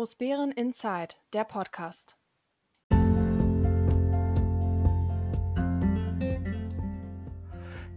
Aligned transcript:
Großbären 0.00 0.50
Inside, 0.52 1.14
der 1.34 1.44
Podcast. 1.44 2.16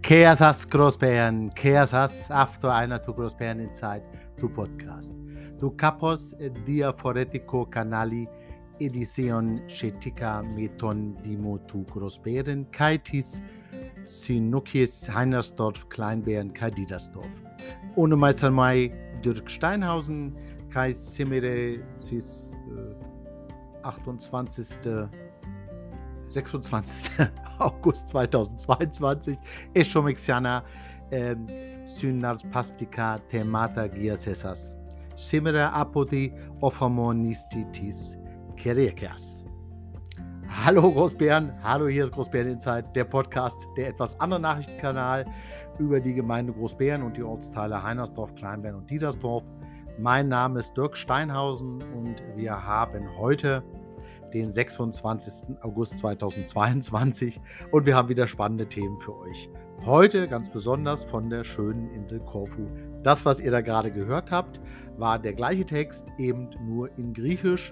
¿Qué 0.02 0.28
haces, 0.28 0.68
Großbären? 0.70 1.50
¿Qué 1.52 1.78
haces 1.78 2.30
after 2.30 2.74
einer 2.74 3.02
zu 3.02 3.14
Großbären 3.14 3.62
Inside, 3.62 4.04
tu 4.38 4.50
podcast? 4.50 5.16
Tu 5.62 5.72
capos 5.78 6.36
dia 6.66 6.92
foretico 6.92 7.66
canali 7.66 8.28
edition 8.82 9.62
chetica 9.70 10.44
meton 10.44 11.16
dimo 11.24 11.58
tu 11.70 11.86
Großbären 11.86 12.70
kaitis 12.72 13.42
Sinukis 14.04 15.10
Heinersdorf 15.10 15.88
Kleinbären 15.88 16.54
kai 16.54 16.70
Diedersdorf. 16.70 17.46
Ohne 17.96 18.18
Meister 18.18 18.52
Mai 18.52 18.92
Dirk 19.24 19.50
Steinhausen 19.50 20.36
kai 20.74 20.92
Simire 20.92 21.80
sis 21.94 22.56
äh, 22.68 23.84
28. 23.84 25.10
26. 26.30 27.12
August 27.60 28.10
2022. 28.10 29.38
Eschomixiana 29.76 30.64
eh, 31.12 31.36
synarpastica 31.86 33.20
temata 33.30 33.88
gias 33.88 34.26
esas. 34.28 34.76
Simere 35.16 35.70
apodi 35.70 36.34
ophamonistitis 36.62 38.18
kerekias. 38.58 39.46
Hallo 40.48 40.92
Großbären, 40.92 41.52
hallo 41.64 41.88
hier 41.88 42.04
ist 42.04 42.14
Großbären 42.14 42.54
Insight, 42.54 42.96
der 42.96 43.06
Podcast, 43.06 43.68
der 43.76 43.90
etwas 43.90 44.20
andere 44.20 44.40
Nachrichtenkanal 44.40 45.26
über 45.80 46.00
die 46.00 46.14
Gemeinde 46.14 46.54
Großbären 46.54 47.02
und 47.04 47.18
die 47.18 47.24
Ortsteile 47.24 47.82
Heinersdorf, 47.82 48.34
Kleinbären 48.36 48.78
und 48.78 48.90
Diedersdorf. 48.90 49.44
Mein 50.00 50.28
Name 50.28 50.60
ist 50.60 50.76
Dirk 50.76 50.98
Steinhausen 50.98 51.80
und 51.94 52.16
wir 52.36 52.66
haben 52.66 53.16
heute 53.16 53.64
den 54.34 54.50
26. 54.50 55.56
August 55.62 56.00
2022 56.00 57.40
und 57.70 57.86
wir 57.86 57.96
haben 57.96 58.10
wieder 58.10 58.28
spannende 58.28 58.68
Themen 58.68 58.98
für 58.98 59.16
euch. 59.16 59.50
Heute 59.86 60.28
ganz 60.28 60.50
besonders 60.50 61.04
von 61.04 61.30
der 61.30 61.44
schönen 61.44 61.92
Insel 61.92 62.20
Korfu. 62.22 62.66
Das, 63.04 63.24
was 63.24 63.40
ihr 63.40 63.52
da 63.52 63.62
gerade 63.62 63.92
gehört 63.92 64.32
habt, 64.32 64.60
war 64.98 65.20
der 65.20 65.34
gleiche 65.34 65.66
Text, 65.66 66.08
eben 66.18 66.50
nur 66.66 66.90
in 66.98 67.14
Griechisch. 67.14 67.72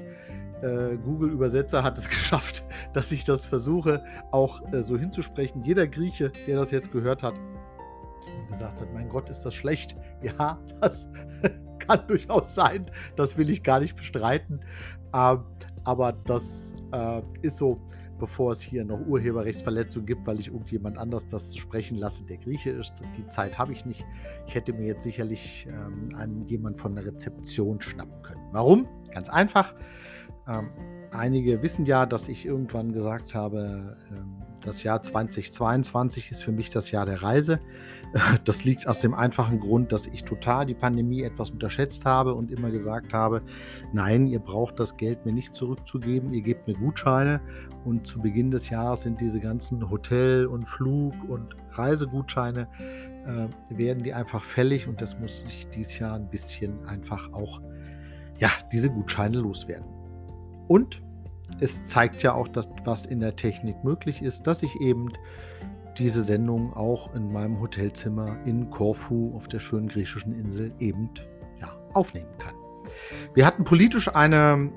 Äh, 0.61 0.97
Google-Übersetzer 0.97 1.81
hat 1.81 1.97
es 1.97 2.07
geschafft, 2.09 2.63
dass 2.93 3.11
ich 3.11 3.23
das 3.23 3.47
versuche, 3.47 4.03
auch 4.29 4.61
äh, 4.71 4.83
so 4.83 4.95
hinzusprechen. 4.95 5.63
Jeder 5.63 5.87
Grieche, 5.87 6.31
der 6.45 6.57
das 6.57 6.69
jetzt 6.69 6.91
gehört 6.91 7.23
hat, 7.23 7.33
gesagt 8.47 8.81
hat, 8.81 8.93
mein 8.93 9.09
Gott, 9.09 9.29
ist 9.29 9.41
das 9.41 9.55
schlecht. 9.55 9.95
Ja, 10.39 10.59
das 10.79 11.09
kann 11.79 12.05
durchaus 12.07 12.53
sein. 12.53 12.89
Das 13.15 13.37
will 13.37 13.49
ich 13.49 13.63
gar 13.63 13.79
nicht 13.79 13.95
bestreiten. 13.95 14.61
Ähm, 15.13 15.39
aber 15.83 16.13
das 16.13 16.75
äh, 16.91 17.21
ist 17.41 17.57
so, 17.57 17.81
bevor 18.19 18.51
es 18.51 18.61
hier 18.61 18.85
noch 18.85 18.99
Urheberrechtsverletzungen 19.07 20.05
gibt, 20.05 20.27
weil 20.27 20.39
ich 20.39 20.49
irgendjemand 20.49 20.97
anders 20.99 21.25
das 21.25 21.55
sprechen 21.57 21.97
lasse, 21.97 22.23
der 22.23 22.37
Grieche 22.37 22.69
ist. 22.69 23.01
Die 23.17 23.25
Zeit 23.25 23.57
habe 23.57 23.73
ich 23.73 23.85
nicht. 23.85 24.05
Ich 24.45 24.53
hätte 24.53 24.73
mir 24.73 24.85
jetzt 24.85 25.01
sicherlich 25.01 25.67
ähm, 25.67 26.09
einen, 26.15 26.47
jemand 26.47 26.77
von 26.77 26.93
der 26.95 27.05
Rezeption 27.05 27.81
schnappen 27.81 28.21
können. 28.21 28.41
Warum? 28.51 28.87
Ganz 29.11 29.27
einfach. 29.27 29.73
Ähm, 30.47 30.69
einige 31.11 31.63
wissen 31.63 31.85
ja, 31.85 32.05
dass 32.05 32.27
ich 32.27 32.45
irgendwann 32.45 32.93
gesagt 32.93 33.33
habe, 33.33 33.97
ähm, 34.11 34.43
das 34.61 34.83
Jahr 34.83 35.01
2022 35.01 36.31
ist 36.31 36.43
für 36.43 36.51
mich 36.51 36.69
das 36.69 36.91
Jahr 36.91 37.05
der 37.05 37.21
Reise. 37.23 37.59
Das 38.43 38.65
liegt 38.65 38.87
aus 38.87 38.99
dem 38.99 39.13
einfachen 39.13 39.59
Grund, 39.59 39.93
dass 39.93 40.05
ich 40.05 40.25
total 40.25 40.65
die 40.65 40.73
Pandemie 40.73 41.21
etwas 41.21 41.49
unterschätzt 41.49 42.05
habe 42.05 42.33
und 42.33 42.51
immer 42.51 42.69
gesagt 42.69 43.13
habe, 43.13 43.41
nein, 43.93 44.27
ihr 44.27 44.39
braucht 44.39 44.81
das 44.81 44.97
Geld 44.97 45.25
mir 45.25 45.31
nicht 45.31 45.53
zurückzugeben, 45.53 46.33
ihr 46.33 46.41
gebt 46.41 46.67
mir 46.67 46.73
Gutscheine. 46.73 47.39
Und 47.85 48.05
zu 48.05 48.19
Beginn 48.19 48.51
des 48.51 48.69
Jahres 48.69 49.03
sind 49.03 49.21
diese 49.21 49.39
ganzen 49.39 49.89
Hotel- 49.89 50.45
und 50.45 50.67
Flug- 50.67 51.29
und 51.29 51.55
Reisegutscheine, 51.71 52.67
äh, 53.25 53.77
werden 53.77 54.03
die 54.03 54.13
einfach 54.13 54.43
fällig 54.43 54.87
und 54.87 55.01
das 55.01 55.17
muss 55.17 55.43
sich 55.43 55.67
dieses 55.69 55.97
Jahr 55.97 56.15
ein 56.15 56.29
bisschen 56.29 56.85
einfach 56.85 57.31
auch, 57.31 57.61
ja, 58.39 58.49
diese 58.73 58.89
Gutscheine 58.89 59.37
loswerden. 59.37 59.87
Und 60.67 61.01
es 61.59 61.85
zeigt 61.85 62.23
ja 62.23 62.33
auch, 62.33 62.47
dass 62.47 62.69
was 62.83 63.05
in 63.05 63.19
der 63.19 63.35
Technik 63.35 63.83
möglich 63.83 64.21
ist, 64.21 64.47
dass 64.47 64.63
ich 64.63 64.79
eben 64.81 65.09
diese 65.97 66.23
Sendung 66.23 66.73
auch 66.73 67.13
in 67.13 67.31
meinem 67.31 67.59
Hotelzimmer 67.59 68.37
in 68.45 68.69
Korfu 68.69 69.35
auf 69.35 69.47
der 69.47 69.59
schönen 69.59 69.87
griechischen 69.87 70.33
Insel 70.33 70.69
eben 70.79 71.09
ja, 71.59 71.75
aufnehmen 71.93 72.31
kann. 72.39 72.55
Wir 73.33 73.45
hatten 73.45 73.63
politisch 73.63 74.13
eine 74.13 74.71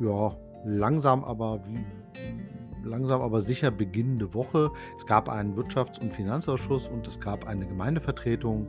ja, 0.00 0.36
langsam 0.64 1.24
aber 1.24 1.60
wie, 1.66 1.84
langsam 2.84 3.20
aber 3.22 3.40
sicher 3.40 3.70
beginnende 3.70 4.34
Woche. 4.34 4.70
Es 4.96 5.06
gab 5.06 5.28
einen 5.28 5.56
Wirtschafts- 5.56 6.00
und 6.00 6.12
Finanzausschuss 6.12 6.88
und 6.88 7.06
es 7.06 7.20
gab 7.20 7.46
eine 7.46 7.66
Gemeindevertretung. 7.66 8.68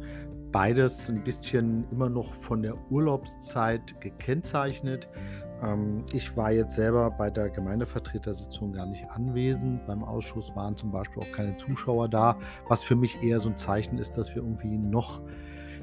Beides 0.51 1.09
ein 1.09 1.23
bisschen 1.23 1.85
immer 1.91 2.09
noch 2.09 2.33
von 2.33 2.61
der 2.61 2.75
Urlaubszeit 2.89 3.99
gekennzeichnet. 3.99 5.09
Ähm, 5.65 6.05
ich 6.13 6.35
war 6.35 6.51
jetzt 6.51 6.75
selber 6.75 7.11
bei 7.11 7.29
der 7.29 7.49
Gemeindevertretersitzung 7.49 8.73
gar 8.73 8.85
nicht 8.85 9.09
anwesend. 9.09 9.85
Beim 9.85 10.03
Ausschuss 10.03 10.55
waren 10.55 10.75
zum 10.75 10.91
Beispiel 10.91 11.23
auch 11.23 11.31
keine 11.31 11.55
Zuschauer 11.55 12.09
da, 12.09 12.37
was 12.67 12.83
für 12.83 12.95
mich 12.95 13.21
eher 13.23 13.39
so 13.39 13.49
ein 13.49 13.57
Zeichen 13.57 13.97
ist, 13.97 14.17
dass 14.17 14.29
wir 14.35 14.43
irgendwie 14.43 14.77
noch 14.77 15.21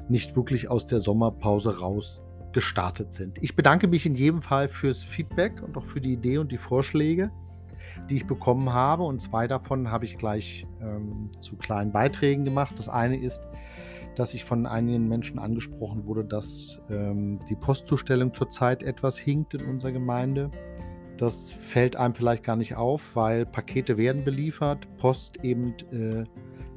nicht 0.09 0.35
wirklich 0.35 0.69
aus 0.69 0.85
der 0.85 0.99
Sommerpause 0.99 1.79
raus 1.79 2.23
gestartet 2.51 3.13
sind. 3.13 3.41
Ich 3.41 3.55
bedanke 3.55 3.87
mich 3.87 4.05
in 4.05 4.15
jedem 4.15 4.41
Fall 4.41 4.67
fürs 4.67 5.03
Feedback 5.03 5.61
und 5.63 5.75
auch 5.77 5.85
für 5.85 6.01
die 6.01 6.13
Idee 6.13 6.37
und 6.37 6.51
die 6.51 6.57
Vorschläge, 6.57 7.31
die 8.09 8.15
ich 8.15 8.27
bekommen 8.27 8.71
habe. 8.73 9.03
Und 9.03 9.21
zwei 9.21 9.47
davon 9.47 9.91
habe 9.91 10.05
ich 10.05 10.17
gleich 10.17 10.67
ähm, 10.81 11.31
zu 11.41 11.57
kleinen 11.57 11.91
Beiträgen 11.91 12.45
gemacht. 12.45 12.77
Das 12.77 12.89
eine 12.89 13.17
ist, 13.17 13.47
dass 14.15 14.33
ich 14.33 14.43
von 14.43 14.65
einigen 14.65 15.07
Menschen 15.07 15.39
angesprochen 15.39 16.05
wurde, 16.05 16.25
dass 16.25 16.81
ähm, 16.89 17.39
die 17.49 17.55
Postzustellung 17.55 18.33
zurzeit 18.33 18.83
etwas 18.83 19.17
hinkt 19.17 19.53
in 19.53 19.65
unserer 19.65 19.91
Gemeinde. 19.91 20.51
Das 21.17 21.51
fällt 21.51 21.95
einem 21.95 22.15
vielleicht 22.15 22.43
gar 22.43 22.55
nicht 22.55 22.75
auf, 22.75 23.15
weil 23.15 23.45
Pakete 23.45 23.97
werden 23.97 24.23
beliefert, 24.23 24.87
Post 24.97 25.43
eben 25.43 25.73
äh, 25.91 26.25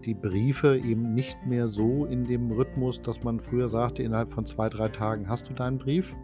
die 0.05 0.15
Briefe 0.15 0.77
eben 0.77 1.15
nicht 1.15 1.37
mehr 1.47 1.67
so 1.67 2.05
in 2.07 2.25
dem 2.25 2.53
Rhythmus, 2.53 3.03
dass 3.03 3.25
man 3.25 3.41
früher 3.41 3.69
sagte, 3.69 4.03
innerhalb 4.03 4.31
von 4.31 4.47
zwei, 4.47 4.69
drei 4.69 4.89
Tagen 4.89 5.29
hast 5.29 5.49
du 5.49 5.55
deinen 5.55 5.79
Brief. 5.79 6.15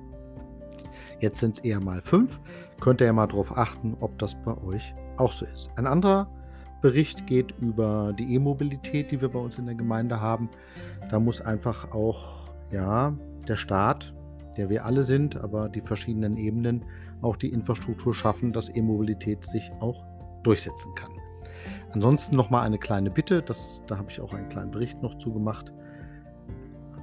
Jetzt 1.20 1.40
sind 1.40 1.58
es 1.58 1.64
eher 1.64 1.80
mal 1.80 2.00
fünf. 2.02 2.40
Könnt 2.80 3.00
ihr 3.00 3.06
ja 3.06 3.12
mal 3.12 3.26
darauf 3.26 3.56
achten, 3.56 3.96
ob 4.00 4.18
das 4.18 4.36
bei 4.44 4.56
euch 4.62 4.94
auch 5.16 5.32
so 5.32 5.46
ist. 5.46 5.70
Ein 5.76 5.86
anderer 5.86 6.28
Bericht 6.82 7.26
geht 7.26 7.54
über 7.60 8.12
die 8.19 8.34
E-Mobilität, 8.34 9.10
die 9.10 9.20
wir 9.20 9.28
bei 9.28 9.38
uns 9.38 9.56
in 9.56 9.66
der 9.66 9.75
Gemeinde 9.75 10.20
haben. 10.20 10.50
Da 11.10 11.19
muss 11.19 11.41
einfach 11.41 11.93
auch 11.93 12.50
ja, 12.70 13.16
der 13.48 13.56
Staat, 13.56 14.12
der 14.56 14.69
wir 14.69 14.84
alle 14.84 15.03
sind, 15.03 15.37
aber 15.37 15.69
die 15.69 15.81
verschiedenen 15.81 16.37
Ebenen, 16.37 16.84
auch 17.22 17.37
die 17.37 17.53
Infrastruktur 17.53 18.15
schaffen, 18.15 18.53
dass 18.53 18.69
E-Mobilität 18.69 19.44
sich 19.44 19.70
auch 19.81 20.04
durchsetzen 20.43 20.94
kann. 20.94 21.12
Ansonsten 21.93 22.37
nochmal 22.37 22.66
eine 22.66 22.78
kleine 22.78 23.10
Bitte, 23.10 23.43
das, 23.43 23.82
da 23.87 23.99
habe 23.99 24.10
ich 24.10 24.20
auch 24.20 24.32
einen 24.34 24.49
kleinen 24.49 24.70
Bericht 24.70 25.03
noch 25.03 25.16
zugemacht. 25.19 25.72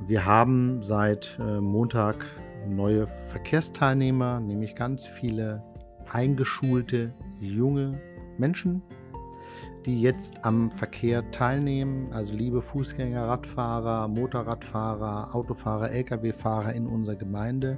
Wir 0.07 0.25
haben 0.25 0.81
seit 0.81 1.37
äh, 1.39 1.61
Montag 1.61 2.25
neue 2.67 3.07
Verkehrsteilnehmer, 3.29 4.39
nämlich 4.39 4.75
ganz 4.75 5.05
viele 5.05 5.63
eingeschulte 6.11 7.13
junge 7.39 7.99
Menschen, 8.37 8.81
die 9.85 10.01
jetzt 10.01 10.43
am 10.43 10.71
Verkehr 10.71 11.29
teilnehmen, 11.31 12.11
also 12.11 12.35
liebe 12.35 12.61
Fußgänger, 12.61 13.27
Radfahrer, 13.27 14.07
Motorradfahrer, 14.07 15.33
Autofahrer, 15.33 15.91
Lkw-Fahrer 15.91 16.73
in 16.73 16.87
unserer 16.87 17.15
Gemeinde. 17.15 17.77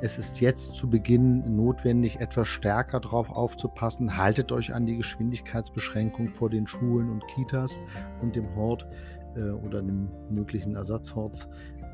Es 0.00 0.16
ist 0.16 0.40
jetzt 0.40 0.76
zu 0.76 0.88
Beginn 0.88 1.56
notwendig, 1.56 2.20
etwas 2.20 2.46
stärker 2.46 3.00
darauf 3.00 3.30
aufzupassen. 3.30 4.16
Haltet 4.16 4.52
euch 4.52 4.72
an 4.72 4.86
die 4.86 4.96
Geschwindigkeitsbeschränkung 4.96 6.28
vor 6.28 6.50
den 6.50 6.68
Schulen 6.68 7.10
und 7.10 7.26
Kitas 7.26 7.80
und 8.22 8.36
dem 8.36 8.54
Hort 8.54 8.86
äh, 9.34 9.50
oder 9.50 9.82
dem 9.82 10.08
möglichen 10.30 10.76
Ersatzhorts. 10.76 11.48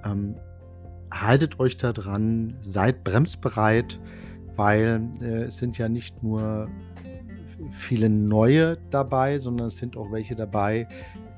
Ähm, 0.05 0.37
haltet 1.11 1.59
euch 1.61 1.79
da 1.79 1.95
dran, 1.95 2.59
seid 2.61 3.05
bremsbereit, 3.05 3.99
weil 4.55 5.09
äh, 5.23 5.45
es 5.45 5.57
sind 5.57 5.79
ja 5.79 5.89
nicht 5.89 6.23
nur 6.23 6.69
viele 7.71 8.09
neue 8.09 8.79
dabei, 8.91 9.39
sondern 9.39 9.69
es 9.69 9.77
sind 9.77 9.97
auch 9.97 10.11
welche 10.13 10.35
dabei, 10.35 10.87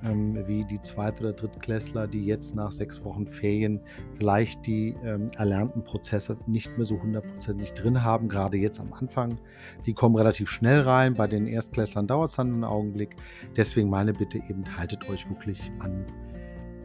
ähm, 0.05 0.47
wie 0.47 0.65
die 0.65 0.81
Zweit- 0.81 1.21
oder 1.21 1.33
Drittklässler, 1.33 2.07
die 2.07 2.25
jetzt 2.25 2.55
nach 2.55 2.73
sechs 2.73 3.05
Wochen 3.05 3.27
Ferien 3.27 3.81
vielleicht 4.17 4.67
die 4.67 4.95
ähm, 5.05 5.31
erlernten 5.37 5.85
Prozesse 5.85 6.37
nicht 6.47 6.77
mehr 6.77 6.87
so 6.87 7.01
hundertprozentig 7.01 7.73
drin 7.73 8.03
haben, 8.03 8.29
gerade 8.29 8.57
jetzt 8.57 8.81
am 8.81 8.93
Anfang. 8.93 9.39
Die 9.87 9.93
kommen 9.93 10.17
relativ 10.17 10.51
schnell 10.51 10.81
rein. 10.81 11.15
Bei 11.15 11.27
den 11.27 11.47
Erstklässlern 11.47 12.07
dauert 12.07 12.31
es 12.31 12.37
dann 12.37 12.53
einen 12.53 12.65
Augenblick. 12.65 13.17
Deswegen 13.57 13.89
meine 13.89 14.13
Bitte 14.13 14.39
eben, 14.39 14.65
haltet 14.77 15.09
euch 15.09 15.29
wirklich 15.29 15.73
an 15.81 16.05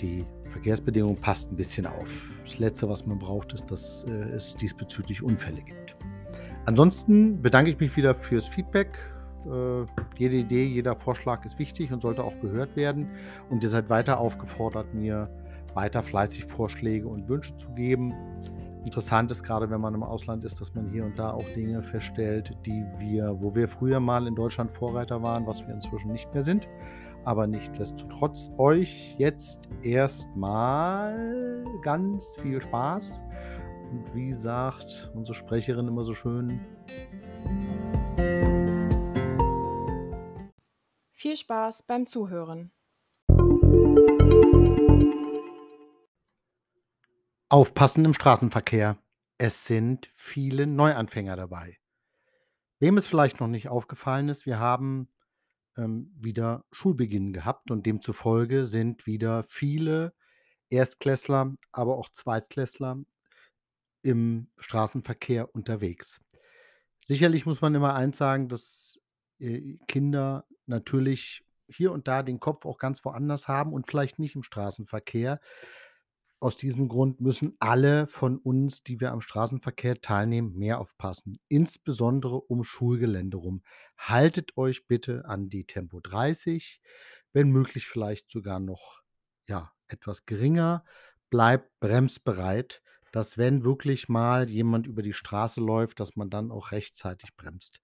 die 0.01 0.25
Verkehrsbedingungen, 0.50 1.18
passt 1.18 1.51
ein 1.51 1.56
bisschen 1.56 1.86
auf. 1.86 2.42
Das 2.44 2.60
Letzte, 2.60 2.89
was 2.89 3.06
man 3.06 3.19
braucht, 3.19 3.54
ist, 3.54 3.72
dass 3.72 4.04
äh, 4.07 4.12
es 4.12 4.56
diesbezüglich 4.56 5.24
Unfälle 5.24 5.62
gibt. 5.62 5.95
Ansonsten 6.66 7.42
bedanke 7.42 7.72
ich 7.72 7.80
mich 7.80 7.95
wieder 7.95 8.13
fürs 8.13 8.45
Feedback. 8.45 8.98
Äh, 9.45 9.85
jede 10.17 10.38
Idee, 10.38 10.65
jeder 10.65 10.95
Vorschlag 10.95 11.45
ist 11.45 11.59
wichtig 11.59 11.91
und 11.91 12.01
sollte 12.01 12.23
auch 12.23 12.39
gehört 12.41 12.75
werden. 12.75 13.09
Und 13.49 13.63
ihr 13.63 13.69
seid 13.69 13.89
weiter 13.89 14.19
aufgefordert, 14.19 14.93
mir 14.93 15.29
weiter 15.73 16.03
fleißig 16.03 16.45
Vorschläge 16.45 17.07
und 17.07 17.29
Wünsche 17.29 17.55
zu 17.55 17.69
geben. 17.73 18.13
Interessant 18.83 19.29
ist 19.31 19.43
gerade, 19.43 19.69
wenn 19.69 19.79
man 19.79 19.93
im 19.93 20.03
Ausland 20.03 20.43
ist, 20.43 20.59
dass 20.59 20.73
man 20.73 20.88
hier 20.88 21.05
und 21.05 21.17
da 21.19 21.31
auch 21.31 21.47
Dinge 21.55 21.83
feststellt, 21.83 22.57
die 22.65 22.83
wir, 22.97 23.38
wo 23.39 23.53
wir 23.53 23.67
früher 23.67 23.99
mal 23.99 24.25
in 24.25 24.33
Deutschland 24.33 24.71
Vorreiter 24.71 25.21
waren, 25.21 25.45
was 25.45 25.65
wir 25.67 25.73
inzwischen 25.73 26.11
nicht 26.11 26.33
mehr 26.33 26.41
sind. 26.41 26.67
Aber 27.23 27.45
nichtsdestotrotz 27.45 28.49
euch 28.57 29.15
jetzt 29.19 29.69
erstmal 29.83 31.63
ganz 31.83 32.35
viel 32.41 32.59
Spaß. 32.61 33.23
Und 33.91 34.15
wie 34.15 34.33
sagt 34.33 35.11
unsere 35.13 35.35
Sprecherin 35.35 35.87
immer 35.87 36.03
so 36.03 36.13
schön, 36.13 36.59
Viel 41.21 41.38
Spaß 41.38 41.83
beim 41.83 42.07
Zuhören. 42.07 42.71
Aufpassen 47.47 48.06
im 48.06 48.15
Straßenverkehr. 48.15 48.97
Es 49.38 49.68
sind 49.68 50.09
viele 50.15 50.65
Neuanfänger 50.65 51.35
dabei. 51.35 51.77
Wem 52.79 52.97
es 52.97 53.06
vielleicht 53.06 53.39
noch 53.39 53.50
nicht 53.50 53.69
aufgefallen 53.69 54.29
ist, 54.29 54.47
wir 54.47 54.57
haben 54.57 55.09
ähm, 55.77 56.12
wieder 56.18 56.65
Schulbeginn 56.71 57.33
gehabt 57.33 57.69
und 57.69 57.85
demzufolge 57.85 58.65
sind 58.65 59.06
wieder 59.06 59.44
viele 59.44 60.15
Erstklässler, 60.71 61.56
aber 61.71 62.00
auch 62.00 62.09
Zweitklässler 62.09 62.97
im 64.01 64.50
Straßenverkehr 64.57 65.53
unterwegs. 65.53 66.19
Sicherlich 67.06 67.45
muss 67.45 67.62
man 67.62 67.75
immer 67.75 67.94
eins 67.94 68.18
sagen, 68.18 68.47
dass 68.47 69.03
äh, 69.38 69.77
Kinder 69.88 70.47
natürlich 70.71 71.44
hier 71.68 71.91
und 71.91 72.07
da 72.07 72.23
den 72.23 72.39
Kopf 72.39 72.65
auch 72.65 72.79
ganz 72.79 73.06
woanders 73.06 73.47
haben 73.47 73.73
und 73.73 73.88
vielleicht 73.88 74.18
nicht 74.18 74.35
im 74.35 74.44
Straßenverkehr. 74.44 75.39
Aus 76.39 76.57
diesem 76.57 76.88
Grund 76.88 77.21
müssen 77.21 77.56
alle 77.59 78.07
von 78.07 78.39
uns, 78.39 78.81
die 78.81 79.00
wir 79.00 79.12
am 79.12 79.21
Straßenverkehr 79.21 80.01
teilnehmen, 80.01 80.57
mehr 80.57 80.79
aufpassen, 80.79 81.38
insbesondere 81.50 82.41
um 82.41 82.63
Schulgelände 82.63 83.38
rum. 83.38 83.62
Haltet 83.95 84.57
euch 84.57 84.88
bitte 84.88 85.25
an 85.25 85.50
die 85.50 85.65
Tempo 85.65 86.00
30, 86.00 86.81
wenn 87.31 87.51
möglich 87.51 87.85
vielleicht 87.85 88.31
sogar 88.31 88.59
noch 88.59 89.01
ja, 89.47 89.71
etwas 89.88 90.25
geringer. 90.25 90.83
Bleibt 91.29 91.79
bremsbereit, 91.79 92.81
dass 93.11 93.37
wenn 93.37 93.63
wirklich 93.63 94.09
mal 94.09 94.49
jemand 94.49 94.87
über 94.87 95.01
die 95.01 95.13
Straße 95.13 95.61
läuft, 95.61 95.99
dass 95.99 96.15
man 96.15 96.29
dann 96.29 96.51
auch 96.51 96.71
rechtzeitig 96.71 97.35
bremst. 97.35 97.81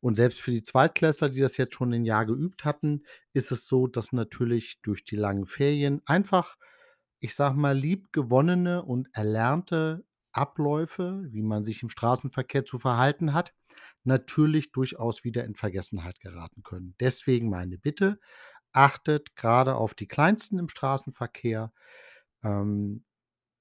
Und 0.00 0.16
selbst 0.16 0.40
für 0.40 0.50
die 0.50 0.62
Zweitklässler, 0.62 1.30
die 1.30 1.40
das 1.40 1.56
jetzt 1.56 1.74
schon 1.74 1.92
ein 1.92 2.04
Jahr 2.04 2.26
geübt 2.26 2.64
hatten, 2.64 3.02
ist 3.32 3.50
es 3.50 3.66
so, 3.66 3.86
dass 3.86 4.12
natürlich 4.12 4.80
durch 4.82 5.04
die 5.04 5.16
langen 5.16 5.46
Ferien 5.46 6.02
einfach, 6.06 6.56
ich 7.20 7.34
sage 7.34 7.56
mal, 7.58 7.76
liebgewonnene 7.76 8.84
und 8.84 9.08
erlernte 9.12 10.04
Abläufe, 10.32 11.24
wie 11.30 11.42
man 11.42 11.64
sich 11.64 11.82
im 11.82 11.90
Straßenverkehr 11.90 12.64
zu 12.64 12.78
verhalten 12.78 13.34
hat, 13.34 13.54
natürlich 14.04 14.72
durchaus 14.72 15.24
wieder 15.24 15.44
in 15.44 15.54
Vergessenheit 15.54 16.20
geraten 16.20 16.62
können. 16.62 16.94
Deswegen 17.00 17.50
meine 17.50 17.78
Bitte, 17.78 18.20
achtet 18.72 19.34
gerade 19.36 19.76
auf 19.76 19.94
die 19.94 20.06
Kleinsten 20.06 20.58
im 20.58 20.68
Straßenverkehr. 20.68 21.72
Ähm, 22.44 23.04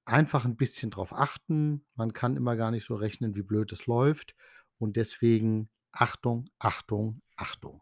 einfach 0.08 0.46
ein 0.46 0.56
bisschen 0.56 0.90
drauf 0.90 1.14
achten. 1.14 1.86
Man 1.96 2.14
kann 2.14 2.38
immer 2.38 2.56
gar 2.56 2.72
nicht 2.72 2.86
so 2.86 2.96
rechnen, 2.96 3.36
wie 3.36 3.42
blöd 3.42 3.72
es 3.72 3.86
läuft. 3.86 4.36
Und 4.78 4.96
deswegen 4.96 5.70
Achtung, 5.92 6.46
Achtung, 6.60 7.22
Achtung. 7.36 7.82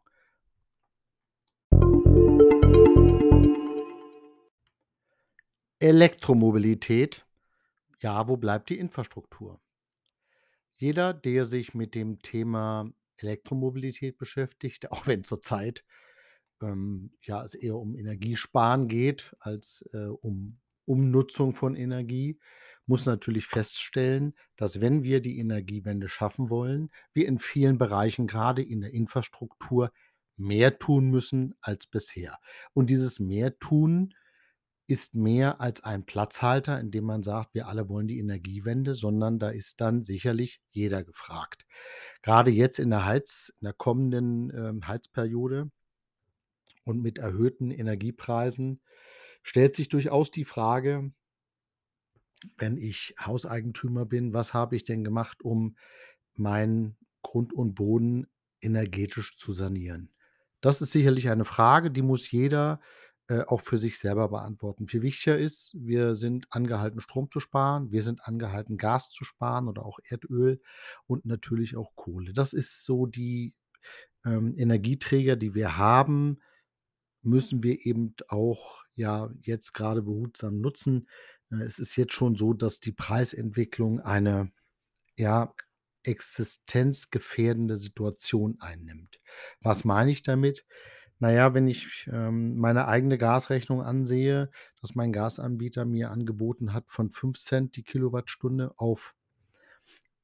Elektromobilität. 5.80 7.26
Ja, 8.02 8.28
wo 8.28 8.38
bleibt 8.38 8.70
die 8.70 8.80
Infrastruktur? 8.80 9.62
Jeder, 10.78 11.14
der 11.14 11.46
sich 11.46 11.74
mit 11.74 11.96
dem 11.96 12.20
Thema 12.20 12.92
Elektromobilität 13.18 14.18
beschäftigt, 14.18 14.92
auch 14.92 15.06
wenn 15.06 15.24
zurzeit 15.24 15.86
ähm, 16.62 17.12
ja, 17.22 17.44
es 17.44 17.54
eher 17.54 17.76
um 17.76 17.96
Energiesparen 17.96 18.88
geht 18.88 19.36
als 19.40 19.88
äh, 19.94 20.08
um 20.08 20.60
Umnutzung 20.86 21.54
von 21.54 21.76
Energie, 21.76 22.40
muss 22.88 23.06
natürlich 23.06 23.48
feststellen, 23.48 24.36
dass 24.56 24.80
wenn 24.80 25.04
wir 25.04 25.22
die 25.22 25.40
Energiewende 25.40 26.08
schaffen 26.08 26.50
wollen, 26.50 26.92
wir 27.14 27.28
in 27.28 27.40
vielen 27.40 27.78
Bereichen, 27.78 28.28
gerade 28.28 28.62
in 28.62 28.82
der 28.82 28.94
Infrastruktur, 28.94 29.92
mehr 30.38 30.78
tun 30.78 31.10
müssen 31.10 31.56
als 31.62 31.88
bisher. 31.88 32.38
Und 32.74 32.90
dieses 32.90 33.20
mehr 33.20 33.58
tun 33.58 34.14
ist 34.88 35.16
mehr 35.16 35.62
als 35.62 35.84
ein 35.84 36.06
Platzhalter, 36.06 36.80
indem 36.80 37.06
man 37.06 37.24
sagt, 37.24 37.56
wir 37.56 37.68
alle 37.68 37.90
wollen 37.90 38.08
die 38.08 38.20
Energiewende, 38.20 38.94
sondern 38.94 39.40
da 39.40 39.50
ist 39.50 39.82
dann 39.82 40.04
sicherlich 40.04 40.62
jeder 40.70 41.04
gefragt. 41.04 41.66
Gerade 42.22 42.52
jetzt 42.52 42.78
in 42.78 42.92
der, 42.92 43.06
Heiz, 43.06 43.52
in 43.60 43.66
der 43.66 43.74
kommenden 43.74 44.52
äh, 44.52 44.86
Heizperiode 44.86 45.72
und 46.84 47.02
mit 47.02 47.18
erhöhten 47.18 47.72
Energiepreisen 47.72 48.80
stellt 49.46 49.76
sich 49.76 49.90
durchaus 49.90 50.32
die 50.32 50.44
Frage, 50.44 51.12
wenn 52.58 52.78
ich 52.78 53.14
Hauseigentümer 53.20 54.06
bin, 54.06 54.34
was 54.34 54.56
habe 54.56 54.76
ich 54.76 54.84
denn 54.84 55.04
gemacht, 55.04 55.44
um 55.44 55.78
meinen 56.34 56.98
Grund 57.22 57.54
und 57.54 57.76
Boden 57.76 58.28
energetisch 58.60 59.38
zu 59.38 59.54
sanieren? 59.54 60.12
Das 60.62 60.82
ist 60.82 60.92
sicherlich 60.92 61.30
eine 61.30 61.46
Frage, 61.46 61.92
die 61.92 62.02
muss 62.02 62.30
jeder 62.32 62.82
äh, 63.28 63.42
auch 63.42 63.62
für 63.62 63.78
sich 63.78 64.00
selber 64.00 64.30
beantworten. 64.30 64.88
Viel 64.88 65.04
wichtiger 65.04 65.38
ist, 65.38 65.76
wir 65.78 66.16
sind 66.16 66.48
angehalten, 66.50 67.00
Strom 67.00 67.30
zu 67.30 67.40
sparen, 67.40 67.92
wir 67.92 68.02
sind 68.02 68.26
angehalten, 68.28 68.78
Gas 68.78 69.12
zu 69.12 69.24
sparen 69.24 69.68
oder 69.68 69.86
auch 69.86 70.00
Erdöl 70.06 70.60
und 71.06 71.24
natürlich 71.26 71.78
auch 71.78 71.96
Kohle. 71.96 72.34
Das 72.34 72.52
ist 72.52 72.84
so 72.84 73.06
die 73.06 73.54
ähm, 74.26 74.56
Energieträger, 74.58 75.36
die 75.36 75.54
wir 75.54 75.78
haben, 75.78 76.42
müssen 77.22 77.62
wir 77.62 77.86
eben 77.86 78.16
auch 78.28 78.85
ja 78.96 79.30
jetzt 79.42 79.74
gerade 79.74 80.02
behutsam 80.02 80.60
nutzen. 80.60 81.08
Äh, 81.52 81.64
es 81.64 81.80
ist 81.80 81.96
jetzt 81.96 82.14
schon 82.14 82.36
so, 82.36 82.54
dass 82.54 82.80
die 82.80 82.94
Preisentwicklung 82.94 84.00
eine 84.00 84.52
ja 85.18 85.54
existenzgefährdende 86.04 87.78
Situation 87.78 88.58
einnimmt. 88.60 89.20
Was 89.62 89.86
meine 89.86 90.12
ich 90.12 90.22
damit? 90.22 90.66
Naja, 91.20 91.54
wenn 91.54 91.68
ich 91.68 92.08
ähm, 92.12 92.58
meine 92.58 92.88
eigene 92.88 93.18
Gasrechnung 93.18 93.82
ansehe, 93.82 94.52
dass 94.82 94.96
mein 94.96 95.14
Gasanbieter 95.14 95.86
mir 95.86 96.12
angeboten 96.12 96.74
hat, 96.74 96.90
von 96.90 97.10
5 97.10 97.40
Cent 97.40 97.76
die 97.78 97.84
Kilowattstunde 97.84 98.74
auf 98.78 99.16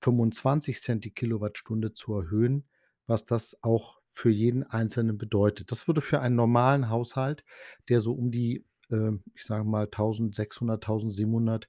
25 0.01 0.81
Cent 0.81 1.05
die 1.05 1.11
Kilowattstunde 1.11 1.93
zu 1.93 2.13
erhöhen, 2.15 2.67
was 3.07 3.25
das 3.25 3.57
auch 3.61 4.00
für 4.21 4.29
jeden 4.29 4.63
Einzelnen 4.63 5.17
bedeutet. 5.17 5.71
Das 5.71 5.87
würde 5.87 5.99
für 5.99 6.19
einen 6.19 6.35
normalen 6.35 6.89
Haushalt, 6.89 7.43
der 7.89 7.99
so 8.01 8.13
um 8.13 8.29
die, 8.29 8.63
äh, 8.91 9.13
ich 9.33 9.43
sage 9.43 9.63
mal, 9.63 9.85
1600, 9.85 10.83
1700 10.83 11.67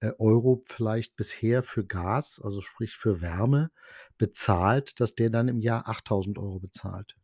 äh, 0.00 0.10
Euro 0.18 0.64
vielleicht 0.66 1.14
bisher 1.14 1.62
für 1.62 1.86
Gas, 1.86 2.40
also 2.42 2.60
sprich 2.60 2.96
für 2.96 3.20
Wärme, 3.20 3.70
bezahlt, 4.18 4.98
dass 4.98 5.14
der 5.14 5.30
dann 5.30 5.46
im 5.46 5.60
Jahr 5.60 5.88
8000 5.88 6.38
Euro 6.38 6.58
bezahlt. 6.58 7.14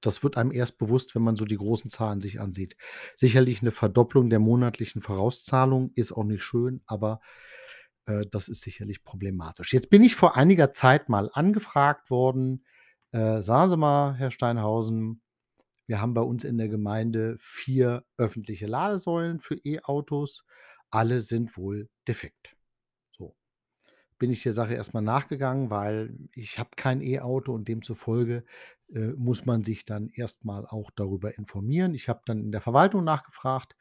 Das 0.00 0.22
wird 0.22 0.36
einem 0.36 0.52
erst 0.52 0.78
bewusst, 0.78 1.16
wenn 1.16 1.22
man 1.22 1.34
so 1.34 1.44
die 1.44 1.56
großen 1.56 1.90
Zahlen 1.90 2.20
sich 2.20 2.40
ansieht. 2.40 2.76
Sicherlich 3.16 3.60
eine 3.60 3.72
Verdopplung 3.72 4.30
der 4.30 4.38
monatlichen 4.38 5.02
Vorauszahlung 5.02 5.90
ist 5.96 6.12
auch 6.12 6.24
nicht 6.24 6.44
schön, 6.44 6.80
aber 6.86 7.20
äh, 8.06 8.24
das 8.30 8.46
ist 8.46 8.60
sicherlich 8.60 9.02
problematisch. 9.02 9.72
Jetzt 9.72 9.90
bin 9.90 10.02
ich 10.04 10.14
vor 10.14 10.36
einiger 10.36 10.72
Zeit 10.72 11.08
mal 11.08 11.28
angefragt 11.32 12.08
worden, 12.08 12.64
äh, 13.14 13.42
sagen 13.42 13.70
Sie 13.70 13.76
mal, 13.76 14.14
Herr 14.16 14.32
Steinhausen, 14.32 15.22
wir 15.86 16.00
haben 16.00 16.14
bei 16.14 16.20
uns 16.22 16.42
in 16.42 16.58
der 16.58 16.68
Gemeinde 16.68 17.36
vier 17.38 18.04
öffentliche 18.16 18.66
Ladesäulen 18.66 19.38
für 19.38 19.54
E-Autos. 19.54 20.44
Alle 20.90 21.20
sind 21.20 21.56
wohl 21.56 21.88
defekt. 22.08 22.56
So. 23.12 23.36
Bin 24.18 24.30
ich 24.30 24.42
der 24.42 24.52
Sache 24.52 24.74
erstmal 24.74 25.04
nachgegangen, 25.04 25.70
weil 25.70 26.18
ich 26.34 26.58
habe 26.58 26.70
kein 26.76 27.02
E-Auto 27.02 27.52
und 27.52 27.68
demzufolge 27.68 28.44
äh, 28.92 29.12
muss 29.16 29.46
man 29.46 29.62
sich 29.62 29.84
dann 29.84 30.08
erstmal 30.08 30.66
auch 30.66 30.90
darüber 30.90 31.38
informieren. 31.38 31.94
Ich 31.94 32.08
habe 32.08 32.22
dann 32.26 32.40
in 32.40 32.50
der 32.50 32.62
Verwaltung 32.62 33.04
nachgefragt. 33.04 33.76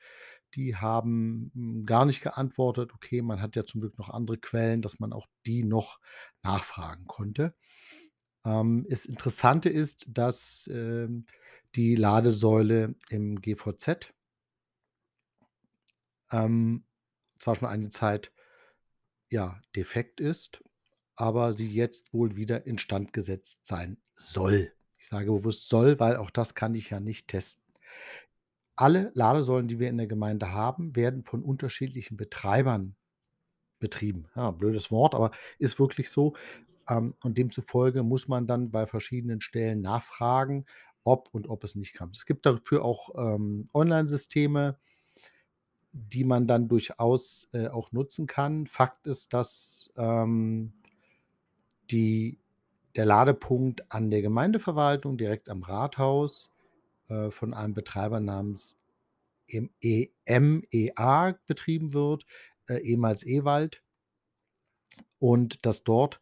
Die 0.53 0.75
haben 0.75 1.49
hm, 1.55 1.85
gar 1.87 2.05
nicht 2.05 2.21
geantwortet. 2.21 2.93
Okay, 2.93 3.23
man 3.23 3.41
hat 3.41 3.55
ja 3.55 3.65
zum 3.65 3.81
Glück 3.81 3.97
noch 3.97 4.11
andere 4.11 4.37
Quellen, 4.37 4.83
dass 4.83 4.99
man 4.99 5.11
auch 5.11 5.25
die 5.47 5.63
noch 5.63 5.99
nachfragen 6.43 7.07
konnte. 7.07 7.55
Ähm, 8.45 8.85
das 8.89 9.05
Interessante 9.05 9.69
ist, 9.69 10.05
dass 10.09 10.69
ähm, 10.71 11.25
die 11.75 11.95
Ladesäule 11.95 12.95
im 13.09 13.41
GVZ 13.41 14.13
ähm, 16.31 16.83
zwar 17.37 17.55
schon 17.55 17.67
eine 17.67 17.89
Zeit, 17.89 18.31
ja, 19.29 19.61
defekt 19.75 20.19
ist, 20.19 20.63
aber 21.15 21.53
sie 21.53 21.71
jetzt 21.71 22.13
wohl 22.13 22.35
wieder 22.35 22.65
instand 22.65 23.13
gesetzt 23.13 23.67
sein 23.67 23.97
soll. 24.15 24.71
Ich 24.97 25.07
sage 25.07 25.31
bewusst 25.31 25.69
soll, 25.69 25.99
weil 25.99 26.17
auch 26.17 26.29
das 26.29 26.55
kann 26.55 26.75
ich 26.75 26.89
ja 26.89 26.99
nicht 26.99 27.27
testen. 27.27 27.63
Alle 28.75 29.11
Ladesäulen, 29.13 29.67
die 29.67 29.79
wir 29.79 29.89
in 29.89 29.97
der 29.97 30.07
Gemeinde 30.07 30.51
haben, 30.51 30.95
werden 30.95 31.23
von 31.23 31.43
unterschiedlichen 31.43 32.17
Betreibern 32.17 32.95
betrieben. 33.79 34.27
Ja, 34.35 34.51
blödes 34.51 34.91
Wort, 34.91 35.13
aber 35.13 35.31
ist 35.59 35.77
wirklich 35.77 36.09
so. 36.09 36.35
Ähm, 36.89 37.15
und 37.21 37.37
demzufolge 37.37 38.03
muss 38.03 38.27
man 38.27 38.47
dann 38.47 38.71
bei 38.71 38.85
verschiedenen 38.87 39.41
Stellen 39.41 39.81
nachfragen, 39.81 40.65
ob 41.03 41.29
und 41.33 41.47
ob 41.47 41.63
es 41.63 41.75
nicht 41.75 41.97
kommt. 41.97 42.15
Es 42.15 42.25
gibt 42.25 42.45
dafür 42.45 42.83
auch 42.83 43.09
ähm, 43.15 43.69
Online-Systeme, 43.73 44.77
die 45.91 46.23
man 46.23 46.47
dann 46.47 46.67
durchaus 46.67 47.49
äh, 47.53 47.67
auch 47.67 47.91
nutzen 47.91 48.25
kann. 48.25 48.67
Fakt 48.67 49.05
ist, 49.05 49.33
dass 49.33 49.91
ähm, 49.95 50.73
die, 51.91 52.39
der 52.95 53.05
Ladepunkt 53.05 53.91
an 53.91 54.09
der 54.09 54.21
Gemeindeverwaltung 54.21 55.17
direkt 55.17 55.49
am 55.49 55.61
Rathaus 55.61 56.51
äh, 57.09 57.29
von 57.29 57.53
einem 57.53 57.73
Betreiber 57.73 58.19
namens 58.19 58.77
MEA 60.25 61.37
betrieben 61.45 61.93
wird, 61.93 62.25
äh, 62.67 62.77
ehemals 62.77 63.25
Ewald. 63.25 63.83
Und 65.19 65.65
dass 65.65 65.83
dort 65.83 66.19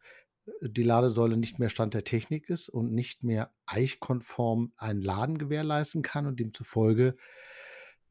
die 0.60 0.82
Ladesäule 0.82 1.36
nicht 1.36 1.58
mehr 1.58 1.68
Stand 1.68 1.94
der 1.94 2.04
Technik 2.04 2.48
ist 2.48 2.68
und 2.68 2.92
nicht 2.92 3.22
mehr 3.22 3.52
eichkonform 3.66 4.72
ein 4.76 5.00
Laden 5.00 5.38
gewährleisten 5.38 6.02
kann 6.02 6.26
und 6.26 6.40
demzufolge 6.40 7.16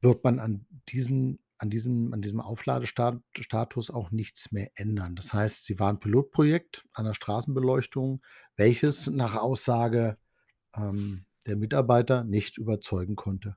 wird 0.01 0.23
man 0.23 0.39
an 0.39 0.65
diesem 0.89 1.39
an 1.57 1.69
diesem 1.69 2.13
an 2.13 2.21
diesem 2.21 2.39
Aufladestatus 2.39 3.91
auch 3.91 4.11
nichts 4.11 4.51
mehr 4.51 4.71
ändern. 4.75 5.15
Das 5.15 5.33
heißt, 5.33 5.65
sie 5.65 5.79
waren 5.79 5.99
Pilotprojekt 5.99 6.85
einer 6.93 7.13
Straßenbeleuchtung, 7.13 8.21
welches 8.55 9.07
nach 9.07 9.35
Aussage, 9.35 10.17
ähm, 10.75 11.25
der 11.45 11.57
Mitarbeiter 11.57 12.23
nicht 12.23 12.57
überzeugen 12.57 13.15
konnte. 13.15 13.55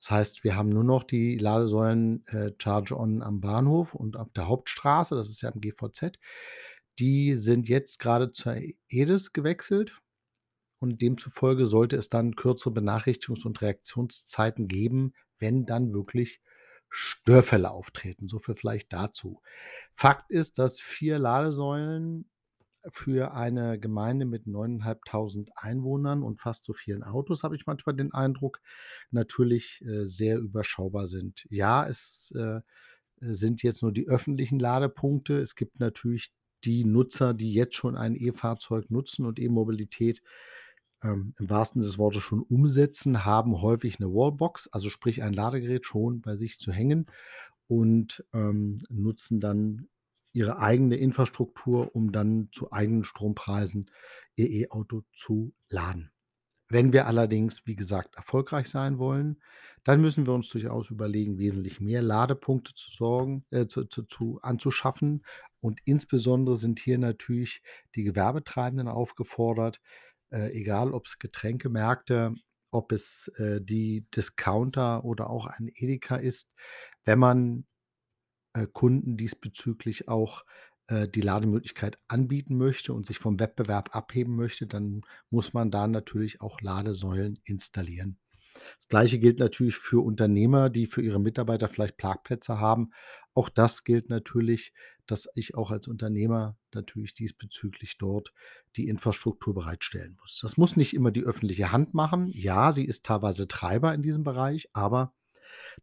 Das 0.00 0.10
heißt, 0.10 0.44
wir 0.44 0.56
haben 0.56 0.70
nur 0.70 0.84
noch 0.84 1.04
die 1.04 1.36
Ladesäulen, 1.36 2.26
äh, 2.28 2.52
Charge 2.58 2.98
On 2.98 3.22
am 3.22 3.40
Bahnhof 3.40 3.94
und 3.94 4.16
auf 4.16 4.32
der 4.32 4.48
Hauptstraße, 4.48 5.14
das 5.14 5.28
ist 5.28 5.42
ja 5.42 5.50
im 5.50 5.60
GVZ. 5.60 6.18
Die 6.98 7.36
sind 7.36 7.68
jetzt 7.68 7.98
gerade 7.98 8.32
zur 8.32 8.56
EDIS 8.88 9.32
gewechselt 9.32 10.00
und 10.80 11.00
demzufolge 11.02 11.66
sollte 11.66 11.96
es 11.96 12.08
dann 12.08 12.36
kürzere 12.36 12.72
Benachrichtigungs 12.72 13.44
und 13.44 13.60
Reaktionszeiten 13.62 14.68
geben, 14.68 15.14
wenn 15.38 15.66
dann 15.66 15.94
wirklich 15.94 16.40
Störfälle 16.88 17.70
auftreten. 17.70 18.28
So 18.28 18.38
viel 18.38 18.56
vielleicht 18.56 18.92
dazu. 18.92 19.40
Fakt 19.94 20.30
ist, 20.30 20.58
dass 20.58 20.80
4 20.80 21.18
Ladesäulen 21.18 22.28
für 22.88 23.34
eine 23.34 23.78
Gemeinde 23.78 24.24
mit 24.24 24.46
9.500 24.46 25.50
Einwohnern 25.54 26.22
und 26.22 26.40
fast 26.40 26.64
so 26.64 26.72
vielen 26.72 27.02
Autos, 27.02 27.42
habe 27.42 27.54
ich 27.54 27.66
manchmal 27.66 27.94
den 27.94 28.12
Eindruck, 28.12 28.60
natürlich, 29.10 29.82
äh, 29.82 30.06
sehr 30.06 30.38
überschaubar 30.38 31.06
sind. 31.06 31.46
Ja, 31.50 31.86
es, 31.86 32.32
äh, 32.36 32.60
sind 33.20 33.62
jetzt 33.62 33.82
nur 33.82 33.92
die 33.92 34.08
öffentlichen 34.08 34.58
Ladepunkte. 34.58 35.38
Es 35.38 35.54
gibt 35.54 35.78
natürlich 35.78 36.32
die 36.64 36.84
Nutzer, 36.84 37.34
die 37.34 37.52
jetzt 37.52 37.76
schon 37.76 37.96
ein 37.96 38.14
E-Fahrzeug 38.14 38.90
nutzen 38.90 39.26
und 39.26 39.38
E-Mobilität, 39.38 40.22
ähm, 41.02 41.34
im 41.38 41.50
wahrsten 41.50 41.82
Sinne 41.82 41.90
des 41.90 41.98
Wortes 41.98 42.22
schon 42.22 42.42
umsetzen, 42.42 43.24
haben 43.24 43.62
häufig 43.62 43.98
eine 44.00 44.10
Wallbox, 44.12 44.68
also 44.68 44.90
sprich 44.90 45.22
ein 45.22 45.32
Ladegerät 45.32 45.86
schon 45.86 46.20
bei 46.20 46.36
sich 46.36 46.58
zu 46.58 46.72
hängen 46.72 47.06
und, 47.68 48.24
ähm, 48.32 48.82
nutzen 48.90 49.40
dann 49.40 49.88
ihre 50.32 50.58
eigene 50.58 50.96
Infrastruktur, 50.96 51.94
um 51.94 52.12
dann 52.12 52.48
zu 52.52 52.72
eigenen 52.72 53.04
Strompreisen 53.04 53.90
ihr 54.36 54.50
E-Auto 54.50 55.02
zu 55.12 55.52
laden. 55.68 56.12
Wenn 56.70 56.92
wir 56.92 57.06
allerdings, 57.06 57.66
wie 57.66 57.76
gesagt, 57.76 58.14
erfolgreich 58.14 58.68
sein 58.68 58.98
wollen, 58.98 59.42
dann 59.84 60.00
müssen 60.00 60.26
wir 60.26 60.34
uns 60.34 60.48
durchaus 60.50 60.90
überlegen, 60.90 61.38
wesentlich 61.38 61.80
mehr 61.80 62.00
Ladepunkte 62.00 62.74
zu 62.74 62.90
sorgen 62.90 63.44
äh, 63.50 63.66
zu 63.66 63.84
zu 63.86 64.04
zu 64.04 64.38
anzuschaffen. 64.42 65.24
Und 65.60 65.80
insbesondere 65.84 66.56
sind 66.56 66.78
hier 66.78 66.98
natürlich 66.98 67.62
die 67.94 68.04
Gewerbetreibenden 68.04 68.88
aufgefordert, 68.88 69.80
äh, 70.30 70.52
egal 70.52 70.92
ob 70.94 71.06
es 71.06 71.18
Getränkemärkte, 71.18 72.34
ob 72.70 72.92
es, 72.92 73.28
äh, 73.36 73.60
die 73.60 74.06
Discounter 74.14 75.04
oder 75.04 75.28
auch 75.28 75.46
ein 75.46 75.68
Edeka 75.74 76.16
ist. 76.16 76.52
Wenn 77.04 77.18
man 77.18 77.66
äh, 78.54 78.66
Kunden 78.66 79.16
diesbezüglich 79.16 80.08
auch 80.08 80.44
äh, 80.90 81.08
die 81.08 81.20
Lademöglichkeit 81.20 81.98
anbieten 82.08 82.56
möchte 82.56 82.92
und 82.92 83.06
sich 83.06 83.18
vom 83.18 83.38
Wettbewerb 83.38 83.94
abheben 83.94 84.34
möchte, 84.34 84.66
dann 84.66 85.02
muss 85.30 85.52
man 85.52 85.70
da 85.70 85.86
natürlich 85.86 86.40
auch 86.40 86.60
Ladesäulen 86.60 87.38
installieren. 87.44 88.18
Das 88.78 88.88
Gleiche 88.88 89.20
gilt 89.20 89.38
natürlich 89.38 89.76
für 89.76 90.04
Unternehmer, 90.04 90.68
die 90.68 90.86
für 90.86 91.00
ihre 91.00 91.20
Mitarbeiter 91.20 91.68
vielleicht 91.68 91.96
Parkplätze 91.96 92.58
haben. 92.58 92.90
Auch 93.34 93.48
das 93.48 93.84
gilt 93.84 94.10
natürlich, 94.10 94.72
dass 95.06 95.28
ich 95.36 95.54
auch 95.54 95.70
als 95.70 95.86
Unternehmer 95.86 96.56
natürlich 96.74 97.14
diesbezüglich 97.14 97.96
dort 97.96 98.32
die 98.76 98.88
Infrastruktur 98.88 99.54
bereitstellen 99.54 100.16
muss. 100.20 100.40
Das 100.42 100.56
muss 100.56 100.76
nicht 100.76 100.94
immer 100.94 101.12
die 101.12 101.22
öffentliche 101.22 101.70
Hand 101.70 101.94
machen. 101.94 102.28
Ja, 102.32 102.72
sie 102.72 102.84
ist 102.84 103.06
teilweise 103.06 103.46
Treiber 103.46 103.94
in 103.94 104.02
diesem 104.02 104.24
Bereich, 104.24 104.68
aber 104.72 105.14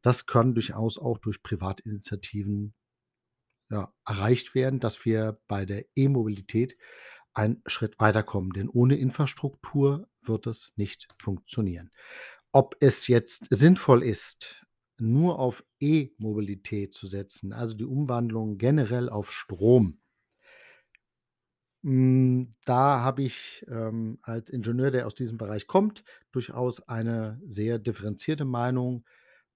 das 0.01 0.25
kann 0.25 0.53
durchaus 0.53 0.97
auch 0.97 1.17
durch 1.17 1.41
Privatinitiativen, 1.41 2.73
ja, 3.69 3.93
erreicht 4.05 4.55
werden, 4.55 4.79
dass 4.79 5.05
wir 5.05 5.39
bei 5.47 5.65
der 5.65 5.85
E-Mobilität 5.95 6.77
einen 7.33 7.61
Schritt 7.67 7.99
weiterkommen, 7.99 8.51
denn 8.51 8.69
ohne 8.69 8.95
Infrastruktur 8.97 10.07
wird 10.21 10.47
es 10.47 10.71
nicht 10.75 11.07
funktionieren. 11.19 11.91
Ob 12.51 12.75
es 12.79 13.07
jetzt 13.07 13.47
sinnvoll 13.49 14.03
ist, 14.03 14.65
nur 14.97 15.39
auf 15.39 15.63
E-Mobilität 15.79 16.95
zu 16.95 17.07
setzen, 17.07 17.53
also 17.53 17.75
die 17.75 17.85
Umwandlung 17.85 18.57
generell 18.57 19.09
auf 19.09 19.31
Strom 19.31 19.99
hm, 21.83 22.51
da 22.65 23.01
habe 23.01 23.23
ich, 23.23 23.65
ähm, 23.69 24.19
als 24.23 24.49
Ingenieur, 24.49 24.91
der 24.91 25.05
aus 25.07 25.13
diesem 25.15 25.37
Bereich 25.37 25.67
kommt, 25.67 26.03
durchaus 26.31 26.81
eine 26.87 27.39
sehr 27.47 27.79
differenzierte 27.79 28.45
Meinung. 28.45 29.05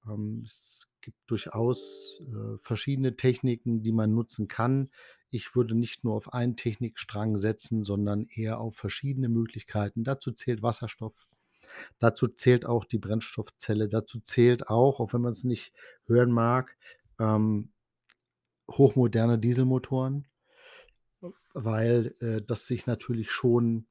Ähm, 0.08 0.44
es 0.46 0.92
gibt 1.02 1.18
durchaus, 1.28 2.22
äh, 2.22 2.58
verschiedene 2.60 3.16
Techniken, 3.16 3.82
die 3.84 3.92
man 3.92 4.14
nutzen 4.14 4.48
kann. 4.48 4.90
Ich 5.30 5.56
würde 5.56 5.76
nicht 5.76 6.04
nur 6.04 6.16
auf 6.16 6.34
einen 6.34 6.56
Technikstrang 6.56 7.38
setzen, 7.38 7.84
sondern 7.84 8.28
eher 8.28 8.60
auf 8.60 8.76
verschiedene 8.76 9.30
Möglichkeiten. 9.30 10.04
Dazu 10.04 10.32
zählt 10.32 10.62
Wasserstoff. 10.62 11.16
Dazu 12.00 12.28
zählt 12.28 12.66
auch 12.66 12.86
die 12.86 13.00
Brennstoffzelle. 13.00 13.88
Dazu 13.88 14.20
zählt 14.20 14.68
auch, 14.68 15.00
auch 15.00 15.14
wenn 15.14 15.22
man 15.22 15.32
es 15.32 15.44
nicht 15.44 15.74
hören 16.06 16.32
mag, 16.32 16.76
ähm, 17.20 17.72
hochmoderne 18.70 19.40
Dieselmotoren, 19.40 20.28
weil, 21.54 22.16
äh, 22.20 22.42
das 22.42 22.68
sich 22.68 22.88
natürlich 22.88 23.32
schon, 23.32 23.88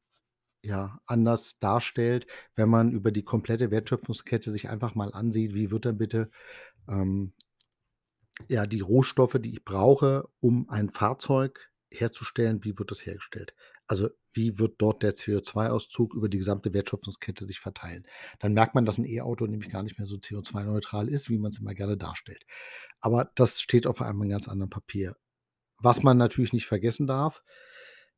ja, 0.62 1.00
anders 1.06 1.58
darstellt, 1.58 2.26
wenn 2.54 2.68
man 2.68 2.92
über 2.92 3.12
die 3.12 3.22
komplette 3.24 3.70
Wertschöpfungskette 3.70 4.50
sich 4.50 4.68
einfach 4.68 4.94
mal 4.94 5.12
ansieht, 5.14 5.54
wie 5.54 5.70
wird 5.70 5.84
denn 5.86 5.98
bitte, 5.98 6.30
ähm 6.88 7.32
ja, 8.48 8.66
die 8.66 8.80
Rohstoffe, 8.80 9.36
die 9.40 9.52
ich 9.54 9.64
brauche, 9.64 10.28
um 10.40 10.68
ein 10.70 10.90
Fahrzeug 10.90 11.70
herzustellen, 11.90 12.64
wie 12.64 12.78
wird 12.78 12.90
das 12.90 13.04
hergestellt? 13.04 13.54
Also, 13.86 14.08
wie 14.32 14.58
wird 14.58 14.74
dort 14.78 15.02
der 15.02 15.14
CO2-Auszug 15.16 16.14
über 16.14 16.28
die 16.28 16.38
gesamte 16.38 16.72
Wertschöpfungskette 16.72 17.44
sich 17.44 17.58
verteilen? 17.58 18.06
Dann 18.38 18.54
merkt 18.54 18.74
man, 18.74 18.84
dass 18.84 18.98
'n 18.98 19.04
E-Auto 19.04 19.46
nämlich 19.46 19.70
gar 19.70 19.82
nicht 19.82 19.98
mehr 19.98 20.06
so 20.06 20.16
CO2-neutral 20.18 21.08
ist, 21.08 21.28
wie 21.28 21.38
man's 21.38 21.58
immer 21.58 21.74
gerne 21.74 21.96
darstellt. 21.96 22.44
Aber 23.00 23.30
das 23.36 23.60
steht 23.60 23.86
auf 23.86 24.02
einem 24.02 24.28
ganz 24.28 24.48
anderen 24.48 24.70
Papier. 24.70 25.16
Was 25.78 26.02
man 26.02 26.18
natürlich 26.18 26.52
nicht 26.52 26.66
vergessen 26.66 27.06
darf, 27.06 27.42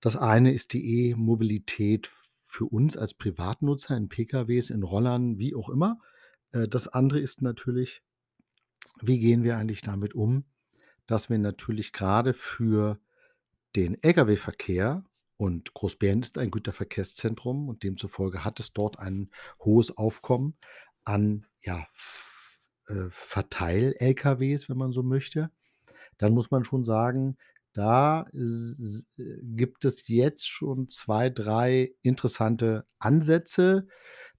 das 0.01 0.17
eine 0.17 0.53
ist 0.53 0.73
die 0.75 1.11
E-Mobilität 1.11 2.09
für 2.53 2.67
uns 2.67 2.99
als 2.99 3.15
Privatnutzer 3.15 3.97
in 3.97 4.11
PKWs, 4.11 4.69
in 4.69 4.83
Rollern, 4.83 5.39
wie 5.39 5.55
auch 5.55 5.71
immer. 5.71 5.99
Äh, 6.53 6.69
das 6.69 6.87
andere 6.87 7.19
ist 7.19 7.41
natürlich, 7.41 8.03
wie 9.01 9.19
gehen 9.19 9.43
wir 9.43 9.57
eigentlich 9.57 9.81
damit 9.81 10.15
um, 10.15 10.45
dass 11.07 11.31
wir 11.31 11.39
natürlich 11.39 11.95
gerade 11.95 12.35
für 12.35 13.01
den 13.75 14.03
Lkw-Verkehr 14.03 15.03
und 15.39 15.73
Großbären 15.73 16.21
ist 16.21 16.37
ein 16.37 16.51
Güterverkehrszentrum 16.51 17.71
und 17.71 17.85
demzufolge 17.85 18.45
hat 18.45 18.61
es 18.61 18.75
dort 18.75 18.99
ein 18.99 19.31
hohes 19.59 19.97
Aufkommen 19.97 20.55
an, 21.05 21.47
ja, 21.63 21.87
äh, 22.87 23.09
Verteil-Lkws, 23.09 24.69
wenn 24.69 24.77
man 24.77 24.93
so 24.93 25.03
möchte. 25.03 25.51
Dann 26.19 26.35
muss 26.35 26.51
man 26.51 26.67
schon 26.67 26.85
sagen, 26.85 27.39
da 27.73 28.27
gibt 28.33 29.85
es 29.85 30.09
jetzt 30.09 30.49
schon 30.49 30.89
2, 30.89 31.31
3 31.31 31.95
interessante 32.03 32.87
Ansätze. 32.99 33.87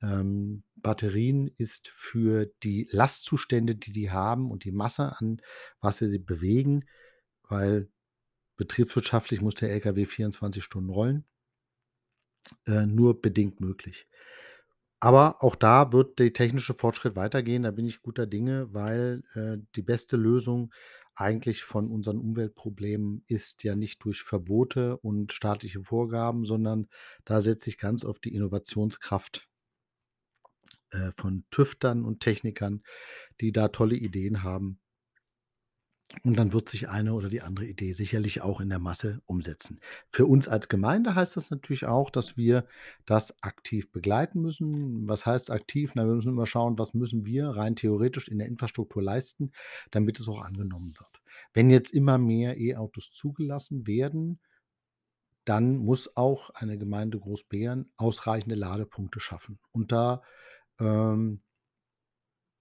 Ähm, 0.02 0.64
Batterien 0.76 1.50
ist 1.56 1.90
für 1.90 2.48
die 2.64 2.88
Lastzustände, 2.92 3.76
die 3.76 3.92
die 3.92 4.10
haben 4.10 4.50
und 4.50 4.64
die 4.64 4.72
Masse 4.72 5.16
an 5.20 5.40
was 5.80 6.00
sie 6.00 6.18
bewegen 6.18 6.86
weil 7.50 7.90
betriebswirtschaftlich 8.60 9.42
muss 9.42 9.56
der 9.56 9.72
LKW 9.72 10.06
24 10.06 10.64
Stunden 10.64 10.92
rollen 10.92 11.26
äh, 12.68 12.86
nur 12.86 13.22
bedingt 13.22 13.60
möglich. 13.60 14.08
Aber 15.00 15.42
auch 15.44 15.56
da 15.56 15.94
wird 15.94 16.20
der 16.20 16.34
technische 16.34 16.74
Fortschritt 16.74 17.16
weitergehen, 17.16 17.64
da 17.64 17.72
bin 17.72 17.86
ich 17.86 18.02
guter 18.02 18.28
Dinge, 18.28 18.74
weil, 18.74 19.24
äh, 19.34 19.58
die 19.76 19.82
beste 19.82 20.18
Lösung 20.18 20.74
eigentlich 21.16 21.64
von 21.64 21.90
unseren 21.90 22.18
Umweltproblemen 22.18 23.24
ist 23.28 23.64
ja 23.64 23.76
nicht 23.76 24.04
durch 24.04 24.24
Verbote 24.24 24.98
und 24.98 25.34
staatliche 25.34 25.84
Vorgaben, 25.84 26.46
sondern 26.46 26.88
da 27.26 27.42
setze 27.42 27.70
ich 27.70 27.78
ganz 27.78 28.06
auf 28.06 28.20
die 28.20 28.34
Innovationskraft 28.34 29.48
äh, 30.92 31.12
von 31.18 31.46
Tüftern 31.52 32.06
und 32.06 32.22
Technikern, 32.22 32.84
die 33.42 33.52
da 33.52 33.70
tolle 33.70 33.96
Ideen 33.96 34.44
haben. 34.44 34.80
Und 36.24 36.38
dann 36.38 36.54
wird 36.54 36.70
sich 36.70 36.90
eine 36.90 37.14
oder 37.14 37.30
die 37.30 37.42
andere 37.42 37.66
Idee 37.66 37.92
sicherlich 37.92 38.42
auch 38.42 38.62
in 38.62 38.70
der 38.70 38.80
Masse 38.80 39.22
umsetzen. 39.26 39.80
Für 40.10 40.26
uns 40.26 40.48
als 40.48 40.68
Gemeinde 40.68 41.14
heißt 41.14 41.38
das 41.38 41.52
natürlich 41.52 41.86
auch, 41.86 42.10
dass 42.10 42.36
wir 42.36 42.66
das 43.06 43.44
aktiv 43.44 43.92
begleiten 43.92 44.42
müssen. 44.42 45.08
Was 45.08 45.26
heißt 45.26 45.52
aktiv? 45.52 45.92
Na, 45.94 46.08
wir 46.08 46.16
müssen 46.16 46.30
immer 46.30 46.48
schauen, 46.48 46.80
was 46.80 46.96
müssen 46.96 47.26
wir 47.26 47.50
rein 47.50 47.76
theoretisch 47.76 48.28
in 48.28 48.40
der 48.40 48.48
Infrastruktur 48.48 49.04
leisten, 49.04 49.52
damit 49.92 50.20
es 50.20 50.28
auch 50.28 50.42
angenommen 50.42 50.94
wird. 50.98 51.22
Wenn 51.54 51.70
jetzt 51.70 51.94
immer 51.94 52.18
mehr 52.18 52.58
E-Autos 52.58 53.12
zugelassen 53.12 53.86
werden 53.86 54.40
dann 55.46 55.78
muss 55.78 56.16
auch 56.16 56.52
eine 56.52 56.78
Gemeinde 56.78 57.18
Großbeeren 57.20 57.92
ausreichende 57.98 58.54
Ladepunkte 58.54 59.20
schaffen. 59.20 59.58
Und 59.72 59.92
da, 59.92 60.22
ähm 60.80 61.42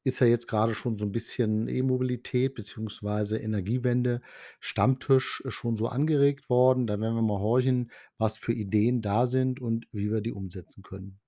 ist 0.05 0.21
ja 0.21 0.27
jetzt 0.27 0.47
gerade 0.47 0.75
schon 0.75 0.97
so 0.97 1.05
ein 1.05 1.13
bisschen 1.13 1.69
E-Mobilität 1.69 2.55
beziehungsweise 2.55 3.39
Energiewende 3.39 4.21
Stammtisch 4.61 5.43
äh, 5.45 5.51
schon 5.51 5.77
so 5.77 5.89
angeregt 5.89 6.49
worden. 6.51 6.87
Da 6.87 7.01
werden 7.01 7.15
wir 7.15 7.23
mal 7.23 7.41
horchen, 7.41 7.91
was 8.17 8.39
für 8.39 8.53
Ideen 8.53 9.03
da 9.03 9.27
sind 9.27 9.61
und 9.61 9.87
wie 9.93 10.11
wir 10.11 10.21
die 10.21 10.33
umsetzen 10.33 10.83
können. 10.83 11.21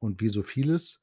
Und 0.00 0.20
wie 0.20 0.28
so 0.28 0.42
vieles 0.42 1.00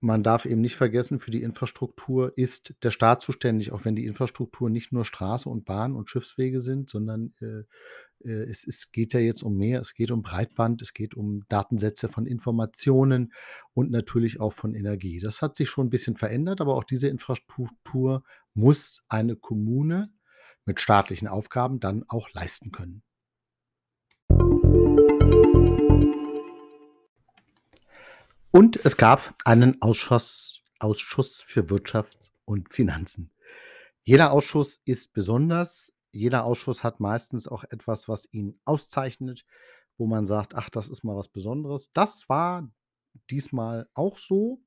man 0.00 0.22
darf 0.22 0.46
eben 0.46 0.62
nicht 0.62 0.76
vergessen, 0.76 1.18
für 1.18 1.30
die 1.30 1.42
Infrastruktur 1.42 2.36
ist 2.36 2.74
der 2.82 2.90
Staat 2.90 3.20
zuständig, 3.20 3.72
auch 3.72 3.84
wenn 3.84 3.96
die 3.96 4.06
Infrastruktur 4.06 4.70
nicht 4.70 4.92
nur 4.92 5.04
Straße 5.04 5.48
und 5.48 5.66
Bahn 5.66 5.94
und 5.94 6.08
Schiffswege 6.08 6.62
sind, 6.62 6.88
sondern, 6.88 7.32
äh, 7.40 7.64
äh, 8.26 8.48
es 8.48 8.66
es 8.66 8.92
geht 8.92 9.12
ja 9.12 9.20
jetzt 9.20 9.42
um 9.42 9.56
mehr. 9.56 9.80
Es 9.80 9.92
geht 9.94 10.10
um 10.10 10.22
Breitband, 10.22 10.80
es 10.80 10.94
geht 10.94 11.14
um 11.14 11.44
Datensätze 11.48 12.08
von 12.08 12.26
Informationen 12.26 13.32
und 13.74 13.90
natürlich 13.90 14.40
auch 14.40 14.54
von 14.54 14.74
Energie. 14.74 15.20
Das 15.20 15.42
hat 15.42 15.54
sich 15.54 15.68
schon 15.68 15.88
ein 15.88 15.90
bisschen 15.90 16.16
verändert, 16.16 16.62
aber 16.62 16.76
auch 16.76 16.84
diese 16.84 17.08
Infrastruktur 17.08 18.24
muss 18.54 19.04
eine 19.08 19.36
Kommune 19.36 20.10
mit 20.64 20.80
staatlichen 20.80 21.28
Aufgaben 21.28 21.78
dann 21.78 22.04
auch 22.08 22.30
leisten 22.32 22.70
können. 22.72 23.02
Und 28.52 28.84
es 28.84 28.96
gab 28.96 29.34
einen 29.44 29.80
Ausschuss 29.82 30.62
Ausschuss 30.78 31.42
für 31.42 31.68
Wirtschaft 31.68 32.32
und 32.46 32.72
Finanzen. 32.72 33.30
Jeder 34.02 34.32
Ausschuss 34.32 34.80
ist 34.86 35.12
besonders. 35.12 35.92
Jeder 36.10 36.44
Ausschuss 36.44 36.82
hat 36.84 37.00
meistens 37.00 37.46
auch 37.46 37.64
etwas, 37.64 38.08
was 38.08 38.28
ihn 38.32 38.58
auszeichnet, 38.64 39.44
wo 39.98 40.06
man 40.06 40.24
sagt: 40.24 40.54
„Ach, 40.54 40.70
das 40.70 40.88
ist 40.88 41.04
mal 41.04 41.16
was 41.16 41.28
Besonderes.“ 41.28 41.92
Das 41.92 42.28
war 42.28 42.70
diesmal 43.30 43.88
auch 43.94 44.18
so. 44.18 44.62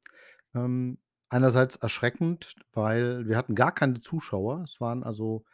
Ähm, 0.56 1.00
einerseits 1.30 1.78
erschreckend, 1.78 2.56
weil 2.74 3.28
wir 3.28 3.38
hatten 3.38 3.56
gar 3.56 3.74
keine 3.74 4.00
Zuschauer. 4.00 4.62
Es 4.64 4.80
waren 4.82 5.04
also, 5.04 5.46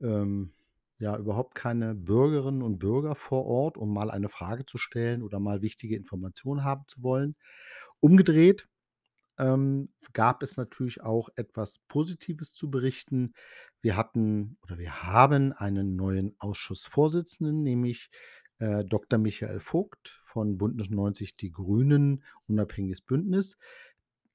ähm, 0.00 0.54
ja, 0.98 1.16
überhaupt 1.18 1.54
keine 1.56 1.94
Bürgerinnen 1.94 2.62
und 2.62 2.78
Bürger 2.78 3.16
vor 3.16 3.46
Ort, 3.46 3.76
um 3.78 3.92
mal 3.94 4.10
eine 4.10 4.28
Frage 4.28 4.64
zu 4.66 4.78
stellen 4.78 5.22
oder 5.22 5.40
mal 5.40 5.62
wichtige 5.62 5.96
Informationen 5.96 6.64
haben 6.64 6.84
zu 6.88 7.02
wollen. 7.02 7.36
Umgedreht, 8.04 8.68
ähm, 9.38 9.88
gab 10.12 10.42
es 10.42 10.56
natürlich 10.56 11.00
auch 11.00 11.28
etwas 11.36 11.78
Positives 11.88 12.54
zu 12.54 12.70
berichten. 12.70 13.32
Wir 13.80 13.96
hatten 13.96 14.58
oder 14.62 14.78
wir 14.78 15.02
haben 15.02 15.52
einen 15.52 15.96
neuen 15.96 16.34
Ausschussvorsitzenden, 16.38 17.62
nämlich, 17.62 18.10
äh, 18.58 18.84
Dr. 18.84 19.18
Michael 19.18 19.60
Vogt 19.60 20.20
von 20.24 20.58
Bündnis 20.58 20.90
90 20.90 21.36
Die 21.36 21.50
Grünen, 21.50 22.22
Unabhängiges 22.46 23.00
Bündnis. 23.00 23.56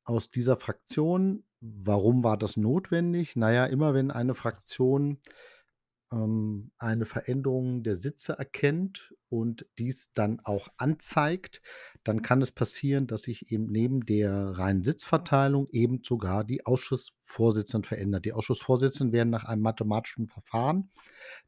Aus 0.03 0.29
dieser 0.29 0.57
Fraktion 0.57 1.43
warum 1.61 2.23
war 2.23 2.37
das 2.37 2.57
notwendig? 2.57 3.35
Na 3.35 3.51
ja, 3.51 3.65
immer 3.65 3.93
wenn 3.93 4.11
eine 4.11 4.33
Fraktion 4.33 5.19
ähm, 6.11 6.71
eine 6.77 7.05
Veränderung 7.05 7.83
der 7.83 7.95
Sitze 7.95 8.33
erkennt 8.33 9.13
und 9.29 9.65
dies 9.77 10.11
dann 10.13 10.39
auch 10.43 10.69
anzeigt, 10.77 11.61
dann 12.03 12.21
kann 12.21 12.41
es 12.41 12.51
passieren, 12.51 13.07
dass 13.07 13.23
sich 13.23 13.51
eben 13.51 13.67
neben 13.67 14.05
der 14.05 14.33
reinen 14.33 14.83
Sitzverteilung 14.83 15.67
eben 15.71 16.01
sogar 16.03 16.43
die 16.43 16.65
Ausschussvorsitzenden 16.65 17.87
verändert. 17.87 18.25
Die 18.25 18.33
Ausschussvorsitzenden 18.33 19.13
werden 19.13 19.29
nach 19.29 19.45
einem 19.45 19.61
mathematischen 19.61 20.27
Verfahren 20.27 20.91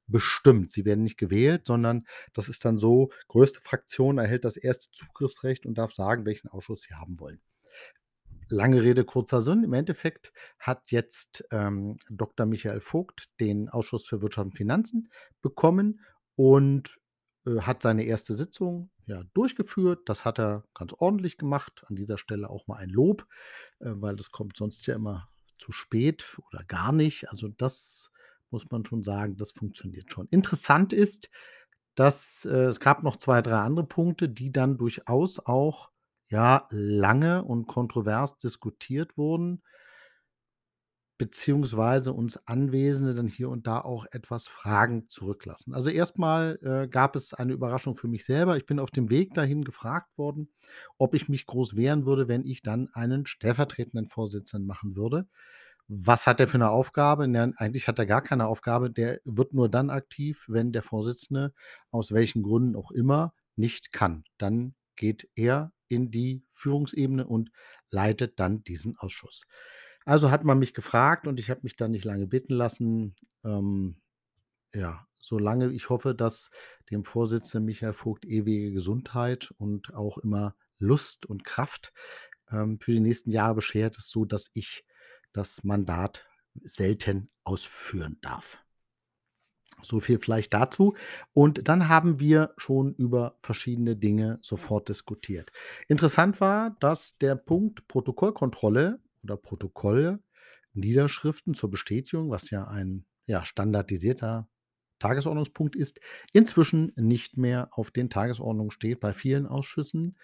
bestimmt. 0.07 0.71
Sie 0.71 0.85
werden 0.85 1.03
nicht 1.03 1.17
gewählt, 1.17 1.65
sondern 1.65 2.05
das 2.33 2.49
ist 2.49 2.65
dann 2.65 2.77
so, 2.77 3.11
größte 3.29 3.61
Fraktion 3.61 4.17
erhält 4.17 4.45
das 4.45 4.57
erste 4.57 4.91
Zugriffsrecht 4.91 5.65
und 5.65 5.77
darf 5.77 5.91
sagen, 5.91 6.25
welchen 6.25 6.49
Ausschuss 6.49 6.81
sie 6.81 6.93
haben 6.93 7.19
wollen. 7.19 7.41
Lange 8.51 8.81
Rede, 8.81 9.05
kurzer 9.05 9.39
Sinn. 9.39 9.63
Im 9.63 9.71
Endeffekt 9.71 10.33
hat 10.59 10.91
jetzt 10.91 11.45
ähm, 11.51 11.97
Dr. 12.09 12.45
Michael 12.45 12.81
Vogt 12.81 13.29
den 13.39 13.69
Ausschuss 13.69 14.05
für 14.05 14.21
Wirtschaft 14.21 14.47
und 14.47 14.57
Finanzen 14.57 15.09
bekommen 15.41 16.01
und 16.35 16.99
äh, 17.45 17.61
hat 17.61 17.81
seine 17.81 18.03
erste 18.03 18.35
Sitzung 18.35 18.91
ja, 19.05 19.23
durchgeführt. 19.33 20.01
Das 20.09 20.25
hat 20.25 20.37
er 20.37 20.65
ganz 20.73 20.93
ordentlich 20.97 21.37
gemacht. 21.37 21.85
An 21.87 21.95
dieser 21.95 22.17
Stelle 22.17 22.49
auch 22.49 22.67
mal 22.67 22.75
ein 22.75 22.89
Lob, 22.89 23.25
äh, 23.79 23.91
weil 23.93 24.17
das 24.17 24.31
kommt 24.31 24.57
sonst 24.57 24.85
ja 24.85 24.95
immer 24.95 25.29
zu 25.57 25.71
spät 25.71 26.37
oder 26.51 26.65
gar 26.65 26.91
nicht. 26.91 27.29
Also 27.29 27.47
das 27.47 28.11
muss 28.49 28.69
man 28.69 28.85
schon 28.85 29.01
sagen, 29.01 29.37
das 29.37 29.51
funktioniert 29.51 30.11
schon. 30.11 30.27
Interessant 30.29 30.91
ist, 30.91 31.29
dass 31.95 32.43
äh, 32.43 32.65
es 32.65 32.81
gab 32.81 33.01
noch 33.01 33.15
zwei, 33.15 33.41
drei 33.41 33.59
andere 33.59 33.85
Punkte, 33.85 34.27
die 34.27 34.51
dann 34.51 34.77
durchaus 34.77 35.39
auch 35.39 35.90
ja, 36.31 36.67
lange 36.71 37.43
und 37.43 37.67
kontrovers 37.67 38.37
diskutiert 38.37 39.17
wurden, 39.17 39.61
beziehungsweise 41.17 42.13
uns 42.13 42.47
Anwesende 42.47 43.13
dann 43.13 43.27
hier 43.27 43.49
und 43.49 43.67
da 43.67 43.81
auch 43.81 44.05
etwas 44.11 44.47
fragend 44.47 45.11
zurücklassen. 45.11 45.73
Also 45.73 45.89
erstmal 45.89 46.57
äh, 46.63 46.87
gab 46.87 47.15
es 47.15 47.33
eine 47.33 47.53
Überraschung 47.53 47.95
für 47.95 48.07
mich 48.07 48.25
selber. 48.25 48.57
Ich 48.57 48.65
bin 48.65 48.79
auf 48.79 48.89
dem 48.89 49.09
Weg 49.11 49.33
dahin 49.35 49.63
gefragt 49.63 50.17
worden, 50.17 50.49
ob 50.97 51.13
ich 51.13 51.29
mich 51.29 51.45
groß 51.45 51.75
wehren 51.75 52.05
würde, 52.05 52.27
wenn 52.27 52.45
ich 52.45 52.63
dann 52.63 52.89
einen 52.93 53.27
stellvertretenden 53.27 54.07
Vorsitzenden 54.07 54.65
machen 54.65 54.95
würde. 54.95 55.27
Was 55.87 56.25
hat 56.25 56.39
er 56.39 56.47
für 56.47 56.55
eine 56.55 56.69
Aufgabe? 56.69 57.27
Na, 57.27 57.51
eigentlich 57.57 57.87
hat 57.89 57.99
er 57.99 58.05
gar 58.05 58.21
keine 58.23 58.47
Aufgabe. 58.47 58.89
Der 58.89 59.19
wird 59.25 59.53
nur 59.53 59.69
dann 59.69 59.89
aktiv, 59.89 60.45
wenn 60.47 60.71
der 60.71 60.83
Vorsitzende 60.83 61.53
aus 61.91 62.13
welchen 62.13 62.41
Gründen 62.41 62.75
auch 62.77 62.91
immer 62.91 63.33
nicht 63.57 63.91
kann. 63.91 64.23
Dann 64.37 64.73
geht 64.95 65.29
er 65.35 65.71
in 65.91 66.11
die 66.11 66.43
Führungsebene 66.53 67.27
und 67.27 67.51
leitet 67.89 68.39
dann 68.39 68.63
diesen 68.63 68.97
Ausschuss. 68.97 69.43
Also 70.05 70.31
hat 70.31 70.43
man 70.43 70.57
mich 70.57 70.73
gefragt 70.73 71.27
und 71.27 71.39
ich 71.39 71.49
habe 71.49 71.61
mich 71.63 71.75
dann 71.75 71.91
nicht 71.91 72.05
lange 72.05 72.27
bitten 72.27 72.53
lassen. 72.53 73.15
Ähm, 73.43 74.01
ja, 74.73 75.05
solange 75.19 75.71
ich 75.71 75.89
hoffe, 75.89 76.15
dass 76.15 76.49
dem 76.89 77.03
Vorsitzenden 77.03 77.65
Michael 77.65 77.93
Vogt 77.93 78.25
ewige 78.25 78.71
Gesundheit 78.71 79.53
und 79.57 79.93
auch 79.93 80.17
immer 80.17 80.55
Lust 80.79 81.25
und 81.25 81.43
Kraft 81.43 81.93
ähm, 82.49 82.79
für 82.79 82.93
die 82.93 82.99
nächsten 82.99 83.31
Jahre 83.31 83.55
beschert 83.55 83.97
ist, 83.97 84.09
so 84.09 84.25
dass 84.25 84.49
ich 84.53 84.83
das 85.33 85.63
Mandat 85.63 86.25
selten 86.63 87.29
ausführen 87.43 88.17
darf. 88.21 88.57
So 89.83 89.99
viel 89.99 90.19
vielleicht 90.19 90.53
dazu. 90.53 90.95
Und 91.33 91.67
dann 91.67 91.89
haben 91.89 92.19
wir 92.19 92.53
schon 92.57 92.93
über 92.95 93.37
verschiedene 93.41 93.95
Dinge 93.95 94.39
sofort 94.41 94.89
diskutiert. 94.89 95.51
Interessant 95.87 96.41
war, 96.41 96.75
dass 96.79 97.17
der 97.17 97.35
Punkt 97.35 97.87
Protokollkontrolle 97.87 98.99
oder 99.23 99.37
Protokolle, 99.37 100.19
Niederschriften 100.73 101.53
zur 101.53 101.69
Bestätigung, 101.69 102.29
was 102.29 102.49
ja 102.49 102.67
ein 102.67 103.05
ja, 103.25 103.45
standardisierter 103.45 104.47
Tagesordnungspunkt 104.99 105.75
ist, 105.75 105.99
inzwischen 106.31 106.93
nicht 106.95 107.37
mehr 107.37 107.69
auf 107.71 107.91
den 107.91 108.09
Tagesordnungen 108.09 108.71
steht 108.71 108.99
bei 108.99 109.13
vielen 109.13 109.47
Ausschüssen, 109.47 110.17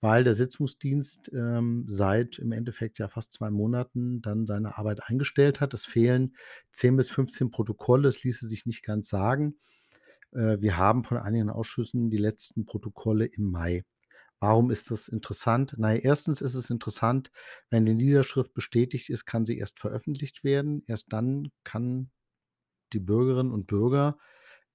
weil 0.00 0.24
der 0.24 0.34
Sitzungsdienst, 0.34 1.32
ähm, 1.32 1.84
seit 1.88 2.38
im 2.38 2.52
Endeffekt 2.52 2.98
ja 2.98 3.08
fast 3.08 3.32
2 3.32 3.50
Monaten 3.50 4.22
dann 4.22 4.46
seine 4.46 4.78
Arbeit 4.78 5.02
eingestellt 5.04 5.60
hat. 5.60 5.74
Es 5.74 5.86
fehlen 5.86 6.36
10 6.72 6.96
bis 6.96 7.10
15 7.10 7.50
Protokolle, 7.50 8.08
es 8.08 8.22
ließe 8.22 8.46
sich 8.46 8.66
nicht 8.66 8.84
ganz 8.84 9.08
sagen. 9.08 9.58
Äh, 10.32 10.60
wir 10.60 10.76
haben 10.76 11.04
von 11.04 11.18
einigen 11.18 11.50
Ausschüssen 11.50 12.10
die 12.10 12.18
letzten 12.18 12.64
Protokolle 12.64 13.26
im 13.26 13.50
Mai. 13.50 13.84
Warum 14.40 14.70
ist 14.70 14.90
das 14.92 15.08
interessant? 15.08 15.74
Na 15.78 15.94
ja, 15.94 16.00
erstens 16.00 16.40
ist 16.40 16.54
es 16.54 16.70
interessant, 16.70 17.30
wenn 17.70 17.84
die 17.84 17.94
Niederschrift 17.94 18.54
bestätigt 18.54 19.10
ist, 19.10 19.24
kann 19.26 19.44
sie 19.44 19.58
erst 19.58 19.80
veröffentlicht 19.80 20.44
werden. 20.44 20.84
Erst 20.86 21.12
dann 21.12 21.50
kann 21.64 22.10
die 22.92 23.00
Bürgerinnen 23.00 23.52
und 23.52 23.66
Bürger 23.66 24.18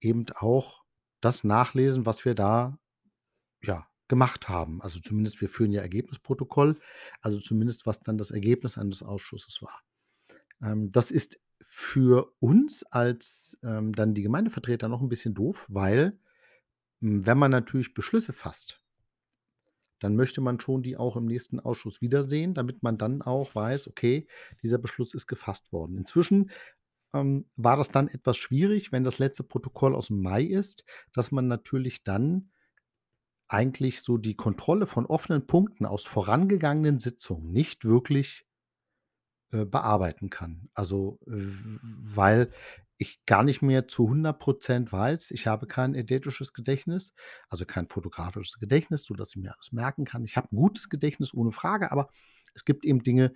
eben 0.02 0.26
auch 0.36 0.84
das 1.22 1.46
nachlesen, 1.46 2.06
was 2.06 2.26
wir 2.26 2.36
da, 2.36 2.78
ja, 3.64 3.88
gemacht 4.10 4.50
haben. 4.50 4.82
Also, 4.82 5.00
zumindest 5.00 5.42
wir 5.42 5.50
führen 5.50 5.72
ja 5.72 5.82
Ergebnisprotokoll, 5.82 6.80
also 7.22 7.40
zumindest 7.40 7.86
was 7.86 8.02
dann 8.02 8.18
das 8.18 8.32
Ergebnis 8.32 8.78
eines 8.78 9.04
Ausschusses 9.04 9.62
war. 9.62 9.82
Ähm, 10.64 10.92
das 10.92 11.12
ist 11.12 11.40
für 11.64 12.34
uns 12.40 12.84
als, 12.92 13.60
ähm, 13.64 13.94
dann 13.94 14.14
die 14.16 14.24
Gemeindevertreter 14.24 14.90
noch 14.90 15.02
'n 15.02 15.10
bisschen 15.10 15.34
doof, 15.36 15.66
weil, 15.70 16.20
hm, 17.02 17.26
wenn 17.28 17.38
man 17.40 17.52
natürlich 17.52 17.94
Beschlüsse 17.96 18.34
fasst 18.34 18.82
dann 20.02 20.16
möchte 20.16 20.42
man 20.42 20.60
schon 20.60 20.84
die 20.84 20.98
auch 20.98 21.16
im 21.16 21.26
nächsten 21.26 21.60
Ausschuss 21.60 22.02
wiedersehen, 22.02 22.54
damit 22.54 22.84
man 22.84 22.98
dann 22.98 23.22
auch 23.22 23.56
weiß: 23.56 23.88
„Okay, 23.88 24.28
dieser 24.62 24.78
Beschluss 24.78 25.14
ist 25.14 25.28
gefasst 25.28 25.72
worden.“ 25.72 25.98
Inzwischen, 25.98 26.52
ähm, 27.14 27.48
war 27.58 27.78
das 27.78 27.92
dann 27.92 28.10
etwas 28.10 28.38
schwierig, 28.38 28.92
wenn 28.94 29.06
das 29.06 29.20
letzte 29.20 29.44
Protokoll 29.44 29.96
aus'm 29.96 30.22
Mai 30.22 30.44
ist, 30.46 30.86
dass 31.14 31.32
man 31.34 31.48
natürlich 31.50 32.04
dann 32.06 32.52
eigentlich 33.48 34.02
so 34.02 34.18
die 34.18 34.36
Kontrolle 34.36 34.88
von 34.88 35.06
offenen 35.06 35.48
Punkten 35.48 35.86
aus 35.86 36.06
vorangegangenen 36.06 37.00
Sitzungen 37.00 37.52
nicht 37.52 37.86
wirklich 37.86 38.44
äh, 39.54 39.66
bearbeiten 39.66 40.30
kann. 40.30 40.70
Also, 40.74 41.20
weil 41.26 42.52
ich 42.98 43.24
gar 43.26 43.44
nicht 43.44 43.62
mehr 43.62 43.88
zu 43.88 44.08
100 44.10 44.40
% 44.40 44.92
weiß 44.92 45.32
ich 45.32 45.48
habe 45.48 45.68
kein 45.68 45.96
eidetisches 45.96 46.54
Gedächtnis, 46.54 47.14
also 47.50 47.66
kein 47.66 47.88
fotografisches 47.88 48.60
Gedächtnis, 48.60 49.04
sodass 49.04 49.32
ich 49.32 49.38
mir 49.42 49.54
alles 49.54 49.72
merken 49.72 50.06
kann. 50.06 50.24
Ich 50.26 50.38
habe 50.38 50.48
'n 50.52 50.56
gutes 50.58 50.90
Gedächtnis, 50.90 51.34
ohne 51.34 51.52
Frage, 51.52 51.92
aber 51.92 52.10
es 52.56 52.66
gibt 52.66 52.86
eben 52.86 53.04
Dinge, 53.04 53.34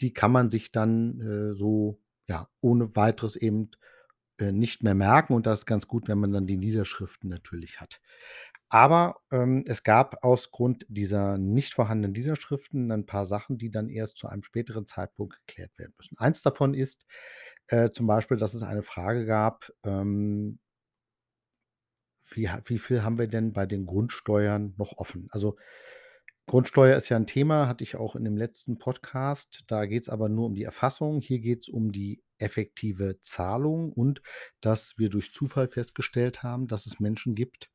die 0.00 0.12
kann 0.12 0.32
man 0.32 0.50
sich 0.50 0.72
dann, 0.72 1.20
äh, 1.20 1.54
so, 1.54 2.00
ja, 2.28 2.48
ohne 2.60 2.94
Weiteres 2.96 3.36
eben, 3.36 3.70
äh, 4.38 4.52
nicht 4.52 4.82
mehr 4.82 4.94
merken 4.94 5.34
und 5.34 5.46
da 5.46 5.52
ist 5.54 5.66
ganz 5.66 5.88
gut, 5.88 6.08
wenn 6.08 6.18
man 6.18 6.32
dann 6.32 6.46
die 6.46 6.56
Niederschriften 6.58 7.30
natürlich 7.30 7.80
hat. 7.80 8.00
Aber, 8.70 9.16
ähm, 9.30 9.64
es 9.68 9.82
gab 9.84 10.24
aus 10.24 10.50
Grund 10.50 10.84
dieser 10.88 11.38
nicht 11.38 11.74
vorhandenen 11.74 12.12
Niederschriften 12.12 12.90
ein 12.90 13.06
paar 13.06 13.24
Sachen, 13.24 13.58
die 13.58 13.70
dann 13.70 13.88
erst 13.88 14.18
zu 14.18 14.28
einem 14.28 14.42
späteren 14.42 14.86
Zeitpunkt 14.86 15.36
geklärt 15.46 15.78
werden 15.78 15.94
müssen. 15.98 16.18
Eins 16.18 16.42
davon 16.42 16.74
ist, 16.74 17.06
äh, 17.68 17.90
zum 17.90 18.06
Beispiel, 18.08 18.36
dass 18.38 18.54
es 18.54 18.62
eine 18.62 18.82
Frage 18.82 19.24
gab, 19.26 19.70
ähm 19.84 20.58
wie 22.28 22.48
wie 22.64 22.78
viel 22.78 23.02
haben 23.02 23.18
wir 23.18 23.28
denn 23.28 23.52
bei 23.52 23.66
den 23.66 23.86
Grundsteuern 23.86 24.74
noch 24.76 24.96
offen? 24.98 25.28
Also, 25.30 25.56
Grundsteuer 26.46 26.96
ist 26.96 27.08
ja 27.08 27.16
'n 27.16 27.26
Thema, 27.26 27.68
hatte 27.68 27.84
ich 27.84 27.96
auch 27.96 28.16
in 28.16 28.24
dem 28.24 28.36
letzten 28.36 28.78
Podcast. 28.78 29.64
Da 29.68 29.86
geht's 29.86 30.08
aber 30.08 30.28
nur 30.28 30.46
um 30.46 30.54
die 30.54 30.64
Erfassung. 30.64 31.20
Hier 31.20 31.40
geht's 31.40 31.68
um 31.68 31.92
die 31.92 32.22
effektive 32.38 33.20
Zahlung 33.20 33.92
und 33.92 34.22
dass 34.60 34.94
wir 34.98 35.10
durch 35.10 35.32
Zufall 35.32 35.68
festgestellt 35.68 36.42
haben, 36.42 36.68
dass 36.68 36.86
es 36.86 37.00
Menschen 37.00 37.34
gibt, 37.36 37.70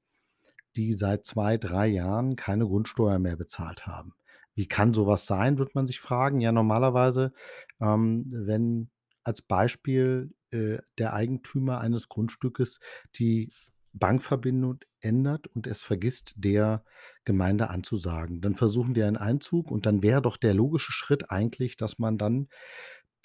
die 0.76 0.94
seit 0.94 1.26
2, 1.26 1.58
3 1.58 1.88
Jahren 1.88 2.36
keine 2.36 2.66
Grundsteuer 2.66 3.20
mehr 3.20 3.36
bezahlt 3.38 3.86
haben. 3.88 4.14
Wie 4.56 4.68
kann 4.68 4.94
so 4.94 5.08
was 5.08 5.26
sein, 5.26 5.58
wird 5.60 5.76
man 5.76 5.88
sich 5.88 6.00
fragen. 6.02 6.42
Ja, 6.42 6.52
normalerweise, 6.52 7.34
ähm, 7.82 8.26
wenn 8.32 8.90
als 9.24 9.42
Beispiel, 9.42 10.34
äh, 10.52 10.80
der 10.98 11.14
Eigentümer 11.14 11.80
eines 11.82 12.10
Grundstückes 12.10 12.80
die 13.16 13.52
Bankverbindung 13.94 14.80
ändert 15.02 15.48
und 15.48 15.68
es 15.68 15.82
vergisst, 15.82 16.34
der 16.38 16.84
Gemeinde 17.26 17.70
anzusagen. 17.70 18.42
Dann 18.42 18.56
versuchen 18.56 18.94
die 18.94 19.04
einen 19.04 19.18
Einzug 19.18 19.70
und 19.72 19.86
dann 19.86 20.02
wäre 20.04 20.22
doch 20.22 20.38
der 20.38 20.54
logische 20.54 20.92
Schritt 20.94 21.30
eigentlich, 21.30 21.76
dass 21.78 22.00
man 22.00 22.18
dann 22.18 22.48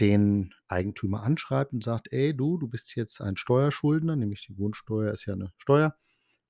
den 0.01 0.55
Eigentümer 0.69 1.23
anschreibt 1.23 1.73
und 1.73 1.85
sagt: 1.85 2.13
„Ey, 2.13 2.37
du, 2.37 2.59
du 2.59 2.69
bist 2.69 2.97
jetzt 2.97 3.21
ein 3.21 3.37
Steuerschuldner“, 3.37 4.17
nämlich 4.17 4.47
die 4.47 4.55
Grundsteuer 4.57 5.13
ist 5.13 5.27
ja 5.27 5.37
'ne 5.37 5.53
Steuer. 5.59 5.97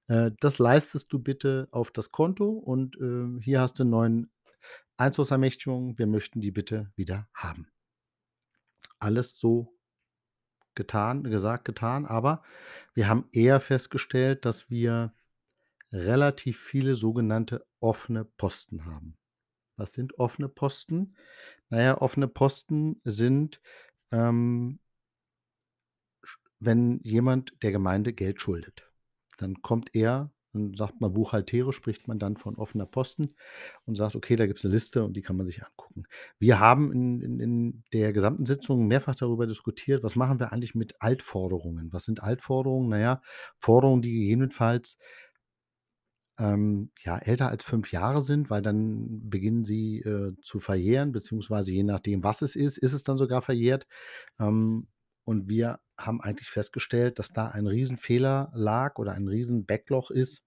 „Äh, 0.08 0.32
das 0.40 0.58
leistest 0.58 1.12
du 1.12 1.18
bitte 1.18 1.68
auf 1.70 1.90
das 1.90 2.12
Konto 2.12 2.50
und, 2.50 2.96
äh, 3.00 3.42
hier 3.42 3.60
hast 3.60 3.78
du 3.80 3.84
neuen 3.84 4.30
Einzugsermächtigung. 4.98 5.98
Wir 5.98 6.06
möchten 6.06 6.40
die 6.40 6.52
bitte 6.52 6.92
wieder 6.96 7.28
haben.“ 7.34 7.68
Alles 9.00 9.38
so 9.38 9.76
getan 10.76 11.24
gesagt, 11.24 11.64
getan, 11.64 12.06
aber 12.06 12.42
wir 12.94 13.08
haben 13.08 13.28
eher 13.32 13.60
festgestellt, 13.60 14.44
dass 14.44 14.70
wir 14.70 15.12
relativ 15.92 16.60
viele 16.60 16.94
sogenannte 16.94 17.66
offene 17.80 18.24
Posten 18.24 18.84
haben. 18.86 19.16
Was 19.76 19.94
sind 19.94 20.18
offene 20.18 20.48
Posten? 20.48 21.16
Na 21.70 21.82
ja, 21.82 22.00
offene 22.00 22.28
Posten 22.28 23.00
sind, 23.04 23.60
ähm 24.12 24.78
wenn 26.60 27.00
jemand 27.02 27.62
der 27.62 27.70
Gemeinde 27.72 28.12
Geld 28.12 28.40
schuldet, 28.40 28.85
dann 29.36 29.62
kommt 29.62 29.94
er 29.94 30.30
dann 30.52 30.72
sagt 30.74 31.00
man 31.02 31.12
buchhalterisch 31.12 31.76
spricht 31.76 32.08
man 32.08 32.18
dann 32.18 32.38
von 32.38 32.56
offener 32.56 32.86
Posten 32.86 33.34
und 33.84 33.94
sagt: 33.94 34.16
„Okay, 34.16 34.36
da 34.36 34.46
gibt's 34.46 34.64
'ne 34.64 34.70
Liste 34.70 35.04
und 35.04 35.14
die 35.16 35.22
kann 35.22 35.36
man 35.36 35.44
sich 35.46 35.62
angucken.“ 35.64 36.04
Wir 36.38 36.60
haben 36.60 36.92
in 36.92 37.20
in 37.20 37.40
in 37.40 37.84
der 37.92 38.12
gesamten 38.14 38.46
Sitzung 38.46 38.86
mehrfach 38.86 39.14
darüber 39.14 39.46
diskutiert, 39.46 40.02
was 40.02 40.16
machen 40.16 40.40
wir 40.40 40.52
eigentlich 40.52 40.74
mit 40.74 40.94
Altforderungen? 41.02 41.92
Was 41.92 42.04
sind 42.04 42.22
Altforderungen? 42.22 42.88
Na 42.88 42.98
ja, 42.98 43.22
Forderungen, 43.58 44.02
die 44.02 44.12
gegebenenfalls 44.12 44.96
ähm, 46.38 46.90
ja, 47.02 47.18
älter 47.18 47.48
als 47.48 47.62
5 47.64 47.92
Jahre 47.92 48.20
sind, 48.22 48.50
weil 48.50 48.60
dann 48.62 49.28
beginnen 49.30 49.64
sie, 49.64 50.00
äh, 50.00 50.34
zu 50.42 50.60
verjähren, 50.60 51.12
beziehungsweise 51.12 51.72
je 51.72 51.82
nachdem, 51.82 52.22
was 52.24 52.42
es 52.42 52.56
ist, 52.56 52.76
ist 52.78 52.92
es 52.92 53.02
dann 53.04 53.16
sogar 53.16 53.40
verjährt. 53.42 53.86
Ähm, 54.38 54.88
und 55.24 55.48
wir 55.48 55.80
haben 55.98 56.20
eigentlich 56.20 56.48
festgestellt, 56.48 57.18
dass 57.18 57.32
da 57.32 57.48
ein 57.48 57.66
Riesenfehler 57.66 58.50
lag 58.54 58.98
oder 58.98 59.12
ein 59.12 59.28
Riesen-Backloch 59.28 60.10
ist 60.10 60.42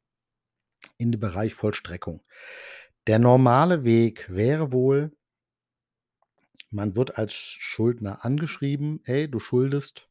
in 0.97 1.11
dem 1.11 1.19
Bereich 1.19 1.53
Vollstreckung. 1.53 2.21
Der 3.07 3.19
normale 3.19 3.83
Weg 3.83 4.29
wäre 4.29 4.71
wohl 4.71 5.11
man 6.71 6.95
wird 6.95 7.17
als 7.17 7.33
Schuldner 7.33 8.23
angeschrieben: 8.25 9.01
„Ey, 9.05 9.29
du 9.29 9.39
schuldest 9.39 10.09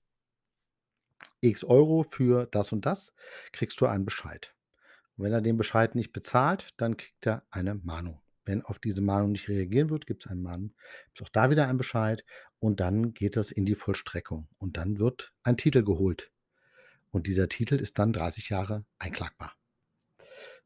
X 1.40 1.64
Euro 1.64 2.03
für 2.03 2.46
das 2.46 2.72
und 2.72 2.87
das, 2.87 3.12
kriegst 3.53 3.81
du 3.81 3.87
einen 3.87 4.05
Bescheid.“ 4.05 4.55
Und 5.16 5.24
wenn 5.24 5.33
er 5.33 5.40
den 5.40 5.57
Bescheid 5.57 5.94
nicht 5.94 6.12
bezahlt, 6.12 6.74
dann 6.79 6.96
kriegt 6.96 7.27
er 7.27 7.44
eine 7.51 7.74
Mahnung. 7.77 8.20
Wenn 8.44 8.62
auf 8.62 8.79
diese 8.79 9.03
Mahnung 9.03 9.33
nicht 9.33 9.48
reagieren 9.48 9.90
wird, 9.90 10.07
gibt's 10.07 10.27
einen 10.27 10.42
Mahn 10.42 10.74
gibt's 11.07 11.22
auch 11.22 11.29
da 11.29 11.51
wieder 11.51 11.68
einen 11.68 11.79
Bescheid 11.79 12.24
und 12.61 12.81
dann 12.81 13.14
geht 13.14 13.37
das 13.37 13.51
in 13.51 13.66
die 13.66 13.75
Vollstreckung 13.75 14.49
und 14.59 14.77
dann 14.77 14.99
wird 14.99 15.33
ein 15.42 15.57
Titel 15.57 15.83
geholt. 15.83 16.31
Und 17.11 17.27
dieser 17.27 17.49
Titel 17.49 17.77
ist 17.77 17.99
dann 17.99 18.12
30 18.12 18.51
Jahre 18.51 18.85
einklagbar. 18.99 19.55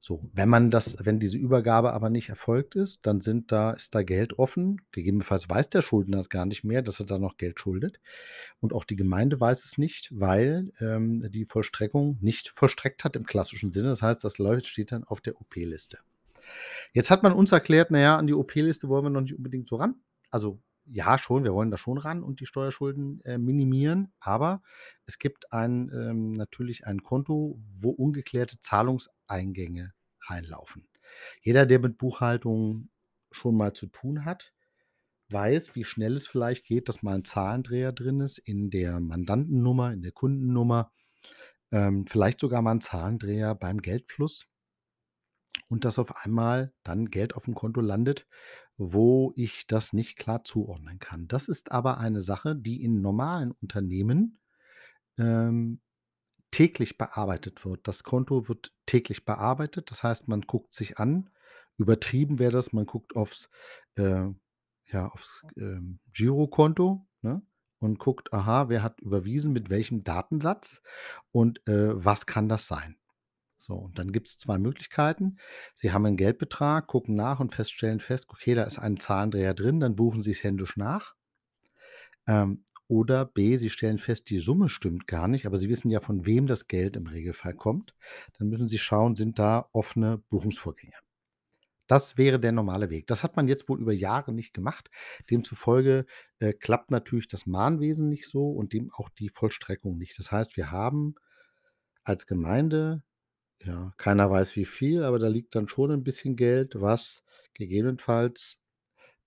So, 0.04 0.28
wenn 0.32 0.48
man 0.48 0.72
das 0.72 0.96
wenn 1.00 1.20
diese 1.20 1.38
Übergabe 1.38 1.92
aber 1.92 2.10
nicht 2.10 2.28
erfolgt 2.28 2.74
ist, 2.74 3.06
dann 3.06 3.20
sind 3.20 3.52
da 3.52 3.70
ist 3.70 3.94
da 3.94 4.02
Geld 4.02 4.36
offen. 4.36 4.80
Gegebenenfalls 4.90 5.48
weiß 5.48 5.68
der 5.68 5.80
Schuldner 5.80 6.18
es 6.18 6.28
gar 6.28 6.44
nicht 6.44 6.64
mehr, 6.64 6.82
dass 6.82 6.98
er 6.98 7.06
da 7.06 7.18
noch 7.20 7.36
Geld 7.36 7.60
schuldet. 7.60 8.00
Und 8.60 8.72
auch 8.72 8.84
die 8.84 8.96
Gemeinde 8.96 9.38
weiß 9.38 9.64
es 9.64 9.78
nicht, 9.78 10.10
weil, 10.12 10.72
ähm, 10.80 11.20
die 11.30 11.44
Vollstreckung 11.44 12.18
nicht 12.20 12.50
vollstreckt 12.52 13.04
hat 13.04 13.14
im 13.14 13.26
klassischen 13.26 13.70
Sinne. 13.70 13.90
Das 13.90 14.02
heißt, 14.02 14.24
das 14.24 14.38
läuft 14.38 14.66
steht 14.66 14.90
dann 14.90 15.04
auf 15.04 15.20
der 15.20 15.40
OP-Liste. 15.40 15.98
Jetzt 16.92 17.10
hat 17.10 17.22
man 17.22 17.32
uns 17.32 17.52
erklärt: 17.52 17.90
„Na 17.90 18.00
ja, 18.00 18.16
an 18.16 18.26
die 18.26 18.34
OP-Liste 18.34 18.88
wollen 18.88 19.04
wir 19.04 19.10
noch 19.10 19.20
nicht 19.22 19.36
unbedingt 19.36 19.68
so 19.68 19.76
ran.“ 19.76 19.96
Also, 20.30 20.60
ja 20.86 21.18
schon, 21.18 21.44
wir 21.44 21.54
wollen 21.54 21.70
da 21.70 21.78
schon 21.78 21.98
ran 21.98 22.22
und 22.22 22.40
die 22.40 22.46
Steuerschulden, 22.46 23.20
äh, 23.24 23.38
minimieren, 23.38 24.12
aber 24.20 24.62
es 25.06 25.18
gibt 25.18 25.52
ein 25.52 25.90
ähm, 25.94 26.32
natürlich 26.32 26.86
ein 26.86 27.02
Konto, 27.02 27.58
wo 27.78 27.90
ungeklärte 27.90 28.60
Zahlungseingänge 28.60 29.94
reinlaufen. 30.28 30.88
Jeder, 31.42 31.66
der 31.66 31.78
mit 31.80 31.98
Buchhaltung 31.98 32.90
schon 33.32 33.56
mal 33.56 33.72
zu 33.74 33.86
tun 33.86 34.24
hat, 34.24 34.52
weiß, 35.30 35.74
wie 35.76 35.84
schnell 35.84 36.14
es 36.16 36.26
vielleicht 36.28 36.64
geht, 36.66 36.88
dass 36.90 37.02
mal 37.02 37.16
'n 37.16 37.24
Zahlendreher 37.24 37.92
drin 37.92 38.20
ist 38.20 38.38
in 38.38 38.70
der 38.70 39.00
Mandantennummer, 39.00 39.92
in 39.92 40.02
der 40.02 40.12
Kundennummer, 40.12 40.92
ähm, 41.72 42.06
vielleicht 42.08 42.40
sogar 42.40 42.62
mal 42.62 42.72
'n 42.74 42.80
Zahlendreher 42.82 43.54
beim 43.56 43.80
Geldfluss 43.82 44.46
und 45.70 45.84
dass 45.84 45.98
auf 45.98 46.16
einmal 46.24 46.72
dann 46.84 47.06
Geld 47.10 47.34
aufm 47.34 47.54
Konto 47.54 47.80
landet, 47.80 48.26
wo 48.78 49.32
ich 49.36 49.66
das 49.66 49.92
nicht 49.92 50.16
klar 50.16 50.44
zuordnen 50.44 50.98
kann. 50.98 51.28
Das 51.28 51.48
ist 51.48 51.72
aber 51.72 51.98
eine 51.98 52.20
Sache, 52.20 52.56
die 52.56 52.82
in 52.82 53.00
normalen 53.00 53.52
Unternehmen, 53.52 54.38
ähm, 55.18 55.80
täglich 56.50 56.98
bearbeitet 56.98 57.64
wird. 57.64 57.88
Das 57.88 58.04
Konto 58.04 58.48
wird 58.48 58.72
täglich 58.86 59.24
bearbeitet. 59.24 59.90
Das 59.90 60.02
heißt, 60.02 60.28
man 60.28 60.42
guckt 60.42 60.74
sich 60.74 60.98
an, 60.98 61.30
Übertrieben 61.78 62.38
wäre 62.38 62.52
das, 62.52 62.72
man 62.74 62.86
guckt 62.86 63.16
aufs, 63.16 63.50
äh 63.96 64.26
ja, 64.86 65.08
aufs, 65.08 65.46
ähm, 65.56 66.00
Girokonto, 66.12 67.06
ne, 67.22 67.42
und 67.80 67.98
guckt: 67.98 68.32
„Aha, 68.34 68.68
wer 68.68 68.82
hat 68.82 69.00
überwiesen, 69.00 69.52
mit 69.52 69.70
welchem 69.70 70.04
Datensatz 70.04 70.82
und, 71.32 71.66
äh, 71.68 72.04
was 72.04 72.26
kann 72.26 72.48
das 72.48 72.66
sein?“ 72.68 72.96
So, 73.64 73.74
und 73.76 73.98
dann 73.98 74.10
gibt's 74.12 74.36
2 74.38 74.58
Möglichkeiten. 74.58 75.38
Sie 75.74 75.92
haben 75.92 76.04
'n 76.04 76.16
Geldbetrag, 76.16 76.86
gucken 76.88 77.14
nach 77.14 77.38
und 77.40 77.54
fest 77.54 77.72
stellen 77.72 78.00
fest: 78.00 78.26
„Okay, 78.28 78.54
da 78.54 78.64
ist 78.64 78.78
ein 78.78 78.98
Zahlendreher 78.98 79.54
drin“, 79.54 79.78
dann 79.80 79.94
buchen 79.96 80.20
Sie's 80.20 80.42
händisch 80.42 80.76
nach. 80.76 81.14
Ähm, 82.26 82.64
oder 82.88 83.24
B, 83.24 83.56
Sie 83.56 83.70
stellen 83.70 83.98
fest, 83.98 84.28
die 84.30 84.38
Summe 84.38 84.68
stimmt 84.68 85.06
gar 85.06 85.28
nicht, 85.28 85.46
aber 85.46 85.56
Sie 85.56 85.68
wissen 85.70 85.90
ja, 85.90 86.00
von 86.00 86.26
wem 86.26 86.46
das 86.46 86.66
Geld 86.68 86.96
im 86.96 87.06
Regelfall 87.06 87.54
kommt. 87.54 87.94
Dann 88.38 88.48
müssen 88.48 88.68
Sie 88.68 88.78
schauen, 88.78 89.14
sind 89.14 89.38
da 89.38 89.68
offene 89.72 90.18
Buchungsvorgänge. 90.18 90.92
Das 91.88 92.18
wäre 92.18 92.40
der 92.40 92.52
normale 92.52 92.90
Weg. 92.90 93.06
Das 93.08 93.22
hat 93.24 93.36
man 93.36 93.48
jetzt 93.48 93.68
wohl 93.68 93.80
über 93.80 93.92
Jahre 93.92 94.32
nicht 94.32 94.54
gemacht. 94.54 94.90
Demzufolge, 95.30 96.06
äh, 96.40 96.52
klappt 96.54 96.90
natürlich 96.90 97.28
das 97.28 97.46
Mahnwesen 97.46 98.08
nicht 98.08 98.28
so 98.28 98.50
und 98.52 98.72
dem 98.74 98.90
auch 98.94 99.08
die 99.10 99.30
Vollstreckung 99.30 99.98
nicht. 99.98 100.18
Das 100.18 100.32
heißt, 100.32 100.56
wir 100.56 100.70
haben 100.72 101.16
als 102.04 102.26
Gemeinde, 102.26 103.02
ja, 103.64 103.92
keiner 103.96 104.30
weiß 104.30 104.56
wie 104.56 104.64
viel, 104.66 105.02
aber 105.04 105.18
da 105.18 105.28
liegt 105.28 105.54
dann 105.54 105.68
schon 105.68 105.90
'n 105.90 106.04
bisschen 106.04 106.36
Geld, 106.36 106.80
was 106.80 107.24
gegebenenfalls 107.54 108.58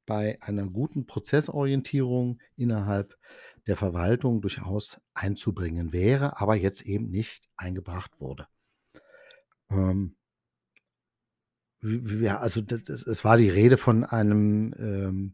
bei 0.05 0.37
einer 0.41 0.67
guten 0.67 1.07
Prozessorientierung 1.07 2.39
innerhalb 2.57 3.17
der 3.67 3.77
Verwaltung 3.77 4.41
durchaus 4.41 5.01
einzubringen 5.15 5.93
wäre, 5.93 6.39
aber 6.41 6.55
jetzt 6.55 6.83
eben 6.83 7.09
nicht 7.09 7.49
eingebracht 7.57 8.21
wurde. 8.21 8.47
Ähm 9.69 10.15
ja, 11.81 12.37
also 12.39 12.61
es 12.69 13.23
war 13.23 13.37
die 13.37 13.49
Rede 13.49 13.77
von 13.77 14.03
einem, 14.03 14.73
ähm, 14.79 15.33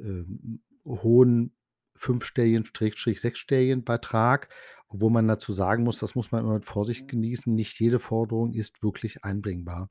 ähm, 0.00 0.60
hohen 0.84 1.54
fünfstelligen 1.96 2.68
sechsstelligen 3.16 3.84
Betrag, 3.84 4.48
wo 4.90 5.10
man 5.10 5.28
dazu 5.28 5.52
sagen 5.52 5.84
muss, 5.84 5.98
das 5.98 6.14
muss 6.14 6.32
man 6.32 6.44
immer 6.44 6.54
mit 6.54 6.64
Vorsicht 6.66 7.08
genießen, 7.08 7.54
nicht 7.54 7.80
jede 7.80 7.98
Forderung 8.00 8.52
ist 8.52 8.82
wirklich 8.82 9.24
einbringbar. 9.24 9.90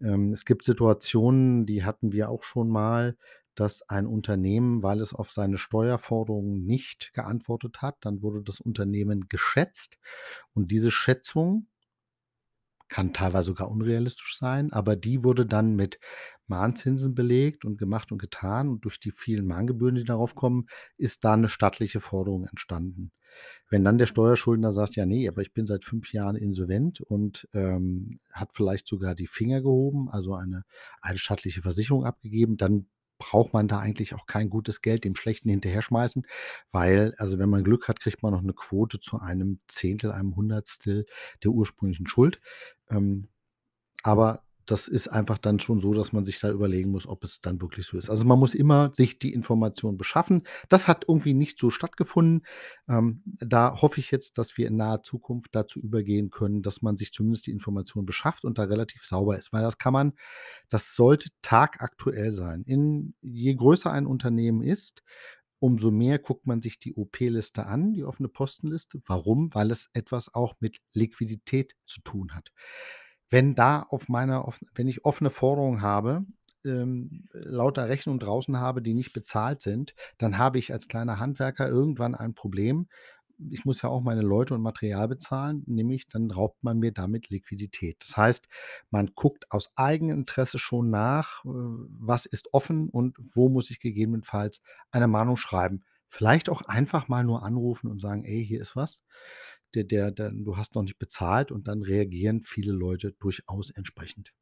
Ähm, 0.00 0.32
es 0.32 0.44
gibt 0.44 0.64
Situationen, 0.64 1.66
die 1.66 1.84
hatten 1.84 2.12
wir 2.12 2.30
auch 2.30 2.42
schon 2.44 2.68
mal, 2.70 3.16
dass 3.56 3.82
ein 3.88 4.06
Unternehmen, 4.06 4.82
weil 4.84 5.00
es 5.00 5.14
auf 5.14 5.30
seine 5.30 5.58
Steuerforderungen 5.58 6.64
nicht 6.66 7.12
geantwortet 7.14 7.82
hat 7.82 7.96
dann 8.02 8.22
wurde 8.22 8.42
das 8.42 8.60
Unternehmen 8.60 9.26
geschätzt 9.28 9.98
und 10.54 10.70
diese 10.72 10.90
Schätzung 10.92 11.66
kann 12.90 13.12
teilweise 13.12 13.48
sogar 13.48 13.70
unrealistisch 13.70 14.36
sein, 14.38 14.72
aber 14.72 14.96
die 14.96 15.22
wurde 15.22 15.44
dann 15.46 15.74
mit 15.76 15.98
Mahnzinsen 16.46 17.14
belegt 17.14 17.64
und 17.66 17.76
gemacht 17.78 18.10
und 18.12 18.18
getan 18.18 18.68
und 18.68 18.84
durch 18.84 18.98
die 18.98 19.10
vielen 19.10 19.46
Mahngebühren, 19.46 19.94
die 19.96 20.04
darauf 20.04 20.34
kommen, 20.34 20.68
ist 20.96 21.24
da 21.24 21.36
'ne 21.36 21.48
stattliche 21.50 22.00
Forderung 22.00 22.46
entstanden. 22.46 23.10
Wenn 23.70 23.84
dann 23.84 23.98
der 23.98 24.06
Steuerschuldner 24.06 24.72
sagt: 24.72 24.96
„Ja, 24.96 25.06
ne, 25.06 25.28
aber 25.28 25.42
ich 25.42 25.52
bin 25.54 25.66
seit 25.66 25.84
5 25.84 26.12
Jahren 26.12 26.36
insolvent“ 26.36 27.00
und, 27.00 27.48
ähm, 27.54 28.20
hat 28.32 28.50
vielleicht 28.54 28.86
sogar 28.88 29.14
die 29.14 29.26
Finger 29.28 29.60
gehoben, 29.62 30.08
also 30.10 30.34
eine 30.34 30.64
eidesstattliche 31.02 31.62
Versicherung 31.62 32.04
abgegeben, 32.04 32.56
dann 32.56 32.86
braucht 33.18 33.52
man 33.52 33.66
da 33.68 33.80
eigentlich 33.80 34.14
auch 34.14 34.26
kein 34.26 34.48
gutes 34.50 34.80
Geld 34.82 35.04
dem 35.04 35.16
Schlechten 35.16 35.50
hinterher 35.50 35.82
schmeißen, 35.82 36.24
weil 36.72 37.14
also, 37.18 37.38
wenn 37.38 37.50
man 37.50 37.64
Glück 37.64 37.88
hat, 37.88 38.00
kriegt 38.00 38.22
man 38.22 38.32
noch 38.32 38.42
'ne 38.42 38.52
Quote 38.54 39.00
zu 39.00 39.18
einem 39.20 39.60
Zehntel, 39.68 40.12
einem 40.12 40.36
Hundertstel 40.36 41.06
der 41.44 41.50
ursprünglichen 41.52 42.06
Schuld. 42.08 42.40
Ähm, 42.90 43.28
aber 44.04 44.44
das 44.70 44.88
ist 44.88 45.08
einfach 45.08 45.38
dann 45.38 45.60
schon 45.60 45.80
so, 45.80 45.92
dass 45.92 46.12
man 46.12 46.24
sich 46.24 46.38
da 46.40 46.50
überlegen 46.50 46.90
muss, 46.90 47.06
ob 47.06 47.24
es 47.24 47.40
dann 47.40 47.60
wirklich 47.60 47.86
so 47.86 47.96
ist. 47.96 48.10
Also, 48.10 48.24
man 48.24 48.38
muss 48.38 48.54
immer 48.54 48.92
sich 48.94 49.18
die 49.18 49.32
Information 49.32 49.96
beschaffen. 49.96 50.42
Das 50.68 50.88
hat 50.88 51.04
irgendwie 51.08 51.34
nicht 51.34 51.58
so 51.58 51.70
stattgefunden. 51.70 52.46
Ähm, 52.88 53.22
da 53.24 53.80
hoffe 53.80 54.00
ich 54.00 54.10
jetzt, 54.10 54.38
dass 54.38 54.56
wir 54.56 54.66
in 54.68 54.76
naher 54.76 55.02
Zukunft 55.02 55.54
dazu 55.54 55.80
übergehen 55.80 56.30
können, 56.30 56.62
dass 56.62 56.82
man 56.82 56.96
sich 56.96 57.12
zumindest 57.12 57.46
die 57.46 57.52
Information 57.52 58.06
beschafft 58.06 58.44
und 58.44 58.58
da 58.58 58.64
relativ 58.64 59.04
sauber 59.04 59.38
ist, 59.38 59.52
weil 59.52 59.62
das 59.62 59.78
kann 59.78 59.92
man 59.92 60.12
das 60.68 60.94
sollte 60.94 61.30
tagaktuell 61.42 62.32
sein. 62.32 62.62
In 62.66 63.14
je 63.22 63.54
größer 63.54 63.90
ein 63.90 64.06
Unternehmen 64.06 64.62
ist, 64.62 65.02
umso 65.60 65.90
mehr 65.90 66.18
guckt 66.18 66.46
man 66.46 66.60
sich 66.60 66.78
die 66.78 66.94
OP-Liste 66.94 67.66
an, 67.66 67.92
die 67.92 68.04
offene 68.04 68.28
Postenliste. 68.28 69.00
Warum? 69.06 69.52
Weil 69.54 69.70
es 69.70 69.90
etwas 69.92 70.32
auch 70.34 70.54
mit 70.60 70.78
Liquidität 70.92 71.74
zu 71.84 72.00
tun 72.02 72.34
hat. 72.34 72.52
Wenn 73.30 73.54
da 73.54 73.82
auf 73.82 74.08
meiner 74.08 74.46
wenn 74.74 74.88
ich 74.88 75.04
offene 75.04 75.30
Forderungen 75.30 75.82
habe, 75.82 76.24
ähm, 76.64 77.28
lauter 77.32 77.88
Rechnungen 77.88 78.20
draußen 78.20 78.56
habe, 78.58 78.82
die 78.82 78.94
nicht 78.94 79.12
bezahlt 79.12 79.60
sind, 79.62 79.94
dann 80.18 80.38
habe 80.38 80.58
ich 80.58 80.72
als 80.72 80.88
kleiner 80.88 81.18
Handwerker 81.18 81.68
irgendwann 81.68 82.14
ein 82.14 82.34
Problem. 82.34 82.88
Ich 83.50 83.64
muss 83.64 83.82
ja 83.82 83.88
auch 83.88 84.00
meine 84.02 84.22
Leute 84.22 84.54
und 84.54 84.62
Material 84.62 85.06
bezahlen, 85.06 85.62
nämlich 85.66 86.08
dann 86.08 86.30
raubt 86.32 86.62
man 86.64 86.78
mir 86.80 86.90
damit 86.92 87.28
Liquidität. 87.30 87.96
Das 88.00 88.16
heißt, 88.16 88.48
man 88.90 89.12
guckt 89.14 89.46
aus 89.52 89.70
Eigeninteresse 89.76 90.58
schon 90.58 90.90
nach, 90.90 91.44
äh, 91.44 91.48
was 91.48 92.26
ist 92.26 92.52
offen 92.52 92.88
und 92.88 93.16
wo 93.20 93.48
muss 93.48 93.70
ich 93.70 93.78
gegebenenfalls 93.78 94.60
eine 94.90 95.06
Mahnung 95.06 95.36
schreiben. 95.36 95.84
Vielleicht 96.10 96.48
auch 96.48 96.62
einfach 96.62 97.06
mal 97.08 97.22
nur 97.22 97.44
anrufen 97.44 97.88
und 97.90 98.00
sagen: 98.00 98.24
„Ey, 98.24 98.44
hier 98.44 98.60
ist 98.60 98.74
was. 98.74 99.02
Der 99.74 99.84
der 99.84 100.10
der 100.10 100.30
du 100.32 100.56
hast 100.56 100.74
noch 100.74 100.82
nicht 100.82 100.98
bezahlt“, 100.98 101.52
und 101.52 101.68
dann 101.68 101.82
reagieren 101.82 102.42
viele 102.44 102.72
Leute 102.72 103.12
durchaus 103.12 103.70
entsprechend. 103.70 104.32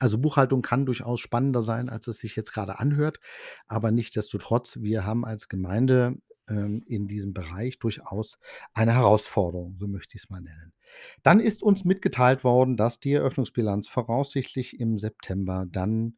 Also, 0.00 0.18
Buchhaltung 0.18 0.62
kann 0.62 0.86
durchaus 0.86 1.20
spannender 1.20 1.62
sein, 1.62 1.88
als 1.88 2.06
es 2.06 2.18
sich 2.18 2.36
jetzt 2.36 2.52
grade 2.52 2.78
anhört, 2.78 3.18
aber 3.66 3.90
nichtsdestotrotz, 3.90 4.78
wir 4.80 5.04
haben 5.04 5.24
als 5.24 5.48
Gemeinde, 5.48 6.16
ähm, 6.48 6.82
in 6.86 7.08
diesem 7.08 7.32
Bereich 7.34 7.78
durchaus 7.78 8.38
eine 8.74 8.94
Herausforderung, 8.94 9.76
so 9.78 9.86
möchte 9.88 10.16
ich's 10.16 10.30
mal 10.30 10.40
nennen. 10.40 10.72
Dann 11.22 11.40
ist 11.40 11.62
uns 11.62 11.84
mitgeteilt 11.84 12.44
worden, 12.44 12.76
dass 12.76 13.00
die 13.00 13.12
Eröffnungsbilanz 13.12 13.88
voraussichtlich 13.88 14.78
im 14.80 14.96
September 14.98 15.66
dann 15.68 16.16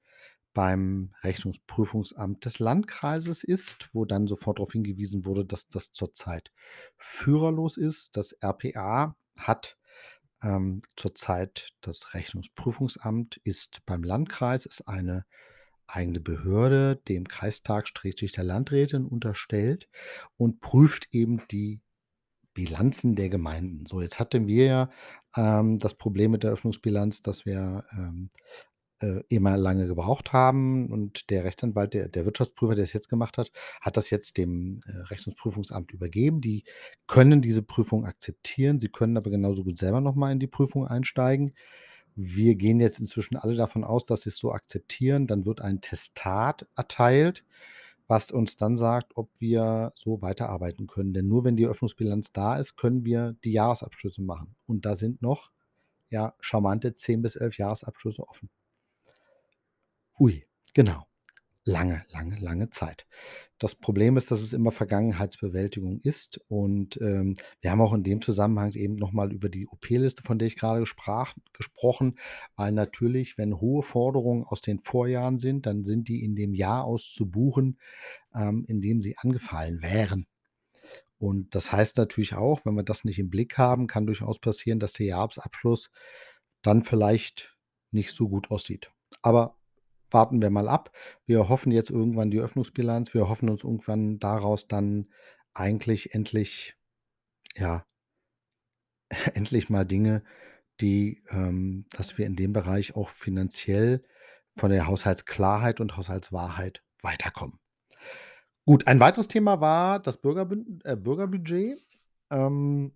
beim 0.52 1.14
Rechnungsprüfungsamt 1.22 2.44
des 2.44 2.58
Landkreises 2.58 3.44
ist, 3.44 3.88
wo 3.92 4.04
dann 4.04 4.26
sofort 4.26 4.58
darauf 4.58 4.72
hingewiesen 4.72 5.24
wurde, 5.24 5.44
dass 5.44 5.68
das 5.68 5.92
zurzeit 5.92 6.50
führerlos 6.96 7.76
ist. 7.76 8.16
Das 8.16 8.32
RPA 8.42 9.16
hat, 9.36 9.78
ähm, 10.42 10.80
zurzeit 10.96 11.70
das 11.80 12.14
Rechnungsprüfungsamt 12.14 13.40
ist 13.44 13.80
beim 13.86 14.02
Landkreis, 14.02 14.66
ist 14.66 14.88
eine 14.88 15.24
eigene 15.86 16.20
Behörde, 16.20 16.96
dem 17.08 17.26
Kreistag/der 17.26 18.44
Landrätin 18.44 19.04
unterstellt 19.04 19.88
und 20.36 20.60
prüft 20.60 21.08
eben 21.12 21.42
die 21.50 21.80
Bilanzen 22.54 23.14
der 23.14 23.28
Gemeinden. 23.28 23.86
So, 23.86 24.00
jetzt 24.00 24.18
hatten 24.18 24.46
wir 24.46 24.64
ja, 24.66 24.90
ähm, 25.36 25.78
das 25.78 25.94
Problem 25.94 26.32
mit 26.32 26.42
der 26.42 26.50
Eröffnungsbilanz, 26.50 27.22
dass 27.22 27.46
wir, 27.46 27.84
ähm, 27.92 28.30
äh, 29.00 29.22
immer 29.28 29.56
lange 29.56 29.86
gebraucht 29.86 30.32
haben 30.32 30.90
und 30.90 31.30
der 31.30 31.44
Rechtsanwalt, 31.44 31.94
der 31.94 32.08
der 32.08 32.24
Wirtschaftsprüfer, 32.24 32.74
der 32.74 32.84
es 32.84 32.92
jetzt 32.92 33.08
gemacht 33.08 33.38
hat, 33.38 33.50
hat 33.80 33.96
das 33.96 34.10
jetzt 34.10 34.36
dem, 34.36 34.80
äh, 34.86 34.96
Rechnungsprüfungsamt 35.10 35.92
übergeben. 35.92 36.40
Die 36.40 36.64
können 37.06 37.42
diese 37.42 37.62
Prüfung 37.62 38.04
akzeptieren. 38.04 38.78
Sie 38.78 38.88
können 38.88 39.16
aber 39.16 39.30
genauso 39.30 39.64
gut 39.64 39.78
selber 39.78 40.00
noch 40.00 40.14
mal 40.14 40.32
in 40.32 40.40
die 40.40 40.46
Prüfung 40.46 40.86
einsteigen. 40.86 41.52
Wir 42.14 42.54
gehen 42.56 42.80
jetzt 42.80 43.00
inzwischen 43.00 43.36
alle 43.36 43.54
davon 43.54 43.84
aus, 43.84 44.04
dass 44.04 44.22
sie's 44.22 44.36
so 44.36 44.52
akzeptieren. 44.52 45.26
Dann 45.26 45.46
wird 45.46 45.60
ein 45.60 45.80
Testat 45.80 46.68
erteilt, 46.76 47.44
was 48.08 48.30
uns 48.30 48.56
dann 48.56 48.76
sagt, 48.76 49.16
ob 49.16 49.30
wir 49.38 49.92
so 49.94 50.20
weiterarbeiten 50.20 50.86
können. 50.86 51.14
Denn 51.14 51.28
nur 51.28 51.44
wenn 51.44 51.56
die 51.56 51.64
Eröffnungsbilanz 51.64 52.32
da 52.32 52.58
ist, 52.58 52.76
können 52.76 53.04
wir 53.04 53.36
die 53.44 53.52
Jahresabschlüsse 53.52 54.22
machen. 54.22 54.56
Und 54.66 54.84
da 54.84 54.96
sind 54.96 55.22
noch, 55.22 55.50
ja, 56.10 56.34
charmante 56.40 56.92
10 56.94 57.22
bis 57.22 57.36
11 57.36 57.58
Jahresabschlüsse 57.58 58.28
offen. 58.28 58.50
Ui, 60.20 60.44
genau. 60.74 61.06
Lange, 61.64 62.04
lange, 62.10 62.38
lange 62.40 62.68
Zeit. 62.68 63.06
Das 63.58 63.74
Problem 63.74 64.18
ist, 64.18 64.30
dass 64.30 64.42
es 64.42 64.52
immer 64.52 64.70
Vergangenheitsbewältigung 64.70 65.98
ist 66.00 66.40
und, 66.48 66.98
ähm, 67.00 67.36
wir 67.62 67.70
haben 67.70 67.80
auch 67.80 67.94
in 67.94 68.02
dem 68.02 68.20
Zusammenhang 68.20 68.72
eben 68.72 68.96
noch 68.96 69.12
mal 69.12 69.32
über 69.32 69.48
die 69.48 69.66
OP-Liste, 69.66 70.22
von 70.22 70.38
der 70.38 70.48
ich 70.48 70.56
grade 70.56 70.84
sprach 70.84 71.34
gesprochen, 71.54 72.18
weil 72.54 72.72
natürlich, 72.72 73.38
wenn 73.38 73.60
hohe 73.60 73.82
Forderungen 73.82 74.44
aus 74.44 74.60
den 74.60 74.80
Vorjahren 74.80 75.38
sind, 75.38 75.64
dann 75.64 75.84
sind 75.84 76.08
die 76.08 76.22
in 76.22 76.36
dem 76.36 76.52
Jahr 76.52 76.84
auszubuchen, 76.84 77.78
ähm, 78.34 78.66
in 78.68 78.82
dem 78.82 79.00
sie 79.00 79.16
angefallen 79.16 79.80
wären. 79.80 80.26
Und 81.18 81.54
das 81.54 81.72
heißt 81.72 81.96
natürlich 81.96 82.34
auch, 82.34 82.66
wenn 82.66 82.74
wir 82.74 82.82
das 82.82 83.04
nicht 83.04 83.18
im 83.18 83.30
Blick 83.30 83.56
haben, 83.56 83.86
kann 83.86 84.06
durchaus 84.06 84.38
passieren, 84.38 84.80
dass 84.80 84.92
der 84.92 85.06
Jahresabschluss 85.06 85.90
dann 86.60 86.84
vielleicht 86.84 87.56
nicht 87.90 88.12
so 88.14 88.28
gut 88.28 88.50
aussieht. 88.50 88.90
Aber 89.22 89.56
warten 90.12 90.42
wir 90.42 90.50
mal 90.50 90.68
ab. 90.68 90.92
Wir 91.26 91.48
hoffen 91.48 91.72
jetzt 91.72 91.90
irgendwann 91.90 92.30
die 92.30 92.38
Eröffnungsbilanz. 92.38 93.14
Wir 93.14 93.28
hoffen 93.28 93.48
uns 93.48 93.64
irgendwann 93.64 94.18
daraus 94.18 94.68
dann 94.68 95.08
eigentlich 95.54 96.14
endlich 96.14 96.76
ja 97.56 97.84
endlich 99.34 99.70
mal 99.70 99.84
Dinge, 99.84 100.22
die, 100.80 101.22
ähm 101.30 101.86
dass 101.96 102.16
wir 102.18 102.26
in 102.26 102.36
dem 102.36 102.52
Bereich 102.52 102.96
auch 102.96 103.08
finanziell 103.08 104.04
von 104.56 104.70
der 104.70 104.86
Haushaltsklarheit 104.86 105.80
und 105.80 105.96
Haushaltswahrheit 105.96 106.82
weiterkommen. 107.02 107.58
Gut, 108.66 108.86
ein 108.86 109.00
weiteres 109.00 109.28
Thema 109.28 109.60
war 109.60 110.00
das 110.00 110.18
Bürgerbünd 110.18 110.84
äh, 110.84 110.96
Bürgerbudget. 110.96 111.80
Ähm, 112.30 112.92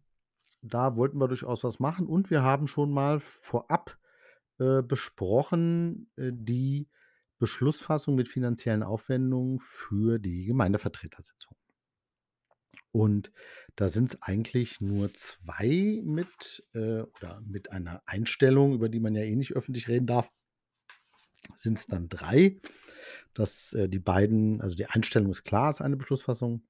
da 0.62 0.96
wollten 0.96 1.18
wir 1.18 1.28
durchaus 1.28 1.64
was 1.64 1.78
machen 1.78 2.06
und 2.06 2.30
wir 2.30 2.42
haben 2.42 2.66
schon 2.66 2.90
mal 2.90 3.20
vorab, 3.20 3.98
äh, 4.58 4.82
besprochen, 4.82 6.10
äh, 6.16 6.30
die 6.32 6.88
Beschlussfassung 7.38 8.14
mit 8.14 8.28
finanziellen 8.28 8.82
Aufwendungen 8.82 9.60
für 9.60 10.18
die 10.18 10.44
Gemeindevertretersitzung. 10.44 11.56
Und 12.92 13.32
da 13.74 13.88
sind 13.88 14.10
es 14.10 14.22
eigentlich 14.22 14.80
nur 14.80 15.12
zwei 15.12 16.00
mit 16.04 16.64
äh, 16.74 17.00
oder 17.00 17.40
mit 17.44 17.72
einer 17.72 18.02
Einstellung, 18.06 18.72
über 18.72 18.88
die 18.88 19.00
man 19.00 19.14
ja 19.16 19.22
eh 19.22 19.34
nicht 19.34 19.54
öffentlich 19.54 19.88
reden 19.88 20.06
darf, 20.06 20.30
sind 21.56 21.78
es 21.78 21.86
dann 21.86 22.08
drei. 22.08 22.60
dass, 23.34 23.72
äh, 23.72 23.88
die 23.88 23.98
beiden 23.98 24.60
also 24.60 24.76
die 24.76 24.86
Einstellung 24.86 25.30
ist 25.30 25.44
klar, 25.44 25.70
ist 25.70 25.80
eine 25.80 25.96
Beschlussfassung. 25.96 26.62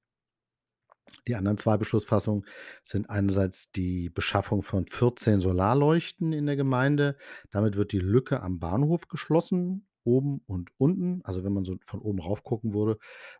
Die 1.27 1.35
anderen 1.35 1.57
zwei 1.57 1.77
Beschlussfassungen 1.77 2.45
sind 2.83 3.09
einerseits 3.09 3.71
die 3.71 4.09
Beschaffung 4.09 4.63
von 4.63 4.87
14 4.87 5.39
Solarleuchten 5.39 6.33
in 6.33 6.47
der 6.47 6.55
Gemeinde. 6.55 7.17
Damit 7.51 7.75
wird 7.75 7.91
die 7.91 7.99
Lücke 7.99 8.41
am 8.41 8.59
Bahnhof 8.59 9.07
geschlossen, 9.07 9.87
oben 10.05 10.41
und 10.47 10.69
unten. 10.77 11.21
Also, 11.23 11.43
wenn 11.43 11.53
man 11.53 11.65
so 11.65 11.75
von 11.83 11.99
oben 11.99 12.19
rauf 12.19 12.43
gucken 12.43 12.73
würde, 12.73 12.97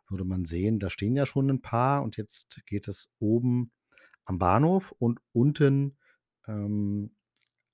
würde 0.08 0.24
man 0.24 0.44
sehen, 0.44 0.78
da 0.78 0.90
stehen 0.90 1.16
ja 1.16 1.26
schon 1.26 1.48
ein 1.50 1.62
paar 1.62 2.02
und 2.02 2.16
jetzt 2.16 2.62
geht 2.66 2.88
es 2.88 3.10
oben 3.18 3.72
am 4.24 4.38
Bahnhof 4.38 4.92
und 4.98 5.20
unten, 5.32 5.96
ähm, 6.46 7.16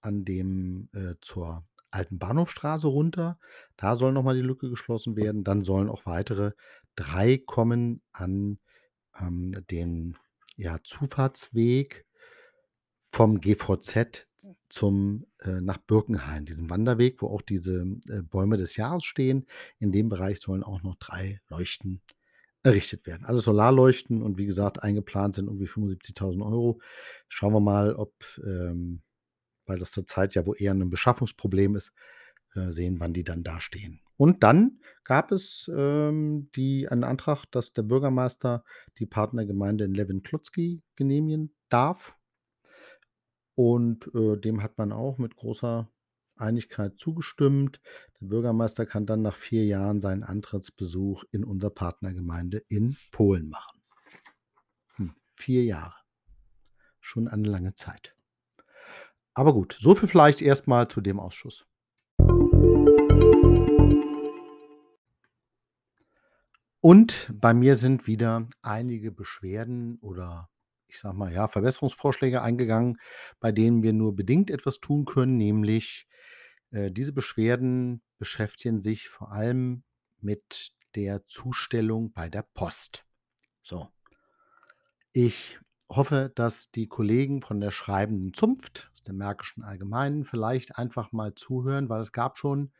an 0.00 0.24
dem 0.24 0.88
äh, 0.92 1.14
zur 1.20 1.64
alten 1.90 2.18
Bahnhofstraße 2.18 2.88
runter. 2.88 3.38
Da 3.76 3.96
soll 3.96 4.12
noch 4.12 4.22
mal 4.22 4.34
die 4.34 4.42
Lücke 4.42 4.68
geschlossen 4.70 5.16
werden. 5.16 5.44
Dann 5.44 5.62
sollen 5.62 5.88
auch 5.88 6.06
weitere 6.06 6.52
3 6.96 7.38
kommen 7.38 8.02
an 8.12 8.58
ähm, 9.18 9.54
den 9.70 10.16
ja, 10.56 10.78
Zufahrtsweg 10.84 12.06
vom 13.10 13.40
GVZ 13.40 14.26
zum 14.68 15.26
äh, 15.40 15.60
nach 15.60 15.78
Birkenhain, 15.78 16.44
diesem 16.44 16.70
Wanderweg, 16.70 17.22
wo 17.22 17.28
auch 17.28 17.42
diese 17.42 17.84
äh, 18.08 18.22
Bäume 18.22 18.56
des 18.56 18.76
Jahres 18.76 19.04
stehen. 19.04 19.46
In 19.78 19.92
dem 19.92 20.08
Bereich 20.08 20.40
sollen 20.40 20.62
auch 20.62 20.82
noch 20.82 20.96
drei 20.96 21.40
Leuchten 21.48 22.02
errichtet 22.62 23.06
werden. 23.06 23.24
Alles 23.26 23.44
Solarleuchten 23.44 24.22
und 24.22 24.38
wie 24.38 24.46
gesagt, 24.46 24.82
eingeplant 24.82 25.34
sind 25.34 25.46
irgendwie 25.46 25.68
75.000 25.68 26.44
Euro. 26.44 26.80
Schauen 27.28 27.52
wir 27.52 27.60
mal, 27.60 27.94
ob, 27.94 28.14
ähm, 28.44 29.02
weil 29.66 29.78
das 29.78 29.90
zurzeit 29.90 30.34
ja 30.34 30.46
wo 30.46 30.54
eher 30.54 30.72
ein 30.72 30.90
Beschaffungsproblem 30.90 31.76
ist, 31.76 31.92
äh, 32.54 32.70
sehen, 32.70 33.00
wann 33.00 33.14
die 33.14 33.24
dann 33.24 33.42
da 33.42 33.60
stehen. 33.60 34.00
Und 34.16 34.42
dann 34.44 34.78
gab 35.04 35.32
es, 35.32 35.70
ähm, 35.74 36.50
die 36.54 36.88
einen 36.88 37.02
Antrag, 37.02 37.46
dass 37.50 37.72
der 37.72 37.82
Bürgermeister 37.82 38.64
die 38.98 39.06
Partnergemeinde 39.06 39.84
in 39.84 39.94
Levin-Klutzki 39.94 40.82
genehmigen 40.94 41.54
darf. 41.68 42.14
Und, 43.54 44.10
äh, 44.14 44.36
dem 44.38 44.62
hat 44.62 44.78
man 44.78 44.92
auch 44.92 45.18
mit 45.18 45.36
großer 45.36 45.88
Einigkeit 46.36 46.98
zugestimmt. 46.98 47.80
Der 48.20 48.26
Bürgermeister 48.26 48.86
kann 48.86 49.06
dann 49.06 49.22
nach 49.22 49.36
vier 49.36 49.64
Jahren 49.64 50.00
seinen 50.00 50.22
Antrittsbesuch 50.22 51.24
in 51.30 51.44
unserer 51.44 51.70
Partnergemeinde 51.70 52.58
in 52.68 52.96
Polen 53.10 53.48
machen. 53.48 53.82
Hm, 54.96 55.14
4 55.34 55.64
Jahre. 55.64 55.96
Schon 57.00 57.28
eine 57.28 57.48
lange 57.48 57.74
Zeit. 57.74 58.14
Aber 59.34 59.52
gut, 59.52 59.76
so 59.80 59.94
viel 59.94 60.08
vielleicht 60.08 60.42
erstmal 60.42 60.88
zu 60.88 61.00
dem 61.00 61.18
Ausschuss. 61.18 61.66
Und 66.80 67.32
bei 67.32 67.54
mir 67.54 67.76
sind 67.76 68.06
wieder 68.06 68.48
einige 68.60 69.12
Beschwerden 69.12 69.98
oder 70.00 70.50
ich 70.92 70.98
sage 70.98 71.16
mal, 71.16 71.32
ja, 71.32 71.48
Verbesserungsvorschläge 71.48 72.42
eingegangen, 72.42 72.98
bei 73.40 73.50
denen 73.50 73.82
wir 73.82 73.92
nur 73.92 74.14
bedingt 74.14 74.50
etwas 74.50 74.78
tun 74.78 75.04
können, 75.06 75.36
nämlich 75.36 76.06
äh, 76.70 76.90
diese 76.90 77.12
Beschwerden 77.12 78.02
beschäftigen 78.18 78.78
sich 78.78 79.08
vor 79.08 79.32
allem 79.32 79.84
mit 80.20 80.72
der 80.94 81.26
Zustellung 81.26 82.12
bei 82.12 82.28
der 82.28 82.42
Post. 82.42 83.06
So. 83.62 83.88
Ich 85.12 85.58
hoffe, 85.88 86.30
dass 86.34 86.70
die 86.70 86.86
Kollegen 86.86 87.42
von 87.42 87.60
der 87.60 87.70
schreibenden 87.70 88.34
Zunft 88.34 88.90
aus 88.92 89.02
der 89.02 89.14
Märkischen 89.14 89.62
Allgemeinen 89.62 90.24
vielleicht 90.24 90.76
einfach 90.76 91.12
mal 91.12 91.34
zuhören, 91.34 91.88
weil 91.88 92.00
es 92.00 92.12
gab 92.12 92.38
schon 92.38 92.72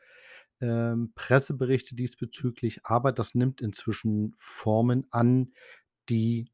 ähm, 0.61 1.11
Presseberichte 1.15 1.95
diesbezüglich, 1.95 2.85
aber 2.85 3.11
das 3.11 3.35
nimmt 3.35 3.61
inzwischen 3.61 4.33
Formen 4.37 5.07
an, 5.11 5.53
die, 6.09 6.51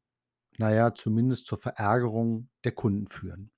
naja, 0.60 0.94
zumindest 0.94 1.46
zur 1.46 1.56
Verärgerung 1.56 2.50
der 2.64 2.72
Kunden 2.72 3.06
führen. 3.06 3.50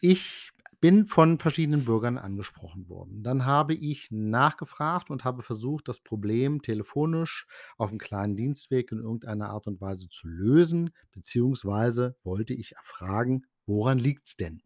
Ich 0.00 0.50
bin 0.80 1.06
von 1.06 1.38
verschiedenen 1.38 1.84
Bürgern 1.84 2.18
angesprochen 2.18 2.88
worden. 2.88 3.22
Dann 3.22 3.46
habe 3.46 3.74
ich 3.74 4.10
nachgefragt 4.10 5.10
und 5.10 5.22
habe 5.24 5.42
versucht, 5.42 5.86
das 5.86 6.00
Problem 6.00 6.62
telefonisch 6.62 7.46
auf 7.76 7.90
einem 7.90 8.00
kleinen 8.00 8.34
Dienstweg 8.34 8.90
in 8.90 8.98
irgendeiner 8.98 9.50
Art 9.50 9.68
und 9.68 9.80
Weise 9.80 10.08
zu 10.08 10.26
lösen, 10.26 10.90
beziehungsweise 11.12 12.16
wollte 12.24 12.54
ich 12.54 12.72
erfragen, 12.72 13.46
woran 13.66 13.98
liegt 13.98 14.26
es 14.26 14.36
denn? 14.36 14.62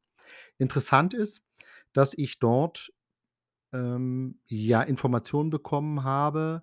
Interessant 0.57 1.13
ist, 1.13 1.43
dass 1.93 2.15
ich 2.17 2.39
dort 2.39 2.91
ähm, 3.73 4.41
ja, 4.47 4.81
Informationen 4.81 5.51
bekommen 5.51 6.05
habe, 6.05 6.63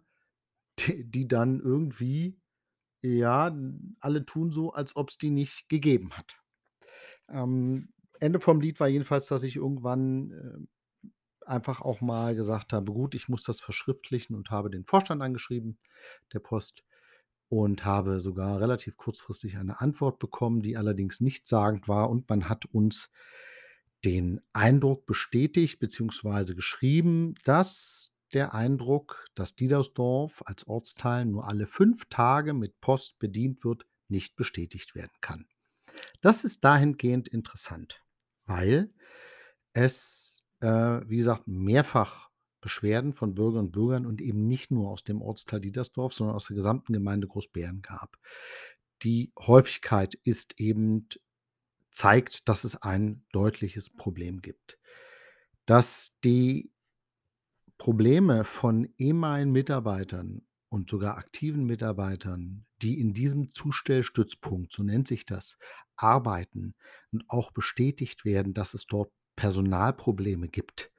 die 0.79 1.03
die 1.03 1.27
dann 1.27 1.59
irgendwie 1.59 2.40
ja, 3.01 3.55
alle 3.99 4.25
tun 4.25 4.51
so, 4.51 4.73
als 4.73 4.95
ob 4.95 5.09
es 5.09 5.17
die 5.17 5.31
nicht 5.31 5.69
gegeben 5.69 6.13
hat. 6.13 6.35
Ähm, 7.29 7.89
Ende 8.19 8.39
vom 8.39 8.61
Lied 8.61 8.79
war 8.79 8.87
jedenfalls, 8.87 9.27
dass 9.27 9.43
ich 9.43 9.55
irgendwann, 9.55 10.31
äh, 10.31 11.07
einfach 11.47 11.81
auch 11.81 12.01
mal 12.01 12.35
gesagt 12.35 12.73
habe: 12.73 12.91
„Gut, 12.93 13.15
ich 13.15 13.29
muss 13.29 13.43
das 13.43 13.59
verschriftlichen“ 13.61 14.35
und 14.35 14.51
habe 14.51 14.69
den 14.69 14.85
Vorstand 14.85 15.21
angeschrieben 15.21 15.77
der 16.33 16.39
Post 16.39 16.83
und 17.49 17.85
habe 17.85 18.19
sogar 18.19 18.61
relativ 18.61 18.97
kurzfristig 18.97 19.57
eine 19.57 19.81
Antwort 19.81 20.19
bekommen, 20.19 20.61
die 20.61 20.77
allerdings 20.77 21.21
nichtssagend 21.21 21.87
war 21.87 22.09
und 22.09 22.29
man 22.29 22.49
hat 22.49 22.65
uns 22.65 23.09
den 24.05 24.41
Eindruck 24.53 25.05
bestätigt 25.05 25.79
beziehungsweise 25.79 26.55
geschrieben, 26.55 27.35
dass 27.45 28.13
der 28.33 28.53
Eindruck, 28.53 29.27
dass 29.35 29.55
Diedersdorf 29.55 30.43
als 30.45 30.67
Ortsteil 30.67 31.25
nur 31.25 31.47
alle 31.47 31.67
fünf 31.67 32.05
Tage 32.05 32.53
mit 32.53 32.79
Post 32.81 33.19
bedient 33.19 33.63
wird, 33.63 33.85
nicht 34.07 34.35
bestätigt 34.35 34.95
werden 34.95 35.11
kann. 35.21 35.45
Das 36.21 36.43
ist 36.43 36.63
dahingehend 36.63 37.27
interessant, 37.27 38.01
weil 38.45 38.93
es, 39.73 40.45
äh, 40.59 40.67
wie 40.67 41.17
gesagt, 41.17 41.47
mehrfach 41.47 42.29
Beschwerden 42.61 43.13
von 43.13 43.33
Bürgerinnen 43.33 43.67
und 43.67 43.71
Bürgern 43.71 44.05
und 44.05 44.21
eben 44.21 44.47
nicht 44.47 44.71
nur 44.71 44.91
aus 44.91 45.03
dem 45.03 45.21
Ortsteil 45.21 45.61
Diedersdorf, 45.61 46.13
sondern 46.13 46.35
aus 46.35 46.47
der 46.47 46.55
gesamten 46.55 46.93
Gemeinde 46.93 47.27
Großbären 47.27 47.81
gab. 47.81 48.17
Die 49.01 49.33
Häufigkeit 49.39 50.13
ist 50.23 50.59
eben 50.59 51.07
zeigt, 51.91 52.47
dass 52.47 52.63
es 52.63 52.75
ein 52.75 53.25
deutliches 53.31 53.89
Problem 53.89 54.41
gibt. 54.41 54.77
Dass 55.65 56.17
die 56.23 56.70
Probleme 57.81 58.43
von 58.43 58.93
ehemaligen 58.99 59.51
Mitarbeitern 59.51 60.43
und 60.69 60.87
sogar 60.87 61.17
aktiven 61.17 61.65
Mitarbeitern, 61.65 62.67
die 62.79 62.99
in 62.99 63.11
diesem 63.11 63.49
Zustellstützpunkt, 63.49 64.71
so 64.71 64.83
nennt 64.83 65.07
sich 65.07 65.25
das, 65.25 65.57
arbeiten 65.95 66.75
und 67.11 67.23
auch 67.27 67.49
bestätigt 67.49 68.23
werden, 68.23 68.53
dass 68.53 68.75
es 68.75 68.85
dort 68.85 69.11
Personalprobleme 69.35 70.47
gibt, 70.47 70.91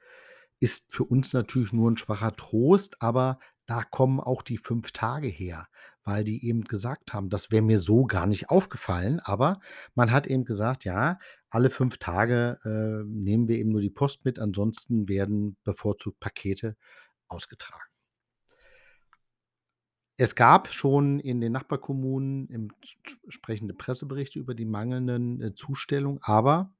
ist 0.59 0.93
für 0.93 1.05
uns 1.05 1.31
natürlich 1.31 1.71
nur 1.71 1.89
ein 1.89 1.95
schwacher 1.95 2.35
Trost, 2.35 3.01
aber 3.01 3.39
da 3.65 3.85
kommen 3.85 4.19
auch 4.19 4.41
die 4.41 4.57
fünf 4.57 4.91
Tage 4.91 5.29
her 5.29 5.69
weil 6.03 6.23
die 6.23 6.45
eben 6.45 6.63
gesagt 6.63 7.13
haben, 7.13 7.29
das 7.29 7.51
wäre 7.51 7.61
mir 7.61 7.77
so 7.77 8.05
gar 8.05 8.27
nicht 8.27 8.49
aufgefallen, 8.49 9.19
aber 9.19 9.59
man 9.95 10.11
hat 10.11 10.27
eben 10.27 10.45
gesagt, 10.45 10.83
ja, 10.83 11.19
alle 11.49 11.69
fünf 11.69 11.97
Tage 11.97 12.59
äh, 12.63 13.07
nehmen 13.07 13.47
wir 13.47 13.57
eben 13.57 13.69
nur 13.69 13.81
die 13.81 13.89
Post 13.89 14.25
mit, 14.25 14.39
ansonsten 14.39 15.07
werden 15.07 15.57
bevorzugt 15.63 16.19
Pakete 16.19 16.75
ausgetragen. 17.27 17.89
Es 20.17 20.35
gab 20.35 20.67
schon 20.67 21.19
in 21.19 21.41
den 21.41 21.51
Nachbarkommunen 21.51 22.69
entsprechende 23.25 23.73
Presseberichte 23.73 24.39
über 24.39 24.53
die 24.53 24.65
mangelnden 24.65 25.41
äh, 25.41 25.53
Zustellung, 25.55 26.19
aber 26.21 26.73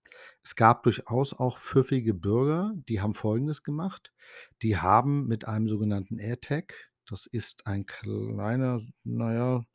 es 0.44 0.56
gab 0.56 0.84
durchaus 0.84 1.34
auch 1.34 1.58
pfiffige 1.58 2.14
Bürger, 2.14 2.74
die 2.88 3.02
haben 3.02 3.14
Folgendes 3.14 3.64
gemacht. 3.64 4.14
Die 4.62 4.78
haben 4.78 5.28
mit 5.28 5.48
einem 5.48 5.68
sogenannten 5.68 6.20
AirTag 6.20 6.74
das 7.08 7.26
ist 7.28 7.68
ein 7.68 7.86
kleiner, 7.86 8.82
naja, 9.04 9.66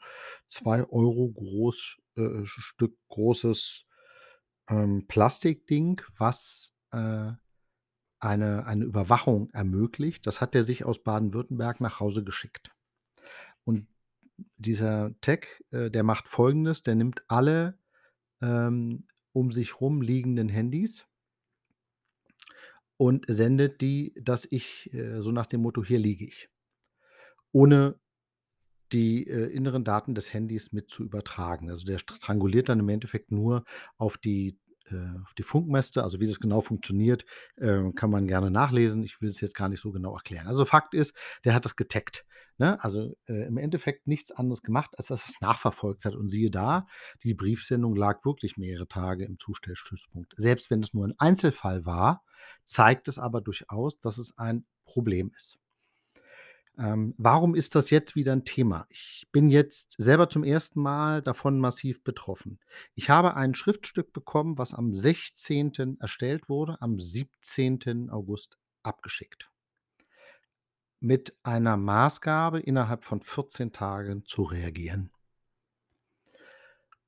2 0.48 0.84
Euro 0.90 1.30
groß 1.30 1.98
äh, 2.16 2.44
Stück 2.44 2.96
großes, 3.08 3.84
ähm, 4.70 5.06
Plastikding, 5.08 6.00
was, 6.18 6.72
äh 6.92 7.32
eine 8.20 8.66
eine 8.66 8.84
Überwachung 8.84 9.50
ermöglicht. 9.50 10.26
Das 10.26 10.40
hat 10.40 10.54
er 10.54 10.64
sich 10.64 10.84
aus 10.84 11.02
Baden-Württemberg 11.02 11.80
nach 11.80 12.00
Hause 12.00 12.24
geschickt. 12.24 12.70
Und 13.64 13.88
dieser 14.58 15.12
Tech, 15.20 15.62
äh, 15.72 15.90
der 15.90 16.04
macht 16.04 16.28
Folgendes: 16.28 16.82
Der 16.82 16.94
nimmt 16.96 17.22
alle, 17.28 17.78
ähm, 18.42 19.06
um 19.32 19.52
sich 19.52 19.80
rum 19.80 20.02
liegenden 20.02 20.48
Handys 20.48 21.06
und 23.00 23.24
sendet 23.28 23.80
die, 23.80 24.12
dass 24.20 24.44
ich 24.50 24.92
äh, 24.92 25.20
so 25.20 25.32
nach 25.32 25.46
dem 25.46 25.62
Motto: 25.62 25.84
„Hier 25.84 25.98
liege 25.98 26.26
ich.“ 26.26 26.48
Ohne 27.52 27.98
die, 28.92 29.26
äh, 29.26 29.46
inneren 29.52 29.84
Daten 29.84 30.14
des 30.14 30.32
Handys 30.32 30.72
mit 30.72 30.90
zu 30.90 31.04
übertragen. 31.04 31.70
Also, 31.70 31.86
der 31.86 31.98
stranguliert 31.98 32.68
dann 32.68 32.80
im 32.80 32.88
Endeffekt 32.88 33.30
nur 33.30 33.64
auf 33.96 34.18
die 34.18 34.58
äh, 34.90 35.18
die 35.36 35.42
Funkmäste. 35.42 36.02
Also, 36.02 36.20
wie 36.20 36.26
das 36.26 36.40
genau 36.40 36.60
funktioniert, 36.60 37.24
äh, 37.56 37.90
kann 37.94 38.10
man 38.10 38.26
gerne 38.26 38.50
nachlesen. 38.50 39.02
Ich 39.02 39.20
will 39.20 39.28
es 39.28 39.40
jetzt 39.40 39.54
gar 39.54 39.68
nicht 39.68 39.80
so 39.80 39.92
genau 39.92 40.14
erklären. 40.14 40.46
Also, 40.46 40.64
Fakt 40.64 40.94
ist, 40.94 41.14
der 41.44 41.54
hat 41.54 41.64
das 41.64 41.76
getaggt, 41.76 42.24
ne? 42.56 42.82
Also, 42.82 43.14
äh, 43.26 43.46
im 43.46 43.58
Endeffekt 43.58 44.06
nichts 44.06 44.30
anderes 44.30 44.62
gemacht, 44.62 44.94
als 44.96 45.08
dass 45.08 45.26
er's 45.26 45.40
nachverfolgt 45.40 46.04
hat. 46.04 46.14
Und 46.14 46.28
siehe 46.28 46.50
da, 46.50 46.86
die 47.22 47.34
Briefsendung 47.34 47.94
lag 47.96 48.24
wirklich 48.24 48.56
mehrere 48.56 48.88
Tage 48.88 49.24
im 49.24 49.38
Zustellstützpunkt. 49.38 50.32
Selbst 50.36 50.70
wenn 50.70 50.80
es 50.80 50.94
nur 50.94 51.06
ein 51.06 51.18
Einzelfall 51.18 51.84
war, 51.84 52.24
zeigt 52.64 53.08
es 53.08 53.18
aber 53.18 53.40
durchaus, 53.40 53.98
dass 54.00 54.18
es 54.18 54.36
ein 54.38 54.64
Problem 54.86 55.30
ist. 55.36 55.58
Ähm, 56.78 57.14
warum 57.18 57.54
ist 57.56 57.74
das 57.74 57.90
jetzt 57.90 58.14
wieder 58.14 58.32
'n 58.32 58.44
Thema? 58.44 58.86
Ich 58.90 59.26
bin 59.32 59.50
jetzt 59.50 59.96
selber 59.98 60.30
zum 60.30 60.44
ersten 60.44 60.80
Mal 60.80 61.22
davon 61.22 61.58
massiv 61.58 62.04
betroffen. 62.04 62.60
Ich 62.94 63.10
habe 63.10 63.34
ein 63.34 63.54
Schriftstück 63.54 64.12
bekommen, 64.12 64.58
was 64.58 64.74
am 64.74 64.94
16. 64.94 65.96
erstellt 66.00 66.48
wurde, 66.48 66.80
am 66.80 66.98
17. 67.00 68.10
August 68.10 68.58
abgeschickt. 68.84 69.50
Mit 71.02 71.36
einer 71.44 71.76
Maßgabe, 71.76 72.58
innerhalb 72.60 73.04
von 73.04 73.20
14 73.20 73.72
Tagen 73.72 74.24
zu 74.24 74.42
reagieren. 74.42 75.10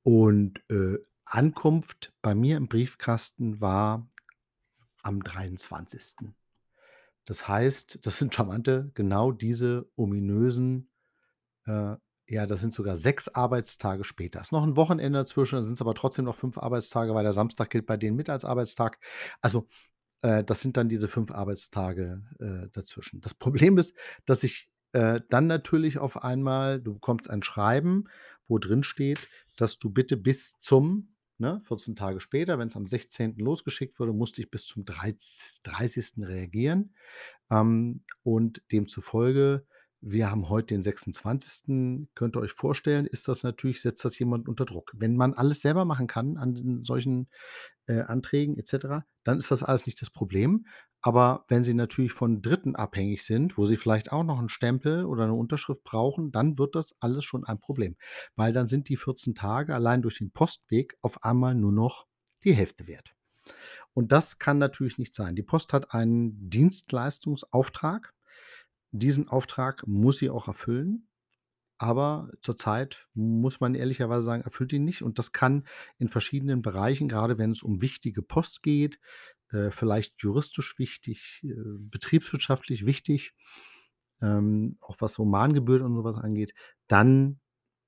Und, 0.05 0.63
äh, 0.69 0.97
Ankunft 1.25 2.11
bei 2.21 2.33
mir 2.35 2.57
im 2.57 2.67
Briefkasten 2.67 3.61
war 3.61 4.07
am 5.03 5.23
23. 5.23 6.33
Das 7.31 7.47
heißt, 7.47 7.99
das 8.05 8.19
sind 8.19 8.35
charmante 8.35 8.91
genau 8.93 9.31
diese 9.31 9.89
ominösen 9.95 10.89
äh, 11.65 11.95
ja, 12.29 12.45
das 12.47 12.61
sind 12.61 12.73
sogar 12.73 12.97
6 12.97 13.29
Arbeitstage 13.29 14.03
später. 14.05 14.41
Ist 14.41 14.51
noch 14.51 14.63
'n 14.65 14.75
Wochenende 14.77 15.19
dazwischen, 15.19 15.55
dann 15.55 15.63
sind's 15.63 15.81
aber 15.81 15.95
trotzdem 15.95 16.25
noch 16.25 16.35
5 16.35 16.57
Arbeitstage, 16.57 17.15
weil 17.15 17.23
der 17.23 17.33
Samstag 17.33 17.69
gilt 17.71 17.85
bei 17.87 17.97
denen 17.97 18.17
mit 18.17 18.29
als 18.29 18.45
Arbeitstag. 18.45 18.99
Also, 19.41 19.67
äh, 20.23 20.43
das 20.43 20.61
sind 20.61 20.77
dann 20.77 20.89
diese 20.89 21.07
5 21.07 21.31
Arbeitstage, 21.31 22.23
äh, 22.39 22.69
dazwischen. 22.73 23.21
Das 23.21 23.33
Problem 23.35 23.77
ist, 23.77 23.95
dass 24.25 24.43
ich, 24.43 24.69
äh, 24.93 25.21
dann 25.29 25.47
natürlich 25.47 25.99
auf 25.99 26.23
einmal 26.23 26.81
du 26.81 26.95
bekommst 26.95 27.29
ein 27.29 27.43
Schreiben, 27.43 28.05
wo 28.47 28.59
drin 28.59 28.83
steht, 28.83 29.29
dass 29.57 29.79
du 29.79 29.89
bitte 29.91 30.17
bis 30.17 30.57
zum 30.59 31.15
ne, 31.41 31.61
14 31.65 31.95
Tage 31.95 32.21
später, 32.21 32.57
wenn's 32.57 32.77
am 32.77 32.87
16. 32.87 33.35
losgeschickt 33.37 33.99
wurde, 33.99 34.13
musste 34.13 34.41
ich 34.41 34.49
bis 34.49 34.65
zum 34.65 34.85
dreiz 34.85 35.61
30. 35.63 36.25
reagieren. 36.25 36.95
Ähm, 37.49 38.03
und 38.23 38.61
demzufolge 38.71 39.65
wir 40.01 40.31
haben 40.31 40.49
heute 40.49 40.73
den 40.73 40.81
26. 40.81 42.07
Könnt 42.15 42.35
ihr 42.35 42.41
euch 42.41 42.51
vorstellen, 42.51 43.05
ist 43.05 43.27
das 43.27 43.43
natürlich 43.43 43.81
setzt 43.81 44.03
das 44.03 44.17
jemanden 44.17 44.49
unter 44.49 44.65
Druck. 44.65 44.91
Wenn 44.95 45.15
man 45.15 45.35
alles 45.35 45.61
selber 45.61 45.85
machen 45.85 46.07
kann 46.07 46.37
an 46.37 46.81
solchen, 46.81 47.29
äh, 47.85 48.01
Anträgen 48.01 48.57
et 48.57 48.67
cetera, 48.67 49.05
dann 49.23 49.37
ist 49.37 49.51
das 49.51 49.63
alles 49.63 49.85
nicht 49.85 50.01
das 50.01 50.09
Problem. 50.09 50.65
Aber 51.01 51.45
wenn 51.47 51.63
sie 51.63 51.73
natürlich 51.73 52.11
von 52.13 52.41
Dritten 52.41 52.75
abhängig 52.75 53.23
sind, 53.23 53.57
wo 53.57 53.65
sie 53.65 53.77
vielleicht 53.77 54.11
auch 54.11 54.23
noch 54.23 54.39
'n 54.39 54.49
Stempel 54.49 55.05
oder 55.05 55.25
'ne 55.27 55.33
Unterschrift 55.33 55.83
brauchen, 55.83 56.31
dann 56.31 56.57
wird 56.59 56.75
das 56.75 56.95
alles 56.99 57.25
schon 57.25 57.43
ein 57.45 57.59
Problem. 57.59 57.95
Weil 58.35 58.53
dann 58.53 58.65
sind 58.67 58.87
die 58.89 58.97
14 58.97 59.35
Tage 59.35 59.73
allein 59.75 60.01
durch 60.03 60.19
den 60.19 60.31
Postweg 60.31 60.97
auf 61.01 61.23
einmal 61.23 61.55
nur 61.55 61.71
noch 61.71 62.05
die 62.43 62.53
Hälfte 62.53 62.87
wert. 62.87 63.15
Und 63.93 64.11
das 64.11 64.39
kann 64.39 64.57
natürlich 64.59 64.97
nicht 64.99 65.15
sein. 65.15 65.35
Die 65.35 65.43
Post 65.43 65.73
hat 65.73 65.93
einen 65.93 66.49
Dienstleistungsauftrag. 66.49 68.13
Diesen 68.91 69.29
Auftrag 69.29 69.87
muss 69.87 70.17
sie 70.19 70.29
auch 70.31 70.47
erfüllen, 70.47 71.07
aber 71.79 72.31
zurzeit 72.41 73.07
muss 73.15 73.59
man 73.61 73.75
ehrlicherweise 73.75 74.23
sagen, 74.25 74.43
erfüllt 74.43 74.73
ihn 74.73 74.85
nicht. 74.85 75.03
Und 75.03 75.19
das 75.19 75.31
kann 75.33 75.65
in 75.99 76.09
verschiedenen 76.09 76.61
Bereichen, 76.61 77.09
grade 77.09 77.37
wenn's 77.39 77.63
um 77.63 77.81
wichtige 77.81 78.21
Post 78.23 78.63
geht, 78.63 78.99
äh, 79.51 79.71
vielleicht 79.71 80.21
juristisch 80.21 80.77
wichtig, 80.79 81.41
äh, 81.43 81.53
betriebswirtschaftlich 81.89 82.85
wichtig, 82.85 83.33
ähm, 84.21 84.77
auch 84.81 84.97
was 84.99 85.13
so 85.13 85.25
Mahngebühren 85.25 85.85
und 85.85 85.95
so 85.95 86.03
was 86.03 86.17
angeht, 86.17 86.53
dann 86.87 87.39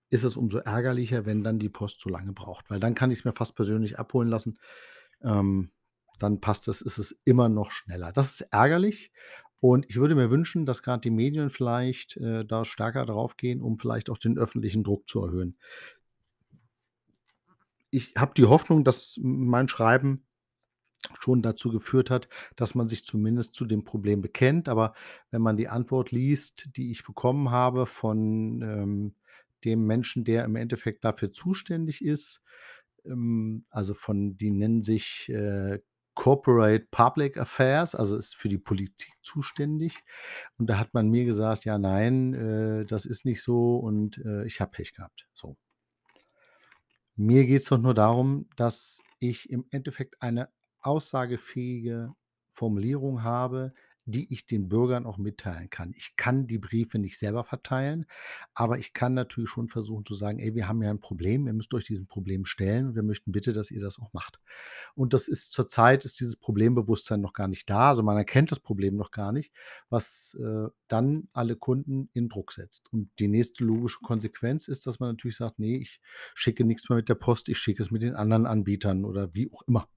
ist 0.09 0.23
es 0.23 0.37
umso 0.37 0.59
ärgerlicher, 0.59 1.25
wenn 1.25 1.43
dann 1.43 1.59
die 1.59 1.69
Post 1.69 1.99
so 1.99 2.09
lange 2.09 2.33
braucht, 2.33 2.69
weil 2.69 2.79
dann 2.79 2.95
kann 2.95 3.11
ich's 3.11 3.25
mir 3.25 3.33
fast 3.33 3.55
persönlich 3.55 3.97
abholen 3.97 4.29
lassen. 4.29 4.59
Ähm, 5.21 5.71
dann 6.19 6.39
passt 6.39 6.67
es 6.67 6.81
ist 6.81 6.99
es 6.99 7.19
immer 7.25 7.49
noch 7.49 7.71
schneller. 7.71 8.11
Das 8.11 8.33
ist 8.33 8.41
ärgerlich 8.51 9.11
und 9.59 9.89
ich 9.89 9.95
würde 9.95 10.13
mir 10.15 10.29
wünschen, 10.29 10.65
dass 10.65 10.83
grad 10.83 11.05
die 11.05 11.09
Medien 11.09 11.49
vielleicht, 11.49 12.17
äh, 12.17 12.45
da 12.45 12.65
stärker 12.65 13.05
draufgehen, 13.05 13.61
um 13.61 13.79
vielleicht 13.79 14.09
auch 14.09 14.17
den 14.17 14.37
öffentlichen 14.37 14.83
Druck 14.83 15.07
zu 15.07 15.23
erhöhen. 15.23 15.57
Ich 17.89 18.13
habe 18.17 18.33
die 18.35 18.45
Hoffnung, 18.45 18.83
dass 18.83 19.17
mein 19.21 19.67
Schreiben 19.67 20.25
schon 21.19 21.41
dazu 21.41 21.69
geführt 21.71 22.09
hat, 22.09 22.29
dass 22.55 22.75
man 22.75 22.87
sich 22.87 23.05
zumindest 23.05 23.55
zu 23.55 23.65
dem 23.65 23.83
Problem 23.83 24.21
bekennt. 24.21 24.69
Aber 24.69 24.93
wenn 25.31 25.41
man 25.41 25.57
die 25.57 25.67
Antwort 25.69 26.11
liest, 26.11 26.69
die 26.77 26.91
ich 26.91 27.03
bekommen 27.03 27.51
habe 27.51 27.85
von, 27.85 28.61
ähm, 28.61 29.15
dem 29.65 29.85
Menschen, 29.85 30.23
der 30.25 30.43
im 30.45 30.55
Endeffekt 30.57 31.03
dafür 31.05 31.31
zuständig 31.31 32.03
ist, 32.03 32.41
ähm, 33.05 33.65
also 33.69 33.93
von 33.93 34.37
die 34.37 34.51
nennen 34.51 34.83
sich, 34.83 35.29
äh, 35.29 35.79
Corporate 36.15 36.87
Public 36.91 37.37
Affairs, 37.39 37.95
also 37.95 38.15
ist 38.17 38.35
für 38.35 38.47
die 38.49 38.59
Politik 38.59 39.13
zuständig. 39.21 39.95
Und 40.59 40.67
da 40.69 40.77
hat 40.79 40.93
man 40.93 41.09
mir 41.09 41.25
gesagt: 41.25 41.65
„Ja, 41.65 41.79
nein, 41.79 42.33
äh, 42.35 42.85
das 42.85 43.05
ist 43.05 43.25
nicht 43.25 43.41
so 43.41 43.77
und, 43.77 44.19
äh, 44.19 44.45
ich 44.45 44.61
habe 44.61 44.71
Pech 44.71 44.93
gehabt“, 44.93 45.27
so. 45.33 45.57
Mir 47.15 47.45
geht's 47.45 47.65
doch 47.65 47.77
nur 47.77 47.93
darum, 47.93 48.47
dass 48.55 48.99
ich 49.19 49.49
im 49.49 49.65
Endeffekt 49.71 50.21
eine 50.21 50.49
aussagefähige 50.83 52.13
Formulierung 52.53 53.23
habe, 53.23 53.73
die 54.05 54.33
ich 54.33 54.45
den 54.45 54.67
Bürgern 54.67 55.05
auch 55.05 55.17
mitteilen 55.17 55.69
kann. 55.69 55.93
Ich 55.95 56.15
kann 56.17 56.45
die 56.45 56.57
Briefe 56.57 56.99
nicht 56.99 57.17
selber 57.17 57.45
verteilen, 57.45 58.05
aber 58.53 58.77
ich 58.77 58.91
kann 58.93 59.13
natürlich 59.13 59.49
schon 59.49 59.69
versuchen 59.69 60.05
zu 60.05 60.13
sagen: 60.15 60.39
„Ey, 60.39 60.55
wir 60.55 60.67
haben 60.67 60.81
hier 60.81 60.89
ein 60.91 60.99
Problem. 60.99 61.47
Ihr 61.47 61.53
müsst 61.53 61.73
euch 61.73 61.85
diesem 61.85 62.05
Problem 62.07 62.43
stellen 62.45 62.87
und 62.87 62.95
wir 62.95 63.03
möchten 63.03 63.31
bitte, 63.31 63.53
dass 63.53 63.71
ihr 63.71 63.79
das 63.81 63.99
auch 63.99 64.11
macht.“ 64.13 64.39
Und 64.95 65.13
das 65.13 65.27
ist 65.27 65.53
zurzeit 65.53 66.05
ist 66.05 66.19
dieses 66.21 66.37
Problembewusstsein 66.37 67.21
noch 67.21 67.33
gar 67.33 67.49
nicht 67.49 67.69
da. 67.69 67.89
Also, 67.91 68.03
man 68.03 68.17
erkennt 68.17 68.51
das 68.51 68.59
Problem 68.61 68.95
noch 68.97 69.11
gar 69.11 69.33
nicht, 69.33 69.53
was, 69.89 70.37
äh, 70.41 70.69
dann 70.87 71.27
alle 71.33 71.57
Kunden 71.57 72.09
in 72.13 72.29
Druck 72.29 72.53
setzt. 72.53 72.91
Und 72.93 73.09
die 73.19 73.27
nächste 73.29 73.65
logische 73.65 73.99
Konsequenz 74.01 74.69
ist, 74.69 74.87
dass 74.87 74.99
man 74.99 75.09
natürlich 75.11 75.37
sagt: 75.37 75.59
„Ne, 75.59 75.77
ich 75.77 76.01
schicke 76.35 76.65
nix 76.65 76.89
mehr 76.89 76.97
mit 76.97 77.09
der 77.09 77.15
Post, 77.15 77.49
ich 77.49 77.59
schicke 77.59 77.83
es 77.83 77.91
mit 77.91 78.01
den 78.03 78.15
anderen 78.15 78.45
Anbietern“, 78.47 79.05
oder 79.05 79.33
wie 79.35 79.51
auch 79.53 79.63
immer. 79.67 79.87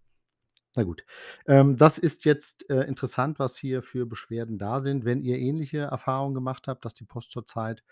Na 0.77 0.83
gut. 0.83 1.05
Ähm, 1.47 1.79
das 1.79 1.97
ist 1.97 2.27
jetzt, 2.27 2.68
äh, 2.68 2.83
interessant, 2.83 3.39
was 3.39 3.57
hier 3.57 3.83
für 3.83 4.05
Beschwerden 4.05 4.59
da 4.59 4.81
sind. 4.81 5.07
Wenn 5.07 5.22
ihr 5.22 5.39
ähnliche 5.39 5.79
Erfahrungen 5.79 6.35
gemacht 6.35 6.68
habt, 6.68 6.85
dass 6.85 6.93
die 6.93 7.05
Post 7.05 7.33
zurzeit, 7.33 7.83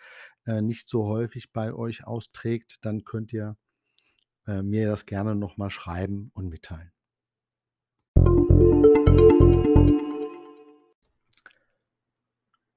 äh, 0.47 0.61
nicht 0.61 0.87
so 0.87 1.07
häufig 1.07 1.51
bei 1.53 1.72
euch 1.72 2.07
austrägt, 2.07 2.78
dann 2.82 3.05
könnt 3.05 3.32
ihr, 3.32 3.57
äh, 4.47 4.61
mir 4.62 4.87
das 4.87 5.07
gerne 5.07 5.35
noch 5.35 5.57
mal 5.57 5.70
schreiben 5.70 6.30
und 6.35 6.51
mitteilen. 6.51 6.93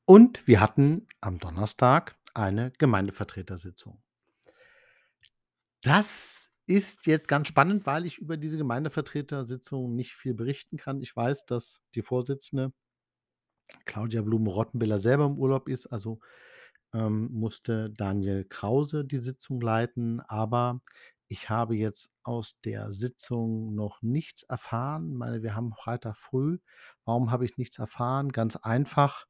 Und 0.05 0.47
wir 0.47 0.61
hatten 0.61 1.05
am 1.19 1.37
Donnerstag 1.37 2.15
eine 2.33 2.71
Gemeindevertretersitzung. 2.77 4.01
Das 5.81 6.49
ist 6.67 7.07
jetzt 7.07 7.27
ganz 7.27 7.47
spannend, 7.49 7.85
weil 7.85 8.05
ich 8.05 8.19
über 8.19 8.37
diese 8.37 8.57
Gemeindevertretersitzung 8.57 9.95
nicht 9.95 10.13
viel 10.15 10.33
berichten 10.35 10.77
kann. 10.77 11.01
Ich 11.01 11.15
weiß, 11.15 11.45
dass 11.45 11.81
die 11.95 12.01
Vorsitzende 12.03 12.73
Claudia 13.85 14.21
Blume-Rottenbiller 14.21 14.97
selber 14.97 15.25
im 15.25 15.37
Urlaub 15.37 15.67
ist, 15.69 15.87
also, 15.87 16.19
ähm, 16.93 17.29
musste 17.31 17.89
Daniel 17.91 18.45
Krause 18.45 19.05
die 19.05 19.17
Sitzung 19.17 19.59
leiten, 19.61 20.21
aber 20.21 20.81
ich 21.27 21.49
habe 21.49 21.75
jetzt 21.75 22.11
aus 22.23 22.59
der 22.61 22.91
Sitzung 22.93 23.75
noch 23.75 24.01
nichts 24.01 24.43
erfahren, 24.43 25.19
weil 25.19 25.43
wir 25.43 25.55
haben 25.55 25.73
Freitag 25.73 26.17
früh. 26.17 26.59
Warum 27.05 27.31
habe 27.31 27.45
ich 27.45 27.57
nichts 27.57 27.79
erfahren? 27.79 28.31
Ganz 28.31 28.55
einfach, 28.57 29.27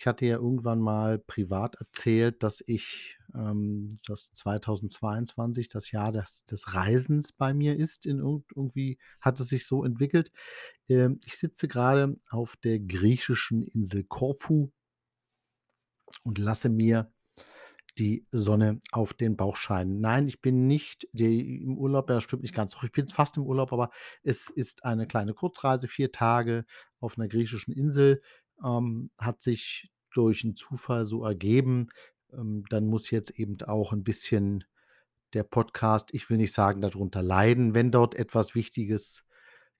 Ich 0.00 0.06
hatte 0.06 0.24
ja 0.24 0.36
irgendwann 0.36 0.80
mal 0.80 1.18
privat 1.18 1.74
erzählt, 1.74 2.42
dass 2.42 2.64
ich 2.66 3.18
ähm, 3.34 3.98
das 4.06 4.32
2022 4.32 5.68
das 5.68 5.90
Jahr 5.90 6.10
des, 6.10 6.46
des 6.46 6.72
Reisens 6.72 7.32
bei 7.32 7.52
mir 7.52 7.76
ist. 7.76 8.06
In 8.06 8.18
irgendwie 8.18 8.96
hat 9.20 9.38
es 9.40 9.50
sich 9.50 9.66
so 9.66 9.84
entwickelt. 9.84 10.32
Ähm, 10.88 11.20
ich 11.26 11.36
sitze 11.36 11.68
gerade 11.68 12.18
auf 12.30 12.56
der 12.56 12.78
griechischen 12.78 13.62
Insel 13.62 14.04
Korfu 14.04 14.70
und 16.24 16.38
lasse 16.38 16.70
mir 16.70 17.12
die 17.98 18.26
Sonne 18.30 18.80
auf 18.92 19.12
den 19.12 19.36
Bauch 19.36 19.56
scheinen. 19.56 20.00
Nein, 20.00 20.28
ich 20.28 20.40
bin 20.40 20.66
nicht 20.66 21.06
die, 21.12 21.62
im 21.62 21.76
Urlaub, 21.76 22.08
ja, 22.08 22.14
das 22.14 22.24
stimmt 22.24 22.42
nicht 22.42 22.54
ganz. 22.54 22.74
Ich 22.82 22.92
bin 22.92 23.06
fast 23.08 23.36
im 23.36 23.44
Urlaub, 23.44 23.74
aber 23.74 23.90
es 24.22 24.48
ist 24.48 24.84
eine 24.84 25.06
kleine 25.06 25.34
Kurzreise, 25.34 25.88
vier 25.88 26.10
Tage 26.10 26.64
auf 27.00 27.18
einer 27.18 27.28
griechischen 27.28 27.72
Insel. 27.72 28.22
Ähm, 28.64 29.10
hat 29.18 29.42
sich 29.42 29.90
durch 30.12 30.44
einen 30.44 30.56
Zufall 30.56 31.06
so 31.06 31.24
ergeben. 31.24 31.88
Ähm, 32.32 32.64
dann 32.68 32.86
muss 32.86 33.10
jetzt 33.10 33.30
eben 33.30 33.60
auch 33.62 33.92
ein 33.92 34.04
bisschen 34.04 34.64
der 35.32 35.44
Podcast, 35.44 36.12
ich 36.12 36.28
will 36.28 36.36
nicht 36.36 36.52
sagen, 36.52 36.80
darunter 36.80 37.22
leiden. 37.22 37.74
Wenn 37.74 37.90
dort 37.90 38.14
etwas 38.14 38.54
Wichtiges 38.54 39.24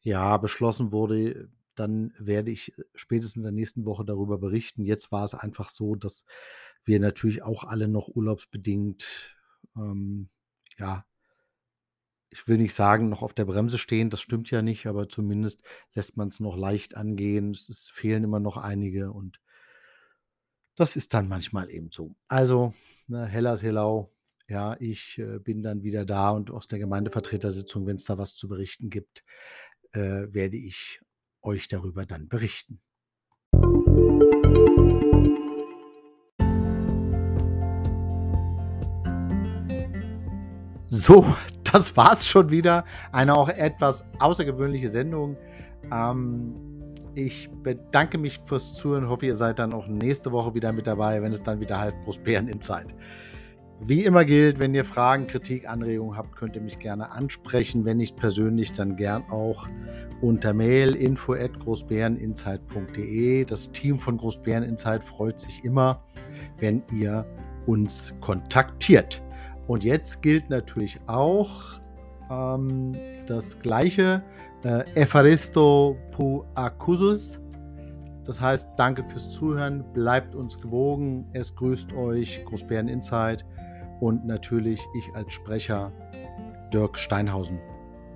ja 0.01 0.37
beschlossen 0.37 0.93
wurde, 0.93 1.51
dann 1.75 2.13
werde 2.19 2.51
ich 2.51 2.73
spätestens 2.95 3.37
in 3.37 3.43
der 3.43 3.53
nächsten 3.53 3.87
Woche 3.87 4.05
darüber 4.05 4.39
berichten. 4.39 4.85
Jetzt 4.85 5.11
war 5.13 5.25
es 5.25 5.35
einfach 5.35 5.69
so, 5.69 5.95
dass 5.95 6.25
wir 6.85 7.01
natürlich 7.01 7.43
auch 7.43 7.65
alle 7.65 7.89
noch 7.89 8.09
urlaubsbedingt, 8.09 9.05
ähm, 9.77 10.29
ja, 10.79 11.05
ich 12.31 12.47
will 12.47 12.59
nicht 12.59 12.75
sagen, 12.75 13.09
noch 13.09 13.23
auf 13.23 13.35
der 13.35 13.45
Bremse 13.45 13.79
stehen, 13.79 14.11
das 14.11 14.21
stimmt 14.21 14.51
ja 14.51 14.63
nicht, 14.63 14.87
aber 14.87 15.09
zumindest 15.09 15.63
lässt 15.95 16.17
man 16.17 16.29
es 16.29 16.41
noch 16.41 16.57
leicht 16.57 16.97
angehen. 16.97 17.51
Es, 17.51 17.69
es 17.69 17.89
fehlen 17.89 18.25
immer 18.25 18.41
noch 18.41 18.57
einige 18.57 19.13
und 19.13 19.41
das 20.77 20.97
ist 20.97 21.13
dann 21.13 21.29
manchmal 21.29 21.71
eben 21.71 21.91
so. 21.91 22.15
Also, 22.29 22.73
ne, 23.09 23.27
Hellas 23.27 23.63
Hellau, 23.63 24.15
ja, 24.49 24.77
ich 24.81 25.19
äh, 25.19 25.39
bin 25.39 25.63
dann 25.63 25.83
wieder 25.83 26.05
da 26.05 26.31
und 26.31 26.51
aus 26.51 26.69
der 26.69 26.79
Gemeindevertretersitzung, 26.79 27.87
wenn 27.87 27.97
es 27.97 28.05
da 28.05 28.17
was 28.17 28.35
zu 28.35 28.49
berichten 28.49 28.91
gibt, 28.91 29.25
äh, 29.93 30.27
werde 30.33 30.57
ich 30.57 31.01
euch 31.43 31.69
darüber 31.69 32.07
dann 32.07 32.29
berichten. 32.29 32.81
So, 40.89 41.25
das 41.73 41.97
war's 41.97 42.27
schon 42.27 42.51
wieder. 42.51 42.85
Eine 43.13 43.37
auch 43.37 43.49
etwas 43.49 44.05
außergewöhnliche 44.19 44.89
Sendung. 44.89 45.37
Ähm, 45.93 46.55
ich 47.15 47.51
bedanke 47.63 48.19
mich 48.19 48.39
fürs 48.39 48.75
Zuhören. 48.75 49.09
Hoffe, 49.09 49.27
ihr 49.27 49.37
seid 49.37 49.59
dann 49.59 49.73
auch 49.73 49.87
nächste 49.87 50.33
Woche 50.33 50.55
wieder 50.55 50.73
mit 50.73 50.87
dabei, 50.87 51.23
wenn 51.23 51.33
es 51.33 51.43
dann 51.43 51.61
wieder 51.61 51.81
heißt 51.81 52.05
Großbären 52.05 52.49
in 52.49 52.61
Zeit. 52.61 52.87
Wie 53.83 54.05
immer 54.05 54.27
gilt, 54.27 54.59
wenn 54.59 54.75
ihr 54.75 54.85
Fragen, 54.85 55.27
Kritik, 55.27 55.67
Anregungen 55.67 56.15
habt, 56.17 56.37
könnt 56.37 56.55
ihr 56.55 56.61
mich 56.61 56.79
gerne 56.79 57.13
ansprechen. 57.13 57.87
Wenn 57.87 57.97
nicht 57.97 58.17
persönlich, 58.17 58.73
dann 58.73 58.95
gern 58.97 59.25
auch 59.31 59.67
unter 60.21 60.53
Mail 60.53 60.95
info 60.95 61.33
at 61.33 61.59
großbäreninsight.de. 61.59 63.47
Das 63.47 63.73
Team 63.73 63.99
von 63.99 64.19
Großbäreninsight 64.19 65.03
freut 65.03 65.41
sich 65.41 65.65
immer, 65.65 66.05
wenn 66.59 66.83
ihr 66.93 67.25
uns 67.65 68.15
kontaktiert. 68.21 69.23
Und 69.71 69.85
jetzt 69.85 70.21
gilt 70.21 70.51
natürlich 70.51 70.99
auch 71.07 71.79
ähm, 72.29 72.93
das 73.29 73.61
gleiche. 73.61 74.21
Äh, 74.65 74.83
Evaristo 75.01 75.97
pu 76.11 76.43
accusus. 76.57 77.41
Das 78.25 78.41
heißt, 78.41 78.71
danke 78.77 79.05
fürs 79.05 79.31
Zuhören, 79.31 79.85
bleibt 79.93 80.35
uns 80.35 80.61
gewogen. 80.61 81.25
Es 81.35 81.55
grüßt 81.55 81.93
euch 81.93 82.45
Großbären 82.47 82.89
Insight 82.89 83.47
und 84.01 84.27
natürlich 84.27 84.85
ich 84.99 85.15
als 85.15 85.33
Sprecher 85.33 85.93
Dirk 86.75 86.99
Steinhausen. 86.99 87.61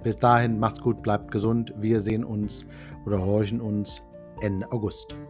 Bis 0.02 0.16
dahin, 0.16 0.58
macht's 0.58 0.80
gut, 0.80 1.04
bleibt 1.04 1.30
gesund. 1.30 1.72
Wir 1.78 2.00
sehen 2.00 2.24
uns 2.24 2.66
oder 3.06 3.24
horchen 3.24 3.60
uns 3.60 4.02
Ende 4.40 4.66
August. 4.72 5.20